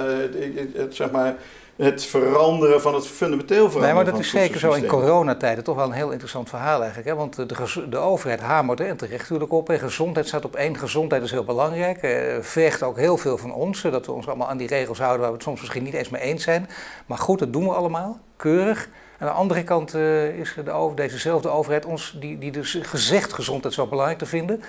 het, 0.73 0.95
zeg 0.95 1.11
maar, 1.11 1.35
het 1.78 2.05
veranderen 2.05 2.82
van 2.82 2.95
het 2.95 3.07
fundamenteel 3.07 3.55
veranderen. 3.55 3.86
Nee, 3.86 3.93
maar 3.93 4.13
dat 4.13 4.19
is 4.19 4.30
zeker 4.30 4.59
zo 4.59 4.71
in 4.71 4.86
coronatijden 4.86 5.63
toch 5.63 5.75
wel 5.75 5.86
een 5.86 5.91
heel 5.91 6.11
interessant 6.11 6.49
verhaal 6.49 6.80
eigenlijk. 6.80 7.09
Hè? 7.09 7.15
Want 7.15 7.36
de, 7.36 7.88
de 7.89 7.97
overheid 7.97 8.39
hamert 8.39 8.80
er 8.80 8.88
en 8.88 8.97
terecht 8.97 9.21
natuurlijk 9.21 9.51
op. 9.51 9.69
En 9.69 9.80
gezondheid 9.80 10.28
staat 10.28 10.45
op 10.45 10.55
één. 10.55 10.78
Gezondheid 10.78 11.23
is 11.23 11.32
heel 11.32 11.43
belangrijk. 11.43 11.97
Eh, 11.97 12.38
vergt 12.41 12.84
ook 12.84 12.97
heel 12.97 13.17
veel 13.17 13.38
van 13.38 13.53
ons. 13.53 13.82
Dat 13.82 14.05
we 14.05 14.11
ons 14.11 14.28
allemaal 14.28 14.49
aan 14.49 14.57
die 14.57 14.67
regels 14.67 14.97
houden 14.97 15.19
waar 15.19 15.30
we 15.30 15.36
het 15.36 15.43
soms 15.43 15.59
misschien 15.59 15.84
niet 15.84 15.93
eens 15.93 16.09
mee 16.09 16.21
eens 16.21 16.43
zijn. 16.43 16.69
Maar 17.05 17.17
goed, 17.17 17.39
dat 17.39 17.53
doen 17.53 17.63
we 17.63 17.73
allemaal. 17.73 18.19
Keurig. 18.36 18.89
Aan 19.19 19.28
de 19.28 19.34
andere 19.34 19.63
kant 19.63 19.95
uh, 19.95 20.39
is 20.39 20.55
de 20.65 20.71
over, 20.71 20.95
dezezelfde 20.95 21.49
overheid 21.49 21.86
ons, 21.86 22.17
die, 22.19 22.38
die 22.38 22.51
dus 22.51 22.80
gezegd 22.82 23.34
gezondheid 23.34 23.73
zo 23.73 23.88
belangrijk 23.88 24.19
te 24.19 24.25
vinden, 24.25 24.61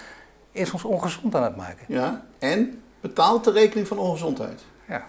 is 0.52 0.72
ons 0.72 0.84
ongezond 0.84 1.34
aan 1.34 1.42
het 1.42 1.56
maken. 1.56 1.84
Ja, 1.88 2.24
en 2.38 2.82
betaalt 3.00 3.44
de 3.44 3.50
rekening 3.50 3.88
van 3.88 3.98
ongezondheid. 3.98 4.64
Ja. 4.88 5.06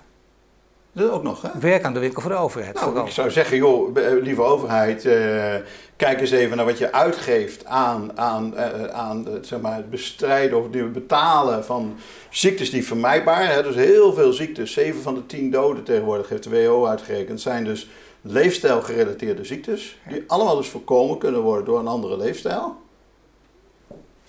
Dat 0.91 1.09
ook 1.09 1.23
nog, 1.23 1.41
hè? 1.41 1.49
Werk 1.59 1.83
aan 1.83 1.93
de 1.93 1.99
winkel 1.99 2.21
voor 2.21 2.31
de 2.31 2.37
overheid. 2.37 2.73
Nou, 2.75 3.05
ik 3.05 3.11
zou 3.11 3.31
zeggen, 3.31 3.57
joh, 3.57 3.95
lieve 4.21 4.41
overheid, 4.41 5.05
uh, 5.05 5.13
kijk 5.95 6.21
eens 6.21 6.31
even 6.31 6.57
naar 6.57 6.65
wat 6.65 6.77
je 6.77 6.91
uitgeeft 6.91 7.65
aan, 7.65 8.17
aan, 8.17 8.53
uh, 8.55 8.83
aan 8.83 9.27
zeg 9.41 9.59
maar, 9.59 9.75
het 9.75 9.89
bestrijden 9.89 10.57
of 10.57 10.63
het 10.71 10.93
betalen 10.93 11.65
van 11.65 11.95
ziektes 12.29 12.69
die 12.69 12.85
vermijdbaar 12.85 13.45
zijn. 13.45 13.63
Dus 13.63 13.75
heel 13.75 14.13
veel 14.13 14.33
ziektes, 14.33 14.73
7 14.73 15.01
van 15.01 15.13
de 15.13 15.25
10 15.25 15.51
doden 15.51 15.83
tegenwoordig 15.83 16.29
heeft 16.29 16.43
de 16.43 16.49
WHO 16.49 16.85
uitgerekend, 16.85 17.41
zijn 17.41 17.63
dus 17.63 17.89
leefstijlgerelateerde 18.21 19.43
ziektes. 19.43 19.97
Die 20.09 20.23
allemaal 20.27 20.55
dus 20.55 20.69
voorkomen 20.69 21.17
kunnen 21.17 21.41
worden 21.41 21.65
door 21.65 21.79
een 21.79 21.87
andere 21.87 22.17
leefstijl. 22.17 22.75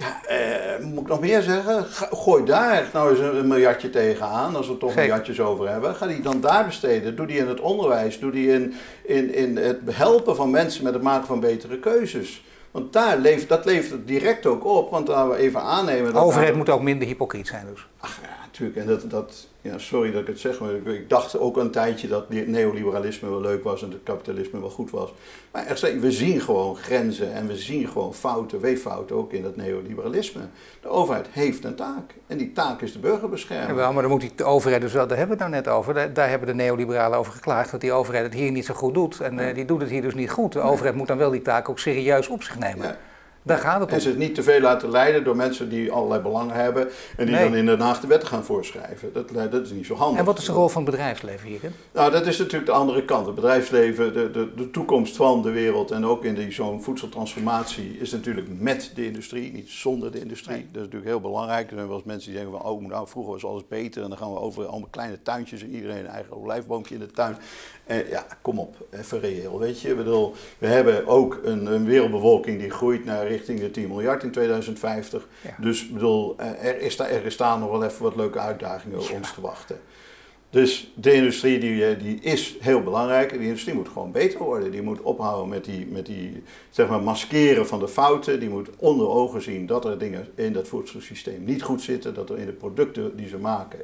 Ja, 0.00 0.24
eh, 0.26 0.84
moet 0.84 1.00
ik 1.00 1.08
nog 1.08 1.20
meer 1.20 1.42
zeggen? 1.42 1.84
Gooi 2.10 2.44
daar 2.44 2.88
nou 2.92 3.10
eens 3.10 3.18
een, 3.18 3.48
miljardje 3.48 3.90
tegenaan, 3.90 4.56
als 4.56 4.68
we 4.68 4.78
toch 4.78 4.94
miljardjes 4.94 5.40
over 5.40 5.68
hebben. 5.68 5.94
Ga 5.94 6.06
die 6.06 6.20
dan 6.20 6.40
daar 6.40 6.64
besteden. 6.64 7.16
Doe 7.16 7.26
die 7.26 7.38
in 7.38 7.48
het 7.48 7.60
onderwijs. 7.60 8.18
Doe 8.18 8.30
die 8.30 8.52
in, 8.52 8.74
in, 9.02 9.34
in 9.34 9.56
het 9.56 9.80
helpen 9.90 10.36
van 10.36 10.50
mensen 10.50 10.84
met 10.84 10.94
het 10.94 11.02
maken 11.02 11.26
van 11.26 11.40
betere 11.40 11.78
keuzes. 11.78 12.44
Want 12.70 12.92
daar 12.92 13.18
leeft, 13.18 13.48
dat 13.48 13.64
levert 13.64 14.06
direct 14.06 14.46
ook 14.46 14.64
op, 14.64 14.90
want 14.90 15.08
laten 15.08 15.30
we 15.30 15.36
even 15.36 15.62
aannemen... 15.62 16.12
De 16.12 16.18
overheid 16.18 16.54
moet 16.54 16.70
ook 16.70 16.82
minder 16.82 17.08
hypocriet 17.08 17.46
zijn 17.46 17.66
dus. 17.72 17.86
Ach 18.00 18.18
natuurlijk. 18.60 18.88
En 18.88 19.10
dat, 19.10 19.10
dat, 19.10 19.46
ja, 19.60 19.78
sorry 19.78 20.10
dat 20.10 20.20
ik 20.20 20.26
het 20.26 20.40
zeg, 20.40 20.60
maar 20.60 20.72
ik, 20.72 21.08
dacht 21.08 21.38
ook 21.38 21.56
een 21.56 21.70
tijdje 21.70 22.08
dat 22.08 22.28
neoliberalisme 22.28 23.28
wel 23.28 23.40
leuk 23.40 23.64
was 23.64 23.82
en 23.82 23.90
het 23.90 24.02
kapitalisme 24.02 24.60
wel 24.60 24.70
goed 24.70 24.90
was. 24.90 25.12
Maar 25.52 25.66
echt, 25.66 26.00
we 26.00 26.12
zien 26.12 26.40
gewoon 26.40 26.76
grenzen 26.76 27.32
en 27.32 27.46
we 27.46 27.56
zien 27.56 27.88
gewoon 27.88 28.14
fouten, 28.14 28.60
weeffouten 28.60 29.16
ook 29.16 29.32
in 29.32 29.42
dat 29.42 29.56
neoliberalisme. 29.56 30.40
De 30.80 30.88
overheid 30.88 31.26
heeft 31.30 31.64
een 31.64 31.74
taak 31.74 32.14
en 32.26 32.38
die 32.38 32.52
taak 32.52 32.80
is 32.80 32.92
de 32.92 32.98
burger 32.98 33.28
beschermen. 33.28 33.76
Ja, 33.76 33.92
maar 33.92 34.02
dan 34.02 34.10
moet 34.10 34.20
die 34.20 34.44
overheid 34.44 34.82
dus 34.82 34.92
wel, 34.92 35.06
daar 35.06 35.18
hebben 35.18 35.36
we 35.36 35.42
het 35.42 35.52
nou 35.52 35.62
net 35.64 35.74
over, 35.74 36.14
daar, 36.14 36.28
hebben 36.28 36.48
de 36.48 36.54
neoliberalen 36.54 37.18
over 37.18 37.32
geklaagd 37.32 37.70
dat 37.70 37.80
die 37.80 37.92
overheid 37.92 38.24
het 38.24 38.34
hier 38.34 38.50
niet 38.50 38.64
zo 38.64 38.74
goed 38.74 38.94
doet. 38.94 39.20
En 39.20 39.38
uh, 39.38 39.54
die 39.54 39.64
doet 39.64 39.80
het 39.80 39.90
hier 39.90 40.02
dus 40.02 40.14
niet 40.14 40.30
goed. 40.30 40.52
De 40.52 40.60
overheid 40.60 40.94
moet 40.94 41.08
dan 41.08 41.18
wel 41.18 41.30
die 41.30 41.42
taak 41.42 41.68
ook 41.68 41.78
serieus 41.78 42.28
op 42.28 42.42
zich 42.42 42.58
nemen. 42.58 42.86
Ja. 42.86 42.96
Daar 43.42 43.58
gaat 43.58 43.80
het 43.80 43.88
om. 43.88 43.94
En 43.94 44.00
ze 44.00 44.16
niet 44.16 44.34
te 44.34 44.42
veel 44.42 44.60
laten 44.60 44.90
leiden 44.90 45.24
door 45.24 45.36
mensen 45.36 45.68
die 45.68 45.92
allerlei 45.92 46.22
belangen 46.22 46.54
hebben 46.54 46.88
en 47.16 47.26
die 47.26 47.38
dan 47.38 47.54
in 47.54 47.66
Den 47.66 47.80
Haag 47.80 48.00
de 48.00 48.06
wetten 48.06 48.28
gaan 48.28 48.44
voorschrijven. 48.44 49.12
Dat, 49.12 49.28
dat 49.50 49.64
is 49.64 49.70
niet 49.70 49.86
zo 49.86 49.94
handig. 49.94 50.18
En 50.18 50.24
wat 50.24 50.38
is 50.38 50.44
de 50.44 50.52
rol 50.52 50.68
van 50.68 50.82
het 50.82 50.90
bedrijfsleven 50.90 51.48
hierin? 51.48 51.72
Nou, 51.92 52.10
dat 52.10 52.26
is 52.26 52.38
natuurlijk 52.38 52.66
de 52.66 52.72
andere 52.72 53.04
kant. 53.04 53.26
Het 53.26 53.34
bedrijfsleven, 53.34 54.12
de, 54.12 54.30
de, 54.30 54.54
de 54.54 54.70
toekomst 54.70 55.16
van 55.16 55.42
de 55.42 55.50
wereld 55.50 55.90
en 55.90 56.06
ook 56.06 56.24
in 56.24 56.52
zo'n 56.52 56.82
voedseltransformatie 56.82 57.98
is 57.98 58.10
natuurlijk 58.10 58.46
met 58.58 58.92
de 58.94 59.04
industrie, 59.06 59.52
niet 59.52 59.68
zonder 59.68 60.12
de 60.12 60.20
industrie. 60.20 60.56
Dat 60.56 60.82
is 60.82 60.82
natuurlijk 60.82 61.04
heel 61.04 61.20
belangrijk. 61.20 61.70
Er 61.70 61.76
zijn 61.76 61.86
wel 61.86 61.96
eens 61.96 62.06
mensen 62.06 62.30
die 62.30 62.40
denken 62.40 62.60
van, 62.60 62.70
oh, 62.70 62.88
nou, 62.88 63.08
vroeger 63.08 63.32
was 63.32 63.44
alles 63.44 63.68
beter 63.68 64.02
en 64.02 64.08
dan 64.08 64.18
gaan 64.18 64.32
we 64.32 64.38
over 64.38 64.66
allemaal 64.66 64.88
kleine 64.90 65.22
tuintjes 65.22 65.62
en 65.62 65.74
iedereen 65.74 65.98
een 65.98 66.06
eigen 66.06 66.42
olijfboompje 66.42 66.94
in 66.94 67.00
de 67.00 67.10
tuin. 67.10 67.36
En 67.84 68.04
ja, 68.08 68.26
kom 68.42 68.58
op, 68.58 68.76
even 68.90 69.20
reëel, 69.20 69.58
weet 69.58 69.80
je. 69.80 69.88
Ik 69.88 69.96
bedoel, 69.96 70.34
we 70.58 70.66
hebben 70.66 71.06
ook 71.06 71.40
een, 71.44 71.66
een 71.66 71.84
wereldbevolking 71.84 72.60
die 72.60 72.70
groeit 72.70 73.04
naar 73.04 73.26
richting 73.30 73.60
de 73.60 73.70
10 73.70 73.88
miljard 73.88 74.22
in 74.22 74.30
2050. 74.30 75.26
Dus 75.58 75.88
bedoel, 75.88 76.38
er, 76.38 76.80
is, 76.80 76.98
er 76.98 77.32
staan 77.32 77.60
nog 77.60 77.70
wel 77.70 77.84
even 77.84 78.02
wat 78.02 78.16
leuke 78.16 78.38
uitdagingen 78.38 78.98
op 78.98 79.10
ons 79.10 79.34
te 79.34 79.40
wachten. 79.40 79.80
Dus 80.50 80.92
de 80.94 81.12
industrie 81.12 81.58
die, 81.58 81.86
eh, 81.86 82.02
die 82.02 82.20
is 82.20 82.56
heel 82.60 82.82
belangrijk. 82.82 83.30
Die 83.30 83.40
industrie 83.40 83.74
moet 83.74 83.88
gewoon 83.88 84.12
beter 84.12 84.38
worden. 84.38 84.70
Die 84.70 84.82
moet 84.82 85.00
ophouden 85.00 85.48
met 85.48 85.64
die, 85.64 85.86
met 85.86 86.06
die 86.06 86.42
zeg 86.70 86.88
maar, 86.88 87.02
maskeren 87.02 87.66
van 87.66 87.78
de 87.78 87.88
fouten. 87.88 88.40
Die 88.40 88.48
moet 88.48 88.68
onder 88.76 89.08
ogen 89.08 89.42
zien 89.42 89.66
dat 89.66 89.84
er 89.84 89.98
dingen 89.98 90.28
in 90.34 90.52
dat 90.52 90.68
voedselsysteem 90.68 91.44
niet 91.44 91.62
goed 91.62 91.82
zitten. 91.82 92.14
Dat 92.14 92.30
er 92.30 92.38
in 92.38 92.46
de 92.46 92.52
producten 92.52 93.16
die 93.16 93.28
ze 93.28 93.38
maken 93.38 93.78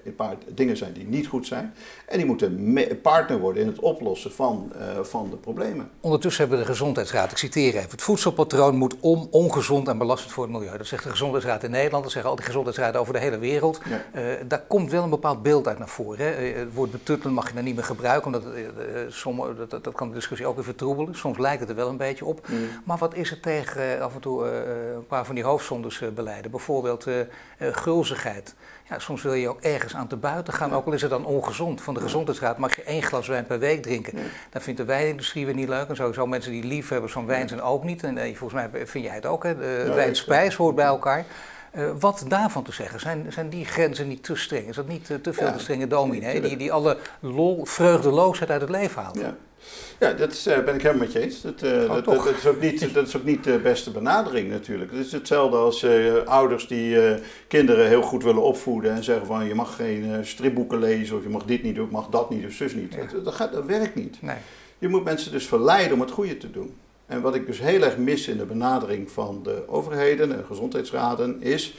dingen 0.54 0.76
zijn 0.76 0.92
die 0.92 1.06
niet 1.06 1.26
goed 1.26 1.46
zijn. 1.46 1.74
En 2.06 2.16
die 2.16 2.26
moeten 2.26 2.80
partner 3.02 3.38
worden 3.38 3.62
in 3.62 3.68
het 3.68 3.78
oplossen 3.78 4.32
van, 4.32 4.72
uh, 4.76 5.04
van 5.04 5.30
de 5.30 5.36
problemen. 5.36 5.90
Ondertussen 6.00 6.40
hebben 6.40 6.58
we 6.58 6.64
de 6.64 6.70
Gezondheidsraad, 6.70 7.30
ik 7.30 7.36
citeer 7.36 7.76
even. 7.76 7.90
Het 7.90 8.02
voedselpatroon 8.02 8.76
moet 8.76 8.96
om, 9.00 9.28
ongezond 9.30 9.88
en 9.88 9.98
belastend 9.98 10.32
voor 10.32 10.44
het 10.44 10.52
milieu. 10.52 10.76
Dat 10.78 10.86
zegt 10.86 11.02
de 11.02 11.10
Gezondheidsraad 11.10 11.62
in 11.62 11.70
Nederland. 11.70 12.02
Dat 12.02 12.12
zeggen 12.12 12.30
al 12.30 12.36
die 12.36 12.44
gezondheidsraden 12.44 13.00
over 13.00 13.12
de 13.12 13.18
hele 13.18 13.38
wereld. 13.38 13.80
Uh, 14.14 14.22
daar 14.48 14.62
komt 14.68 14.90
wel 14.90 15.02
een 15.02 15.10
bepaald 15.10 15.42
beeld 15.42 15.68
uit 15.68 15.78
naar 15.78 15.88
voren. 15.88 16.26
Hè? 16.26 16.55
Het 16.57 16.74
woord 16.74 16.90
betuttelen 16.90 17.34
mag 17.34 17.48
je 17.48 17.54
dan 17.54 17.64
niet 17.64 17.74
meer 17.74 17.84
gebruiken, 17.84 18.26
omdat 18.26 18.44
uh, 18.54 19.68
dat, 19.68 19.84
dat, 19.84 19.94
kan 19.94 20.09
de 20.09 20.14
discussie 20.14 20.46
ook 20.46 20.59
even 20.59 20.76
troebelen. 20.76 21.14
Soms 21.14 21.38
lijkt 21.38 21.61
het 21.61 21.68
er 21.68 21.76
wel 21.76 21.88
een 21.88 21.96
beetje 21.96 22.24
op. 22.24 22.48
Mm. 22.48 22.68
Maar 22.84 22.98
wat 22.98 23.14
is 23.14 23.30
er 23.30 23.40
tegen 23.40 24.00
af 24.02 24.14
en 24.14 24.20
toe 24.20 24.46
een 24.94 25.07
paar 25.07 25.24
van 25.24 25.34
die 25.34 25.44
hoofdzondes 25.44 26.02
beleiden? 26.14 26.50
Bijvoorbeeld 26.50 27.07
gulzigheid. 27.59 28.54
Ja, 28.88 28.98
soms 28.98 29.22
wil 29.22 29.32
je 29.32 29.48
ook 29.48 29.61
ergens 29.61 29.94
aan 29.94 30.07
te 30.07 30.16
buiten 30.16 30.54
gaan, 30.54 30.72
ook 30.72 30.86
al 30.86 30.92
is 30.92 31.02
het 31.02 31.11
dan 31.11 31.24
ongezond. 31.24 31.80
Van 31.80 31.94
de 31.94 32.00
gezondheidsraad 32.00 32.59
mag 32.59 32.76
je 32.76 32.82
één 32.82 33.02
glas 33.02 33.28
wijn 33.28 33.46
per 33.46 33.59
week 33.59 33.82
drinken. 33.82 34.18
Dat 34.50 34.62
vindt 34.62 34.78
de 34.78 34.86
wijnindustrie 34.86 35.44
weer 35.44 35.54
niet 35.54 35.68
leuk. 35.68 35.88
En 35.88 35.96
sowieso 35.96 36.26
mensen 36.26 36.52
die 36.52 36.64
liefhebbers 36.64 37.12
van 37.12 37.26
wijn 37.26 37.48
zijn 37.48 37.62
ook 37.62 37.84
niet. 37.84 38.02
En 38.02 38.36
volgens 38.36 38.52
mij 38.52 38.86
vind 38.86 39.04
jij 39.04 39.14
het 39.14 39.26
ook, 39.26 39.42
hè? 39.42 39.57
De 39.57 39.92
wijn 39.94 40.16
spijs 40.16 40.54
hoort 40.54 40.74
bij 40.74 40.84
elkaar. 40.84 41.24
Uh, 41.77 41.91
wat 41.99 42.24
daarvan 42.29 42.62
te 42.62 42.72
zeggen? 42.72 43.01
Zijn, 43.01 43.27
zijn 43.33 43.49
die 43.49 43.64
grenzen 43.64 44.09
niet 44.09 44.22
te 44.22 44.37
streng? 44.37 44.68
Is 44.68 44.77
dat 44.77 44.89
niet 44.89 45.05
te, 45.05 45.20
te 45.20 45.33
veel 45.33 45.53
de 45.53 45.59
strenge 45.59 45.87
dominee 45.87 46.41
die, 46.41 46.57
die 46.57 46.72
alle 46.72 46.97
lol, 47.20 47.64
vreugdeloosheid 47.64 48.51
uit 48.51 48.61
het 48.61 48.70
leven 48.70 49.03
haalt? 49.03 49.18
Ja, 49.18 49.37
ja 49.99 50.12
dat 50.12 50.33
is, 50.33 50.47
uh, 50.47 50.64
ben 50.64 50.74
ik 50.74 50.83
helemaal 50.83 51.05
met 51.05 51.12
je 51.12 51.20
eens. 51.20 51.41
Dat, 51.41 51.62
uh, 51.62 51.89
dat, 51.89 52.05
dat, 52.05 52.27
is 52.27 52.47
ook 52.47 52.61
niet, 52.61 52.95
dat 52.95 53.07
is 53.07 53.16
ook 53.16 53.24
niet 53.24 53.45
de 53.45 53.59
beste 53.59 53.91
benadering 53.91 54.51
natuurlijk. 54.51 54.91
Het 54.91 55.07
is 55.07 55.12
hetzelfde 55.12 55.57
als 55.57 55.87
ouders 56.24 56.66
die 56.66 56.99
kinderen 57.49 57.89
heel 57.89 58.03
goed 58.03 58.22
willen 58.22 58.43
opvoeden 58.43 58.93
en 58.93 59.05
zeggen 59.05 59.27
van 59.27 59.47
je 59.47 59.55
mag 59.55 59.77
geen 59.77 60.27
stripboeken 60.27 60.79
lezen 60.79 61.16
of 61.16 61.22
je 61.22 61.29
mag 61.29 61.45
dit 61.45 61.62
niet 61.62 61.74
doen, 61.74 61.89
mag 61.91 62.09
dat 62.09 62.31
niet 62.31 62.47
of 62.47 62.53
zus 62.53 62.74
niet. 62.74 62.97
Dat, 63.12 63.24
dat, 63.24 63.35
gaat, 63.35 63.53
dat 63.53 63.66
werkt 63.66 63.95
niet. 63.95 64.22
Nee. 64.22 64.37
Je 64.79 64.89
moet 64.89 65.05
mensen 65.05 65.33
dus 65.33 65.47
verleiden 65.47 65.93
om 65.93 66.01
het 66.01 66.11
goede 66.11 66.37
te 66.37 66.51
doen. 66.51 66.74
En 67.07 67.20
wat 67.20 67.34
ik 67.34 67.46
dus 67.46 67.61
heel 67.61 67.82
erg 67.82 67.96
mis 67.96 68.28
in 68.28 68.36
de 68.36 68.44
benadering 68.44 69.11
van 69.11 69.40
de 69.42 69.62
overheden 69.66 70.36
en 70.36 70.44
gezondheidsraden 70.44 71.42
is 71.42 71.74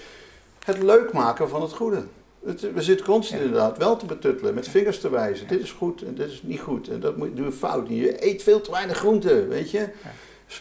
het 0.66 0.84
leuk 0.84 1.14
maken 1.14 1.50
van 1.50 1.62
het 1.62 1.74
goede. 1.74 2.04
Het, 2.46 2.74
we 2.74 2.82
zitten 2.82 3.06
constant 3.06 3.42
inderdaad 3.42 3.78
wel 3.78 3.98
te 3.98 4.06
betuttelen, 4.06 4.54
met 4.54 4.68
vingers 4.68 5.00
te 5.00 5.10
wijzen. 5.10 5.48
Dit 5.48 5.62
is 5.62 5.72
goed 5.72 6.02
en 6.02 6.16
dit 6.16 6.32
is 6.32 6.42
niet 6.44 6.60
goed 6.60 6.88
en 6.88 7.00
dat 7.00 7.18
moet, 7.18 7.36
doe 7.36 7.46
je 7.46 7.52
fout. 7.52 7.88
Je 7.90 8.26
eet 8.26 8.44
veel 8.44 8.62
te 8.62 8.72
weinig 8.72 8.98
groenten, 8.98 9.48
weet 9.48 9.72
je 9.72 9.88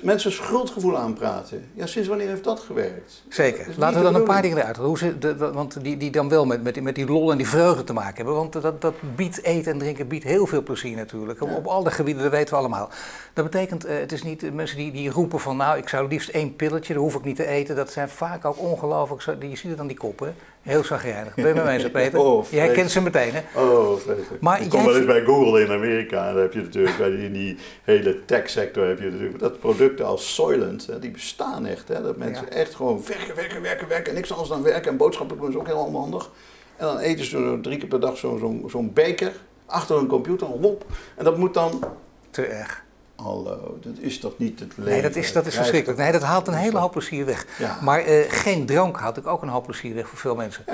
mensen 0.02 0.32
schuldgevoel 0.32 0.98
aanpraten. 0.98 1.68
Ja, 1.74 1.86
sinds 1.86 2.08
wanneer 2.08 2.28
heeft 2.28 2.44
dat 2.44 2.60
gewerkt? 2.60 3.22
Zeker. 3.28 3.66
Laten 3.76 3.98
we 3.98 4.04
dan 4.04 4.14
een 4.14 4.24
paar 4.24 4.42
dingen 4.42 4.58
eruit 4.58 4.76
Hoe 4.76 4.98
ze, 4.98 5.18
de, 5.18 5.36
want 5.36 5.82
die, 5.82 5.96
die 5.96 6.10
dan 6.10 6.28
wel 6.28 6.46
met, 6.46 6.62
met, 6.62 6.82
met 6.82 6.94
die 6.94 7.06
lol 7.06 7.30
en 7.30 7.36
die 7.36 7.48
vreugde 7.48 7.84
te 7.84 7.92
maken 7.92 8.16
hebben. 8.16 8.34
Want 8.34 8.52
dat, 8.52 8.80
dat 8.80 8.94
biedt 9.16 9.42
eten 9.42 9.72
en 9.72 9.78
drinken 9.78 10.08
biedt 10.08 10.24
heel 10.24 10.46
veel 10.46 10.62
plezier 10.62 10.96
natuurlijk. 10.96 11.40
Op, 11.42 11.56
op 11.56 11.66
alle 11.66 11.90
gebieden, 11.90 12.22
dat 12.22 12.32
weten 12.32 12.54
we 12.54 12.60
allemaal. 12.60 12.90
Dat 13.32 13.44
betekent, 13.44 13.86
uh, 13.86 13.98
het 13.98 14.12
is 14.12 14.22
niet 14.22 14.54
mensen 14.54 14.76
die, 14.76 14.92
die 14.92 15.10
roepen 15.10 15.40
van 15.40 15.56
nou, 15.56 15.78
ik 15.78 15.88
zou 15.88 16.08
liefst 16.08 16.28
één 16.28 16.56
pilletje, 16.56 16.94
dat 16.94 17.02
hoef 17.02 17.14
ik 17.14 17.24
niet 17.24 17.36
te 17.36 17.46
eten. 17.46 17.76
Dat 17.76 17.92
zijn 17.92 18.08
vaak 18.08 18.44
ook 18.44 18.58
ongelooflijk, 18.58 19.42
je 19.42 19.56
ziet 19.56 19.70
het 19.70 19.80
aan 19.80 19.86
die 19.86 19.96
koppen. 19.96 20.34
Heel 20.66 20.84
zagrijnig. 20.84 21.34
Ben 21.34 21.46
je 21.48 21.54
met 21.54 21.64
mij 21.64 21.74
eens, 21.74 21.90
Peter? 21.90 22.20
Oh, 22.26 22.50
jij 22.50 22.68
kent 22.68 22.90
ze 22.90 23.02
meteen, 23.02 23.32
hè? 23.32 23.60
Oh, 23.60 23.96
vreselijk. 23.98 24.40
Maar 24.40 24.60
ik 24.62 24.68
kom 24.68 24.84
wel 24.84 24.96
eens 24.96 25.06
bij 25.06 25.24
Google 25.24 25.60
in 25.60 25.70
Amerika. 25.70 26.28
En 26.28 26.32
dan 26.32 26.42
heb 26.42 26.52
je 26.52 26.60
natuurlijk, 26.60 26.96
bij 26.96 27.10
die, 27.10 27.24
in 27.24 27.32
die 27.32 27.58
hele 27.84 28.24
tech-sector 28.24 28.86
heb 28.86 28.98
je 28.98 29.10
natuurlijk 29.10 29.38
dat 29.38 29.58
producten 29.58 30.06
als 30.06 30.34
Soylent, 30.34 30.86
hè, 30.86 30.98
die 30.98 31.10
bestaan 31.10 31.66
echt. 31.66 31.88
Hè, 31.88 32.02
dat 32.02 32.16
mensen 32.16 32.50
echt 32.52 32.74
gewoon 32.74 33.02
werken, 33.06 33.34
werken, 33.34 33.62
werken, 33.62 33.88
werken. 33.88 34.08
En 34.08 34.14
niks 34.14 34.30
anders 34.30 34.48
dan 34.48 34.62
werken. 34.62 34.90
En 34.90 34.96
boodschappen 34.96 35.38
doen 35.38 35.48
is 35.50 35.56
ook 35.56 35.66
heel 35.66 35.84
onhandig. 35.84 36.30
En 36.76 36.86
dan 36.86 36.98
eten 36.98 37.24
ze 37.24 37.58
drie 37.62 37.78
keer 37.78 37.88
per 37.88 38.00
dag 38.00 38.16
zo'n 38.16 38.64
zo, 38.70 38.82
beker 38.82 39.32
achter 39.66 39.96
een 39.96 40.06
computer, 40.06 40.46
wop. 40.46 40.84
En 41.16 41.24
dat 41.24 41.36
moet 41.36 41.54
dan... 41.54 41.84
Te 42.30 42.46
erg. 42.46 42.84
Hallo, 43.16 43.78
dat 43.80 43.98
is 43.98 44.18
toch 44.18 44.38
niet 44.38 44.60
het 44.60 44.72
leven? 44.76 44.92
Nee, 44.92 45.02
dat 45.02 45.16
is, 45.16 45.32
dat 45.32 45.46
is 45.46 45.54
verschrikkelijk. 45.54 45.98
Nee, 45.98 46.12
dat 46.12 46.22
haalt 46.22 46.48
een 46.48 46.54
hele 46.54 46.78
hoop 46.78 46.92
plezier 46.92 47.24
weg. 47.24 47.46
Maar 47.80 48.08
uh, 48.08 48.24
geen 48.28 48.66
drank 48.66 48.98
haalt 48.98 49.16
ik 49.16 49.26
ook 49.26 49.42
een 49.42 49.48
hoop 49.48 49.64
plezier 49.64 49.94
weg 49.94 50.08
voor 50.08 50.18
veel 50.18 50.34
mensen. 50.34 50.64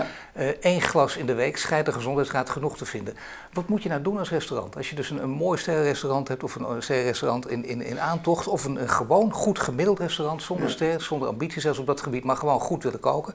Eén 0.60 0.76
uh, 0.76 0.82
glas 0.82 1.16
in 1.16 1.26
de 1.26 1.34
week 1.34 1.56
schijnt 1.56 1.86
de 1.86 1.92
gezondheidsraad 1.92 2.50
genoeg 2.50 2.76
te 2.76 2.84
vinden. 2.84 3.14
Wat 3.52 3.68
moet 3.68 3.82
je 3.82 3.88
nou 3.88 4.02
doen 4.02 4.18
als 4.18 4.30
restaurant? 4.30 4.76
Als 4.76 4.90
je 4.90 4.96
dus 4.96 5.10
een, 5.10 5.22
een 5.22 5.30
mooi 5.30 5.58
sterrenrestaurant 5.58 6.28
hebt 6.28 6.42
of 6.42 6.54
een 6.54 6.82
sterrenrestaurant 6.82 7.50
in, 7.50 7.64
in, 7.64 7.82
in 7.82 8.00
aantocht... 8.00 8.46
of 8.46 8.64
een, 8.64 8.82
een 8.82 8.90
gewoon 8.90 9.32
goed 9.32 9.58
gemiddeld 9.58 9.98
restaurant 9.98 10.42
zonder 10.42 10.66
ja. 10.66 10.72
ster, 10.72 11.00
zonder 11.00 11.28
ambities 11.28 11.62
zelfs 11.62 11.78
op 11.78 11.86
dat 11.86 12.00
gebied... 12.00 12.24
maar 12.24 12.36
gewoon 12.36 12.60
goed 12.60 12.82
willen 12.82 13.00
koken... 13.00 13.34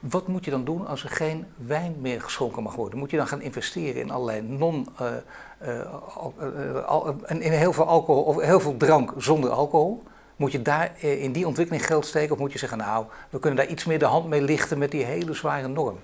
Wat 0.00 0.26
moet 0.26 0.44
je 0.44 0.50
dan 0.50 0.64
doen 0.64 0.86
als 0.86 1.04
er 1.04 1.10
geen 1.10 1.46
wijn 1.56 1.96
meer 2.00 2.20
geschonken 2.20 2.62
mag 2.62 2.74
worden? 2.74 2.98
Moet 2.98 3.10
je 3.10 3.16
dan 3.16 3.26
gaan 3.26 3.40
investeren 3.40 4.00
in 4.00 4.10
allerlei 4.10 4.42
non, 4.42 4.86
uh, 5.00 5.08
uh, 5.62 7.08
in 7.28 7.52
heel 7.52 7.72
veel 7.72 7.86
alcohol 7.86 8.22
of 8.22 8.40
heel 8.40 8.60
veel 8.60 8.76
drank 8.76 9.12
zonder 9.16 9.50
alcohol? 9.50 10.02
Moet 10.36 10.52
je 10.52 10.62
daar 10.62 11.02
in 11.02 11.32
die 11.32 11.46
ontwikkeling 11.46 11.86
geld 11.86 12.06
steken 12.06 12.32
of 12.32 12.38
moet 12.38 12.52
je 12.52 12.58
zeggen, 12.58 12.78
nou, 12.78 13.06
we 13.30 13.38
kunnen 13.38 13.58
daar 13.58 13.68
iets 13.68 13.84
meer 13.84 13.98
de 13.98 14.04
hand 14.04 14.28
mee 14.28 14.42
lichten 14.42 14.78
met 14.78 14.90
die 14.90 15.04
hele 15.04 15.34
zware 15.34 15.68
norm? 15.68 15.98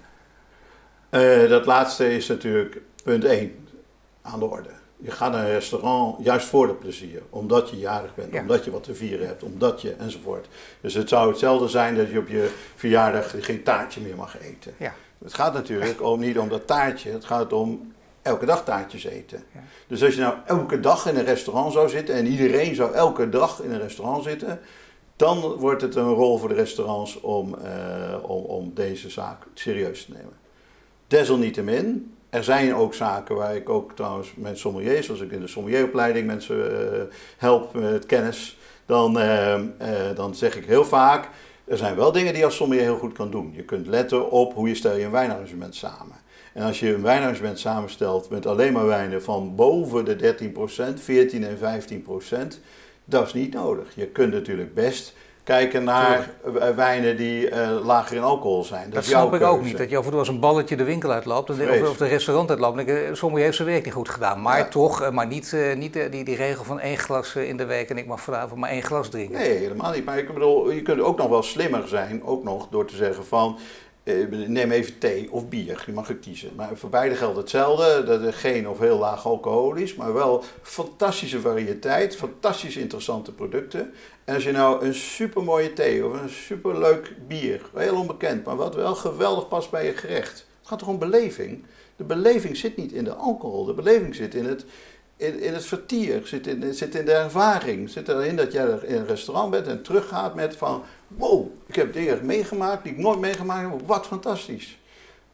dat 1.49 1.66
laatste 1.66 2.14
is 2.14 2.28
natuurlijk 2.28 2.80
punt 3.05 3.24
1 3.24 3.68
aan 4.22 4.38
de 4.38 4.45
orde. 4.45 4.70
Je 5.05 5.11
gaat 5.11 5.32
naar 5.32 5.44
een 5.44 5.50
restaurant 5.50 6.24
juist 6.24 6.46
voor 6.46 6.66
het 6.68 6.78
plezier. 6.78 7.22
Omdat 7.30 7.70
je 7.70 7.78
jarig 7.78 8.14
bent, 8.14 8.34
omdat 8.34 8.64
je 8.64 8.70
wat 8.70 8.84
te 8.84 8.94
vieren 8.94 9.26
hebt, 9.26 9.42
omdat 9.42 9.82
je 9.82 9.92
enzovoort. 9.92 10.46
Dus 10.80 10.94
het 10.94 11.09
zou 11.09 11.28
hetzelfde 11.28 11.68
zijn 11.68 11.96
dat 11.96 12.11
je 12.11 12.18
op 12.18 12.28
je 12.28 12.50
verjaardag 12.74 13.34
geen 13.44 13.62
taartje 13.62 14.00
meer 14.00 14.16
mag 14.16 14.40
eten. 14.40 14.74
Ja. 14.76 14.94
Het 15.24 15.34
gaat 15.34 15.55
natuurlijk 15.55 16.02
om, 16.02 16.20
niet 16.20 16.38
om 16.38 16.48
dat 16.48 16.66
taartje, 16.66 17.11
het 17.11 17.24
gaat 17.24 17.52
om 17.52 17.92
elke 18.22 18.46
dag 18.46 18.64
taartjes 18.64 19.05
eten. 19.05 19.44
Ja. 19.52 19.61
Dus 19.86 20.02
als 20.02 20.14
je 20.14 20.20
nou 20.20 20.34
elke 20.46 20.80
dag 20.80 21.07
in 21.07 21.16
een 21.16 21.24
restaurant 21.24 21.72
zou 21.72 21.88
zitten 21.88 22.14
en 22.14 22.26
iedereen 22.26 22.74
zou 22.74 22.94
elke 22.94 23.28
dag 23.28 23.62
in 23.62 23.72
een 23.72 23.80
restaurant 23.80 24.24
zitten, 24.24 24.61
dan 25.16 25.40
wordt 25.40 25.82
het 25.82 25.94
een 25.94 26.12
rol 26.12 26.38
voor 26.38 26.48
de 26.48 26.55
restaurants 26.55 27.20
om, 27.20 27.55
uh, 27.64 28.30
om, 28.30 28.44
om 28.44 28.70
deze 28.74 29.11
zaak 29.11 29.46
serieus 29.55 30.05
te 30.05 30.12
nemen. 30.12 30.32
Desalniettemin 31.07 32.14
er 32.35 32.45
zijn 32.45 32.74
ook 32.74 32.95
zaken 32.95 33.35
waar 33.35 33.57
ik 33.57 33.68
ook 33.68 33.93
trouwens 33.93 34.32
met 34.37 34.59
sommeliers, 34.59 35.11
als 35.11 35.20
ik 35.20 35.30
in 35.30 35.41
de 35.41 35.47
sommelieropleiding 35.47 36.26
mensen 36.26 36.57
uh, 36.57 37.01
help 37.37 37.74
met 37.74 38.07
kennis, 38.07 38.59
dan, 38.87 39.18
uh, 39.18 39.59
uh, 39.59 39.64
dan 40.14 40.35
zeg 40.35 40.57
ik 40.57 40.64
heel 40.64 40.85
vaak, 40.85 41.28
er 41.64 41.76
zijn 41.76 41.97
wel 41.97 42.12
dingen 42.12 42.35
die 42.35 42.45
als 42.45 42.57
sommelier 42.57 42.85
heel 42.85 42.99
goed 42.99 43.12
kan 43.12 43.30
doen. 43.30 43.53
Je 43.57 43.62
kunt 43.62 43.87
letten 43.87 44.30
op 44.30 44.55
hoe 44.55 44.68
je 44.68 44.74
stel 44.74 44.97
je 44.97 45.05
een 45.05 45.11
wijnarrangement 45.11 45.74
samen. 45.74 46.16
En 46.53 46.64
als 46.64 46.80
je 46.80 46.95
een 46.95 47.03
wijnarrangement 47.03 47.59
samenstelt 47.59 48.30
met 48.30 48.47
alleen 48.47 48.72
maar 48.72 48.87
wijnen 48.87 49.22
van 49.22 49.55
boven 49.55 50.05
de 50.05 50.37
13%, 50.97 51.03
14 51.03 51.45
en 51.45 51.82
15%, 52.55 52.59
dat 53.05 53.26
is 53.26 53.32
niet 53.32 53.55
nodig. 53.55 53.95
Je 53.95 54.07
kunt 54.07 54.32
natuurlijk 54.32 54.74
best 54.74 55.14
kijken 55.45 55.84
naar 55.84 56.30
wijnen 56.74 57.16
die 57.16 57.51
uh, 57.51 57.84
lager 57.84 58.16
in 58.16 58.22
alcohol 58.22 58.64
zijn. 58.64 58.84
Dat, 58.84 58.95
dat 58.95 59.05
snap 59.05 59.34
ik 59.34 59.42
ook 59.42 59.62
niet. 59.62 59.78
Dat 59.78 59.90
je 59.90 59.97
af 59.97 60.05
en 60.05 60.11
toe 60.11 60.18
als 60.18 60.28
een 60.28 60.40
balletje 60.40 60.76
de 60.76 60.84
winkel 60.84 61.11
uitloopt 61.11 61.51
of, 61.51 61.57
of 61.90 61.97
de 61.97 62.07
restaurant 62.07 62.51
uitloopt. 62.51 62.82
Sommigen 63.12 63.45
heeft 63.45 63.57
zijn 63.57 63.68
werk 63.68 63.84
niet 63.84 63.95
goed 63.95 64.09
gedaan. 64.09 64.42
Maar 64.42 64.70
toch, 64.70 65.11
maar 65.11 65.26
niet, 65.26 65.57
niet 65.76 65.92
die, 66.11 66.24
die 66.24 66.36
regel 66.36 66.64
van 66.64 66.80
één 66.80 66.99
glas 66.99 67.36
in 67.36 67.57
de 67.57 67.64
week 67.64 67.90
en 67.90 67.99
ik 67.99 68.07
mag 68.07 68.20
vanavond 68.20 68.61
maar 68.61 68.70
één 68.70 68.82
glas 68.82 69.09
drinken. 69.09 69.38
Nee, 69.38 69.59
helemaal 69.59 69.92
niet. 69.92 70.05
Maar 70.05 70.18
ik 70.18 70.34
bedoel, 70.34 70.70
je 70.70 70.82
kunt 70.82 71.01
ook 71.01 71.18
nog 71.18 71.28
wel 71.28 71.42
slimmer 71.42 71.88
zijn, 71.88 72.24
ook 72.24 72.45
nog 72.45 72.66
door 72.70 72.86
te 72.86 72.97
zeggen 72.97 73.26
van 73.26 73.57
eh, 73.57 73.84
neem 74.46 74.70
even 74.70 74.98
thee 74.98 75.32
of 75.32 75.48
bier, 75.48 75.82
je 75.86 75.92
mag 75.92 76.09
er 76.09 76.16
kiezen. 76.16 76.50
Maar 76.57 76.76
voor 76.76 76.90
beide 76.90 77.14
geldt 77.14 77.36
hetzelfde, 77.36 78.05
dat 78.05 78.22
er 78.22 78.32
geen 78.32 78.68
of 78.68 78.78
heel 78.78 78.98
laag 78.98 79.26
alcoholisch, 79.26 79.94
maar 79.94 80.12
wel 80.12 80.42
fantastische 80.62 81.40
variëteit, 81.40 82.16
fantastisch 82.16 82.76
interessante 82.76 83.32
producten. 83.32 83.92
En 84.24 84.34
als 84.34 84.44
je 84.44 84.52
nou 84.52 84.84
een 84.84 84.94
supermooie 84.94 85.72
thee 85.72 86.07
of 86.07 86.20
een 86.22 86.28
superleuk 86.28 87.14
bier, 87.28 87.61
heel 87.74 87.96
onbekend, 87.96 88.44
maar 88.44 88.57
wat 88.57 88.74
wel 88.74 88.94
geweldig 88.94 89.48
past 89.48 89.70
bij 89.70 89.86
je 89.86 89.92
gerecht. 89.92 90.46
Het 90.59 90.68
gaat 90.68 90.78
toch 90.78 90.88
om 90.88 90.98
beleving? 90.98 91.64
De 91.96 92.05
beleving 92.05 92.57
zit 92.57 92.76
niet 92.76 92.92
in 92.92 93.05
de 93.05 93.14
alcohol, 93.14 93.64
de 93.64 93.74
beleving 93.74 94.14
zit 94.14 94.34
in 94.34 94.44
het, 94.44 94.64
in, 95.16 95.40
in 95.40 95.55
het 95.55 95.64
vertier, 95.64 96.26
zit 96.26 96.46
in, 96.46 96.74
zit 96.74 96.94
in 96.94 97.05
de 97.05 97.12
ervaring. 97.12 97.90
Zit 97.90 98.09
erin 98.09 98.36
dat 98.36 98.52
jij 98.52 98.78
in 98.82 98.96
een 98.96 99.07
restaurant 99.07 99.50
bent 99.50 99.66
en 99.66 99.82
teruggaat 99.82 100.34
met 100.34 100.57
van 100.57 100.82
wow, 101.17 101.47
ik 101.67 101.75
heb 101.75 101.93
dingen 101.93 102.27
meegemaakt 102.27 102.85
die 102.85 102.93
ik 102.93 102.99
nooit 102.99 103.21
meegemaakt 103.21 103.71
heb. 103.71 103.81
Wat 103.87 104.07
fantastisch. 104.07 104.79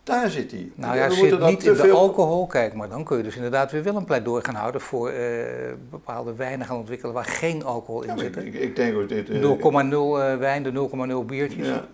Daar 0.03 0.31
zit 0.31 0.51
hij. 0.51 0.73
Nou 0.75 0.97
ja, 0.97 1.11
zit 1.11 1.41
niet 1.41 1.65
in 1.65 1.75
de 1.75 1.91
alcohol. 1.91 2.47
Kijk, 2.47 2.75
maar 2.75 2.89
dan 2.89 3.05
kun 3.05 3.17
je 3.17 3.23
dus 3.23 3.37
inderdaad 3.37 3.73
weer 3.73 3.83
wel 3.83 3.97
een 3.97 4.05
pleidooi 4.05 4.45
gaan 4.45 4.55
houden 4.55 4.81
voor 4.81 5.13
uh, 5.13 5.17
bepaalde 5.91 6.35
wijnen 6.35 6.67
gaan 6.67 6.77
ontwikkelen 6.77 7.15
waar 7.15 7.25
geen 7.25 7.65
alcohol 7.65 8.03
in 8.03 8.19
zit. 8.19 8.37
Ik, 8.37 8.55
ik, 8.55 8.77
denk 8.77 8.97
ook 8.97 9.09
dit. 9.09 9.29
0,0 9.29 9.33
uh, 9.33 10.37
wijn, 10.37 10.63
de 10.63 10.89
0,0 11.23 11.27
biertjes. 11.27 11.67
Ja. 11.67 11.85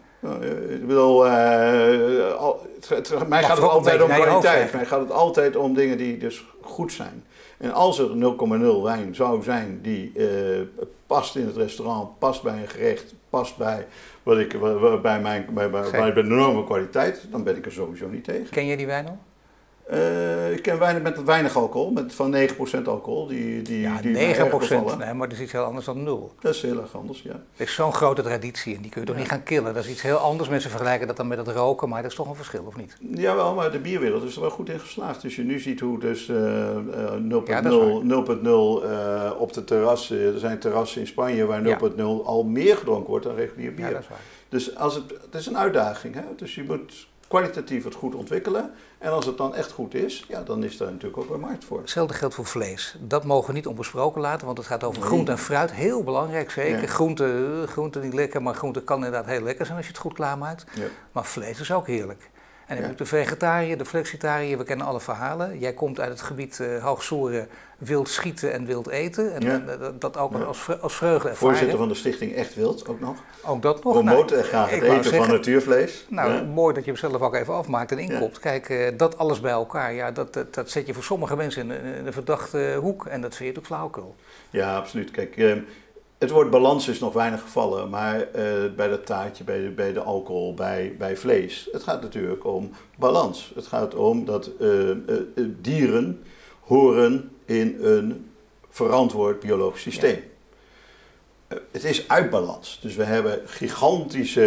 Ik 0.68 0.86
bedoel, 0.86 1.26
uh, 1.26 2.34
al, 2.34 2.66
het, 2.88 3.08
het, 3.08 3.28
mij 3.28 3.42
gaat 3.42 3.56
het 3.56 3.68
altijd 3.68 4.02
om 4.02 4.08
kwaliteit. 4.08 4.72
Mij 4.72 4.86
gaat 4.86 5.00
het 5.00 5.10
altijd 5.10 5.56
om 5.56 5.74
dingen 5.74 5.98
die 5.98 6.18
dus 6.18 6.44
goed 6.60 6.92
zijn. 6.92 7.24
En 7.58 7.72
als 7.72 7.98
er 7.98 8.08
0,0 8.08 8.82
wijn 8.82 9.14
zou 9.14 9.42
zijn 9.42 9.78
die 9.82 10.12
uh, 10.14 10.26
past 11.06 11.36
in 11.36 11.46
het 11.46 11.56
restaurant, 11.56 12.18
past 12.18 12.42
bij 12.42 12.62
een 12.62 12.68
gerecht, 12.68 13.14
past 13.30 13.56
bij, 13.56 13.86
wat 14.22 14.38
ik, 14.38 14.60
bij, 15.02 15.20
mijn, 15.20 15.46
bij, 15.50 15.70
bij, 15.70 15.90
bij 15.90 16.12
de 16.12 16.22
enorme 16.22 16.64
kwaliteit, 16.64 17.26
dan 17.30 17.44
ben 17.44 17.56
ik 17.56 17.66
er 17.66 17.72
sowieso 17.72 18.08
niet 18.08 18.24
tegen. 18.24 18.50
Ken 18.50 18.66
je 18.66 18.76
die 18.76 18.86
wijn 18.86 19.06
al? 19.06 19.18
Uh, 19.92 20.52
ik 20.52 20.62
ken 20.62 20.78
wijnen 20.78 21.02
met 21.02 21.24
weinig 21.24 21.56
alcohol, 21.56 21.90
met 21.90 22.14
van 22.14 22.34
9% 22.34 22.82
alcohol. 22.84 23.26
Die, 23.26 23.62
die, 23.62 23.80
ja, 23.80 24.00
die 24.00 24.14
9%, 24.14 24.18
nee, 24.98 25.14
maar 25.14 25.28
dat 25.28 25.36
is 25.36 25.40
iets 25.42 25.52
heel 25.52 25.62
anders 25.62 25.84
dan 25.84 26.02
0. 26.02 26.32
Dat 26.40 26.54
is 26.54 26.62
heel 26.62 26.80
erg 26.80 26.96
anders, 26.96 27.22
ja. 27.22 27.40
Het 27.56 27.68
is 27.68 27.74
zo'n 27.74 27.92
grote 27.92 28.22
traditie 28.22 28.76
en 28.76 28.82
die 28.82 28.90
kun 28.90 29.00
je 29.00 29.06
toch 29.06 29.16
niet 29.16 29.28
gaan 29.28 29.42
killen. 29.42 29.74
Dat 29.74 29.84
is 29.84 29.90
iets 29.90 30.02
heel 30.02 30.16
anders. 30.16 30.48
Mensen 30.48 30.70
vergelijken 30.70 31.06
dat 31.06 31.16
dan 31.16 31.26
met 31.26 31.38
het 31.38 31.48
roken, 31.48 31.88
maar 31.88 32.02
dat 32.02 32.10
is 32.10 32.16
toch 32.16 32.28
een 32.28 32.34
verschil, 32.34 32.64
of 32.66 32.76
niet? 32.76 32.96
Jawel, 33.10 33.54
maar 33.54 33.70
de 33.70 33.78
bierwereld 33.78 34.22
is 34.22 34.34
er 34.34 34.40
wel 34.40 34.50
goed 34.50 34.68
in 34.68 34.80
geslaagd. 34.80 35.22
Dus 35.22 35.36
je 35.36 35.42
nu 35.42 35.58
ziet 35.58 35.80
hoe 35.80 35.98
dus 35.98 36.28
uh, 36.28 36.36
uh, 36.36 37.12
0.0 37.12 38.44
uh, 38.44 39.30
op 39.38 39.52
de 39.52 39.64
terrassen, 39.64 40.34
er 40.34 40.38
zijn 40.38 40.58
terrassen 40.58 41.00
in 41.00 41.06
Spanje 41.06 41.44
waar 41.44 41.62
0.0 41.62 42.02
al 42.24 42.44
meer 42.44 42.76
gedronken 42.76 43.10
wordt 43.10 43.24
dan 43.24 43.34
regulier 43.34 43.74
bier. 43.74 43.86
Ja, 43.86 43.92
dat 43.92 44.00
is 44.00 44.08
waar. 44.08 44.20
Dus 44.48 44.76
als 44.76 44.94
het, 44.94 45.04
het 45.22 45.34
is 45.34 45.46
een 45.46 45.58
uitdaging, 45.58 46.14
hè? 46.14 46.22
dus 46.36 46.54
je 46.54 46.64
moet 46.64 47.06
kwalitatief 47.28 47.84
het 47.84 47.94
goed 47.94 48.14
ontwikkelen. 48.14 48.70
En 48.98 49.10
als 49.10 49.26
het 49.26 49.36
dan 49.36 49.54
echt 49.54 49.72
goed 49.72 49.94
is, 49.94 50.24
ja, 50.28 50.42
dan 50.42 50.64
is 50.64 50.76
daar 50.76 50.92
natuurlijk 50.92 51.22
ook 51.22 51.30
een 51.30 51.40
markt 51.40 51.64
voor. 51.64 51.78
Hetzelfde 51.78 52.14
geldt 52.14 52.34
voor 52.34 52.46
vlees. 52.46 52.96
Dat 53.00 53.24
mogen 53.24 53.46
we 53.46 53.52
niet 53.52 53.66
onbesproken 53.66 54.20
laten, 54.20 54.46
want 54.46 54.58
het 54.58 54.66
gaat 54.66 54.84
over 54.84 55.02
groente 55.02 55.30
en 55.30 55.38
fruit. 55.38 55.72
Heel 55.72 56.02
belangrijk, 56.02 56.50
zeker. 56.50 56.88
Groente, 56.88 57.64
groente 57.66 57.98
niet 57.98 58.14
lekker, 58.14 58.42
maar 58.42 58.54
groente 58.54 58.82
kan 58.82 58.96
inderdaad 58.96 59.26
heel 59.26 59.42
lekker 59.42 59.66
zijn 59.66 59.76
als 59.76 59.86
je 59.86 59.92
het 59.92 60.00
goed 60.00 60.12
klaarmaakt. 60.12 60.64
Ja. 60.74 60.86
Maar 61.12 61.24
vlees 61.24 61.60
is 61.60 61.72
ook 61.72 61.86
heerlijk. 61.86 62.30
En 62.66 62.76
dan 62.76 62.84
heb 62.84 62.96
de 62.98 63.04
vegetariër, 63.04 63.78
de 63.78 63.84
flexitariër, 63.84 64.58
we 64.58 64.64
kennen 64.64 64.86
alle 64.86 65.00
verhalen. 65.00 65.58
Jij 65.58 65.72
komt 65.72 66.00
uit 66.00 66.10
het 66.10 66.20
gebied 66.20 66.58
uh, 66.58 66.84
hoogzoeren, 66.84 67.48
wild 67.78 68.08
schieten 68.08 68.52
en 68.52 68.66
wild 68.66 68.88
eten. 68.88 69.34
En, 69.34 69.40
ja. 69.40 69.62
dat 69.98 70.16
ook 70.16 70.34
als, 70.34 70.80
als 70.80 70.96
vreugde 70.96 71.28
ervaren. 71.28 71.36
Voorzitter 71.36 71.78
van 71.78 71.88
de 71.88 71.94
stichting 71.94 72.34
Echt 72.34 72.54
Wild 72.54 72.88
ook 72.88 73.00
nog. 73.00 73.16
Ook 73.44 73.62
dat 73.62 73.84
nog. 73.84 73.92
Promoot 73.92 74.30
nou, 74.30 74.42
graag 74.42 74.70
het 74.70 74.82
eten 74.82 75.14
van 75.14 75.28
natuurvlees. 75.28 76.06
Nou, 76.08 76.44
mooi 76.46 76.74
dat 76.74 76.84
je 76.84 76.90
hem 76.90 77.00
zelf 77.00 77.20
ook 77.20 77.34
even 77.34 77.54
afmaakt 77.54 77.92
en 77.92 77.98
inkopt. 77.98 78.38
Kijk, 78.38 78.68
uh, 78.68 78.88
dat 78.96 79.18
alles 79.18 79.40
bij 79.40 79.52
elkaar, 79.52 79.92
ja, 79.92 80.10
dat, 80.10 80.34
dat, 80.34 80.54
dat, 80.54 80.70
zet 80.70 80.86
je 80.86 80.94
voor 80.94 81.04
sommige 81.04 81.36
mensen 81.36 81.70
in, 81.70 82.06
een 82.06 82.12
verdachte 82.12 82.78
hoek. 82.80 83.06
En 83.06 83.20
dat 83.20 83.34
vind 83.34 83.52
je 83.52 83.58
ook 83.58 83.66
flauwkul. 83.66 84.14
Ja, 84.50 84.76
absoluut. 84.76 85.10
Kijk... 85.10 85.36
Uh, 85.36 85.56
het 86.18 86.30
woord 86.30 86.50
balans 86.50 86.88
is 86.88 86.98
nog 86.98 87.12
weinig 87.12 87.40
gevallen, 87.40 87.90
maar 87.90 88.18
uh, 88.18 88.24
bij 88.76 88.88
dat 88.88 89.06
taartje, 89.06 89.44
bij 89.44 89.60
de, 89.60 89.68
bij 89.68 89.92
de 89.92 90.00
alcohol, 90.00 90.54
bij, 90.54 90.94
bij 90.98 91.16
vlees. 91.16 91.68
Het 91.72 91.82
gaat 91.82 92.02
natuurlijk 92.02 92.44
om 92.44 92.70
balans. 92.96 93.52
Het 93.54 93.66
gaat 93.66 93.94
om 93.94 94.24
dat 94.24 94.50
uh, 94.60 94.88
uh, 94.88 94.94
dieren 95.60 96.22
horen 96.60 97.30
in 97.44 97.76
een 97.80 98.30
verantwoord 98.68 99.40
biologisch 99.40 99.82
systeem. 99.82 100.22
Eh, 101.48 101.58
het 101.70 101.84
is 101.84 102.08
uit 102.08 102.30
balans. 102.30 102.78
Dus 102.82 102.94
we 102.94 103.04
hebben 103.04 103.40
gigantische. 103.44 104.40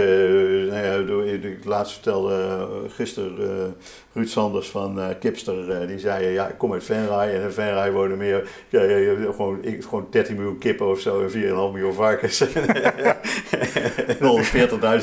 Nou 0.70 1.26
ja, 1.26 1.32
ik 1.48 1.66
laatst 1.66 1.94
vertelde 1.94 2.68
gisteren 2.88 3.76
Ruud 4.20 4.30
Sanders 4.30 4.70
van 4.70 5.00
Kipster. 5.20 5.88
die 5.88 6.00
zei: 6.00 6.28
Ja, 6.28 6.48
ik 6.48 6.58
kom 6.58 6.74
uit 6.74 6.84
Venray. 6.84 7.36
En 7.36 7.42
in 7.42 7.52
Venray 7.52 7.92
wonen 7.92 8.18
meer. 8.18 8.50
Ja, 8.70 8.82
ja, 8.82 9.16
gewoon, 9.32 9.58
ik, 9.62 9.84
gewoon 9.84 10.08
13 10.10 10.36
miljoen 10.36 10.58
kippen 10.58 10.88
of 10.88 11.00
zo. 11.00 11.22
En 11.22 11.30
4,5 11.30 11.36
miljoen 11.38 11.94
varkens. 11.94 12.40
en 12.48 12.58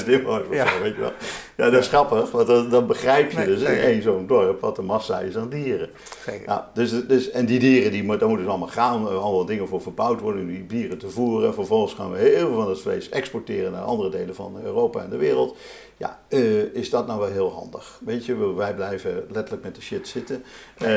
140.000 0.01 0.07
inwoners 0.07 0.47
ja. 0.51 0.81
Weet 0.83 0.95
je 0.95 1.01
wel. 1.01 1.13
Ja, 1.57 1.71
dat 1.71 1.81
is 1.81 1.89
grappig. 1.89 2.31
Want 2.31 2.47
dan, 2.47 2.69
dan 2.71 2.87
begrijp 2.87 3.31
je 3.31 3.37
nee, 3.37 3.47
dus 3.47 3.61
in 3.61 3.67
één 3.67 4.03
zo'n 4.03 4.27
dorp 4.27 4.61
wat 4.61 4.77
de 4.77 4.83
massa 4.83 5.21
is 5.21 5.37
aan 5.37 5.49
dieren. 5.49 5.91
Ja, 6.47 6.71
dus, 6.75 7.07
dus, 7.07 7.31
en 7.31 7.47
die 7.47 7.59
dieren, 7.59 7.91
die, 7.91 8.01
daar 8.01 8.07
moeten 8.07 8.37
dus 8.37 8.47
allemaal 8.47 8.69
gaan. 8.69 9.09
Allemaal 9.09 9.45
dingen 9.45 9.69
voor 9.69 9.83
verbouwd 9.83 10.21
worden. 10.21 10.41
om 10.41 10.49
die 10.49 10.67
dieren 10.67 10.99
te 10.99 11.11
voeren. 11.11 11.55
Vervolgens 11.55 11.95
gaan 11.95 12.11
we 12.11 12.19
heel 12.19 12.49
veel 12.49 12.55
van 12.55 12.69
het 12.69 12.81
vlees 12.81 13.09
exporteren 13.09 13.73
naar 13.73 13.83
andere 13.83 14.11
delen 14.11 14.35
van 14.35 14.61
Europa 14.65 15.03
en 15.03 15.11
de 15.11 15.17
wereld. 15.17 15.57
Ja, 15.99 16.19
uh, 16.29 16.75
is 16.75 16.91
dat 16.91 17.07
nou 17.07 17.21
wel 17.21 17.31
heel 17.31 17.53
handig? 17.53 18.01
Weet 18.05 18.27
je, 18.27 18.55
wij 18.55 18.75
blijven 18.75 19.06
letterlijk 19.31 19.65
met 19.65 19.75
de 19.75 19.81
shit 19.81 20.09
zitten. 20.09 20.45
Uh, 20.79 20.89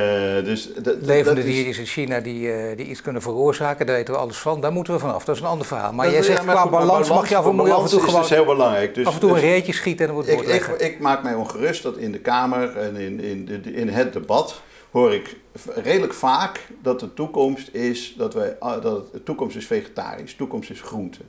dus 0.43 0.70
Levende 1.01 1.43
dieren 1.43 1.78
in 1.78 1.86
China 1.86 2.20
die, 2.20 2.47
uh, 2.47 2.78
die 2.78 2.86
iets 2.86 3.01
kunnen 3.01 3.22
veroorzaken, 3.22 3.86
daar 3.86 3.95
weten 3.95 4.14
we 4.14 4.20
alles 4.20 4.38
van. 4.38 4.62
Daar 4.62 4.72
moeten 4.72 4.93
we 4.93 4.99
vanaf. 4.99 5.26
Dat 5.26 5.36
is 5.36 5.41
een 5.41 5.47
ander 5.47 5.68
verhaal. 5.68 5.93
Maar 5.93 6.05
dat 6.05 6.14
jij 6.14 6.24
zegt, 6.24 6.43
ja, 6.43 6.51
qua 6.51 6.70
balans, 6.70 6.88
balans, 6.88 7.10
mag 7.10 7.30
je 7.30 7.36
af 7.36 7.45
en, 7.45 7.57
toe 7.57 7.66
toe 7.66 7.99
gewoon... 7.99 8.22
is 8.22 8.28
dus 8.28 8.38
heel 8.38 8.45
belangrijk. 8.45 8.95
Dus, 8.95 9.05
af 9.05 9.14
en 9.14 9.20
toe 9.20 9.34
dus, 9.34 9.41
een 9.41 9.49
reetje 9.49 9.74
schieten 9.74 10.07
en 10.07 10.14
dan 10.14 10.24
wordt 10.24 10.47
ik, 10.47 10.68
ik, 10.68 10.68
ik, 10.78 10.99
maak 10.99 11.24
mij 11.24 11.34
ongerust 11.34 11.84
dat 11.84 11.97
in 11.97 12.12
de 12.12 12.20
Kamer 12.20 12.78
en 12.78 12.95
in, 12.95 13.20
in, 13.22 13.66
in 13.66 13.89
het 13.89 14.14
debat 14.14 14.62
hoor 14.91 15.14
ik 15.14 15.36
redelijk 15.76 16.14
vaak 16.14 16.68
dat 16.82 16.99
de 16.99 17.14
toekomst 17.14 17.70
is 17.74 18.14
dat 18.18 18.34
wij 18.34 18.55
ah, 18.60 18.82
dat 18.82 19.12
de 19.12 19.24
toekomst 19.24 19.55
is 19.55 19.66
vegetarisch, 19.66 20.32
de 20.32 20.38
toekomst 20.38 20.70
is 20.70 20.82
groente. 20.82 21.20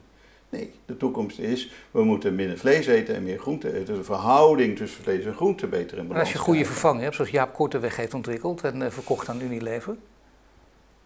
Nee, 0.50 0.72
de 0.86 0.96
toekomst 0.96 1.38
is, 1.38 1.72
we 1.90 2.04
moeten 2.04 2.34
minder 2.34 2.58
vlees 2.58 2.86
eten 2.86 3.14
en 3.14 3.22
meer 3.22 3.38
groente 3.38 3.74
eten. 3.74 3.94
De 3.94 4.04
verhouding 4.04 4.76
tussen 4.76 5.02
vlees 5.02 5.24
en 5.24 5.34
groente 5.34 5.66
beter 5.66 5.98
in 5.98 6.06
balans. 6.06 6.24
als 6.24 6.32
je 6.32 6.38
goede 6.38 6.64
vervanging 6.64 7.02
hebt, 7.02 7.14
zoals 7.14 7.30
Jaap 7.30 7.54
Korteweg 7.54 7.96
heeft 7.96 8.14
ontwikkeld 8.14 8.64
en 8.64 8.80
uh, 8.80 8.90
verkocht 8.90 9.28
aan 9.28 9.40
Unilever. 9.40 9.96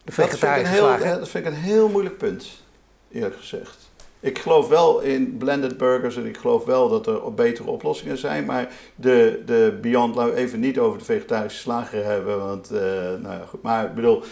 De 0.05 0.13
vegetarische 0.13 0.77
dat 0.77 0.91
vind, 0.91 1.03
heel, 1.03 1.19
dat 1.19 1.29
vind 1.29 1.47
ik 1.47 1.53
een 1.53 1.59
heel 1.59 1.89
moeilijk 1.89 2.19
punt, 2.19 2.65
eerlijk 3.11 3.37
gezegd. 3.37 3.93
Ik 4.21 4.39
geloof 4.39 4.69
wel 4.69 5.01
in 5.01 5.37
blended 5.37 5.77
burgers 5.77 6.17
en 6.17 6.27
ik 6.27 6.37
geloof 6.37 6.65
wel 6.65 6.89
dat 6.89 7.07
er 7.07 7.35
betere 7.35 7.71
oplossingen 7.71 8.19
zijn. 8.19 8.45
Maar 8.45 8.69
de, 8.95 9.43
de 9.47 9.79
Beyond, 9.81 10.15
laten 10.15 10.35
we 10.35 10.41
even 10.41 10.61
niet 10.61 10.79
over 10.79 10.99
de 10.99 11.05
vegetarische 11.05 11.59
slager 11.59 12.05
hebben. 12.05 12.39
Want, 12.39 12.73
uh, 12.73 12.79
nou 12.81 13.23
ja, 13.23 13.45
goed. 13.49 13.63
Maar 13.63 13.85
ik 13.85 13.95
bedoel, 13.95 14.23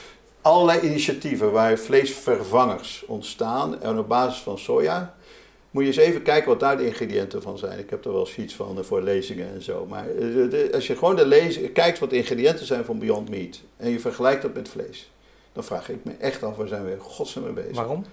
allerlei 0.43 0.81
initiatieven 0.81 1.53
waar 1.53 1.79
vleesvervangers 1.79 3.05
ontstaan 3.07 3.83
en 3.83 3.99
op 3.99 4.09
basis 4.09 4.41
van 4.41 4.59
soja. 4.59 5.15
Moet 5.71 5.83
je 5.83 5.89
eens 5.89 5.97
even 5.97 6.23
kijken 6.23 6.49
wat 6.49 6.61
daar 6.61 6.77
de 6.77 6.87
ingrediënten 6.87 7.43
van 7.43 7.59
zijn. 7.59 7.79
Ik 7.79 7.91
heb 7.91 8.05
er 8.05 8.13
wel 8.13 8.27
sheets 8.27 8.55
van 8.55 8.79
eh, 8.79 8.85
voor 8.85 9.03
lezingen 9.03 9.55
en 9.55 9.63
zo. 9.63 9.87
Maar 9.87 10.09
eh, 10.09 10.75
als 10.75 10.87
je 10.87 10.97
gewoon 10.97 11.17
de 11.17 11.27
lezing, 11.27 11.73
kijkt 11.73 11.99
wat 11.99 12.11
de 12.11 12.17
ingrediënten 12.17 12.67
zijn 12.67 12.85
van 12.85 12.99
Beyond 12.99 13.29
Meat 13.29 13.61
en 13.77 13.91
je 13.91 14.01
vergelijkt 14.01 14.43
dat 14.43 14.55
met 14.55 14.69
vlees, 14.69 15.11
dan 15.53 15.65
vraag 15.65 15.89
ik 15.89 16.05
me 16.05 16.13
echt 16.19 16.43
af 16.43 16.57
waar 16.57 16.69
zijn 16.69 16.85
we 16.85 16.97
godsnaam 16.99 17.45
mee 17.45 17.53
bezig. 17.53 17.77
Waarom? 17.77 18.05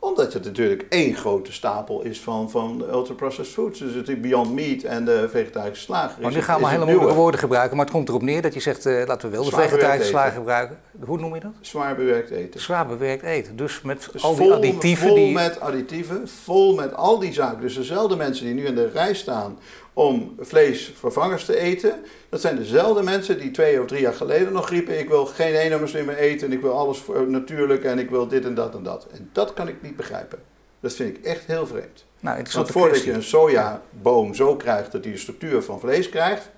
Omdat 0.00 0.32
het 0.32 0.44
natuurlijk 0.44 0.86
één 0.88 1.14
grote 1.14 1.52
stapel 1.52 2.02
is 2.02 2.20
van, 2.20 2.50
van 2.50 2.84
ultra-processed 2.90 3.54
foods. 3.54 3.78
Dus 3.78 3.94
het 3.94 4.22
Beyond 4.22 4.52
Meat 4.52 4.82
en 4.82 5.04
de 5.04 5.28
vegetarische 5.30 5.84
slager. 5.84 6.22
Maar 6.22 6.32
nu 6.32 6.40
gaan 6.40 6.60
we 6.60 6.68
hele 6.68 6.84
moeilijke 6.84 7.14
woorden 7.14 7.40
gebruiken. 7.40 7.76
Maar 7.76 7.84
het 7.84 7.94
komt 7.94 8.08
erop 8.08 8.22
neer 8.22 8.42
dat 8.42 8.54
je 8.54 8.60
zegt, 8.60 8.86
uh, 8.86 9.06
laten 9.06 9.30
we 9.30 9.36
wel 9.36 9.44
de 9.44 9.50
vegetarische 9.50 10.08
slager 10.08 10.32
gebruiken. 10.32 10.78
Hoe 11.04 11.18
noem 11.18 11.34
je 11.34 11.40
dat? 11.40 11.52
Zwaar 11.60 11.96
bewerkt 11.96 12.30
eten. 12.30 12.60
Zwaar 12.60 12.86
bewerkt 12.86 13.22
eten. 13.22 13.56
Dus 13.56 13.82
met 13.82 14.08
dus 14.12 14.22
al 14.22 14.36
die 14.36 14.52
additieven. 14.52 15.08
Vol 15.08 15.30
met 15.30 15.60
additieven, 15.60 16.28
vol 16.44 16.74
met 16.74 16.94
al 16.94 17.18
die 17.18 17.32
zaken. 17.32 17.60
Dus 17.60 17.74
dezelfde 17.74 18.16
mensen 18.16 18.44
die 18.44 18.54
nu 18.54 18.64
in 18.66 18.74
de 18.74 18.90
rij 18.90 19.14
staan 19.14 19.58
om 19.98 20.34
vleesvervangers 20.40 21.44
te 21.44 21.56
eten. 21.56 22.04
Dat 22.28 22.40
zijn 22.40 22.56
dezelfde 22.56 23.02
mensen 23.02 23.38
die 23.38 23.50
twee 23.50 23.80
of 23.80 23.86
drie 23.86 24.00
jaar 24.00 24.14
geleden 24.14 24.52
nog 24.52 24.70
riepen: 24.70 24.98
Ik 24.98 25.08
wil 25.08 25.26
geen 25.26 25.54
E-nummers 25.54 25.92
meer 25.92 26.16
eten 26.16 26.46
en 26.46 26.52
ik 26.52 26.60
wil 26.60 26.72
alles 26.72 27.02
natuurlijk 27.28 27.84
en 27.84 27.98
ik 27.98 28.10
wil 28.10 28.28
dit 28.28 28.44
en 28.44 28.54
dat 28.54 28.74
en 28.74 28.82
dat. 28.82 29.06
En 29.12 29.30
dat 29.32 29.52
kan 29.52 29.68
ik 29.68 29.82
niet 29.82 29.96
begrijpen. 29.96 30.38
Dat 30.80 30.92
vind 30.92 31.16
ik 31.16 31.24
echt 31.24 31.44
heel 31.46 31.66
vreemd. 31.66 32.04
Nou, 32.20 32.42
Want 32.52 32.70
voordat 32.70 33.04
je 33.04 33.12
een 33.12 33.22
sojaboom 33.22 34.34
zo 34.34 34.56
krijgt 34.56 34.92
dat 34.92 35.04
hij 35.04 35.12
de 35.12 35.18
structuur 35.18 35.62
van 35.62 35.80
vlees 35.80 36.08
krijgt, 36.08 36.50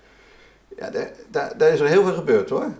ja, 0.76 0.90
daar, 0.90 1.10
daar, 1.30 1.58
daar 1.58 1.72
is 1.72 1.80
er 1.80 1.88
heel 1.88 2.04
veel 2.04 2.14
gebeurd 2.14 2.50
hoor. 2.50 2.72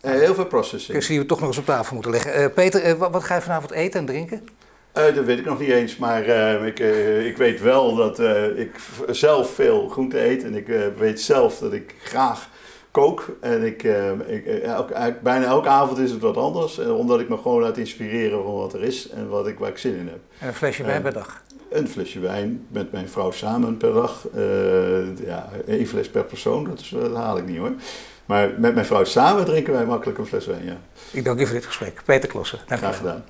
heel 0.00 0.34
veel 0.34 0.46
processing. 0.46 0.96
Dus 0.98 1.06
die 1.06 1.18
we 1.18 1.26
toch 1.26 1.38
nog 1.40 1.48
eens 1.48 1.58
op 1.58 1.64
tafel 1.64 1.94
moeten 1.94 2.12
leggen. 2.12 2.40
Uh, 2.40 2.46
Peter, 2.54 2.86
uh, 2.86 2.92
wat, 2.92 3.10
wat, 3.10 3.24
ga 3.24 3.34
je 3.34 3.40
vanavond 3.40 3.70
eten 3.70 4.00
en 4.00 4.06
drinken? 4.06 4.48
Uh, 4.98 5.14
dat 5.14 5.24
weet 5.24 5.38
ik 5.38 5.44
nog 5.44 5.58
niet 5.60 5.70
eens, 5.70 5.96
maar 5.96 6.24
ik, 6.66 6.78
ik 7.24 7.36
weet 7.36 7.60
wel 7.60 7.94
dat 7.94 8.18
ik 8.56 8.70
zelf 9.10 9.54
veel 9.54 9.88
groente 9.88 10.24
eet. 10.24 10.44
En 10.44 10.54
ik 10.54 10.66
weet 10.96 11.20
zelf 11.20 11.58
dat 11.58 11.72
ik 11.72 11.94
graag 12.02 12.48
kook. 12.90 13.36
En 13.40 13.62
ik, 13.62 13.82
ik 14.26 14.46
elke, 14.46 15.16
bijna 15.22 15.44
elke 15.44 15.68
avond 15.68 15.98
is 15.98 16.10
het 16.10 16.20
wat 16.20 16.36
anders. 16.36 16.78
omdat 16.78 17.20
ik 17.20 17.28
me 17.28 17.36
gewoon 17.36 17.62
laat 17.62 17.76
inspireren 17.76 18.42
van 18.42 18.54
wat 18.54 18.74
er 18.74 18.82
is 18.82 19.08
en 19.08 19.28
wat 19.28 19.46
ik, 19.46 19.58
waar 19.58 19.70
ik 19.70 19.78
zin 19.78 19.94
in 19.94 20.08
heb. 20.08 20.20
En 20.38 20.48
een 20.48 20.54
flesje 20.54 20.84
wijn 20.84 21.02
per 21.02 21.12
dag? 21.12 21.42
Een 21.68 21.88
flesje 21.88 22.20
wijn 22.20 22.66
met 22.68 22.92
mijn 22.92 23.08
vrouw 23.08 23.30
samen 23.30 23.76
per 23.76 23.92
dag. 23.92 24.26
Ja, 25.24 25.48
één 25.66 25.86
fles 25.86 26.08
per 26.08 26.24
persoon, 26.24 26.64
dat, 26.64 26.80
is, 26.80 26.88
dat 26.88 27.14
haal 27.14 27.38
ik 27.38 27.46
niet 27.46 27.58
hoor. 27.58 27.72
Maar 28.26 28.50
met 28.58 28.74
mijn 28.74 28.86
vrouw 28.86 29.04
samen 29.04 29.44
drinken 29.44 29.72
wij 29.72 29.84
makkelijk 29.86 30.18
een 30.18 30.26
fles 30.26 30.46
wijn, 30.46 30.64
ja. 30.64 30.76
Ik 31.10 31.24
dank 31.24 31.40
u 31.40 31.44
voor 31.46 31.54
dit 31.54 31.66
gesprek. 31.66 32.02
Peter 32.04 32.28
Klossen, 32.28 32.58
dank 32.66 32.80
Graag 32.80 32.96
gedaan. 32.96 33.24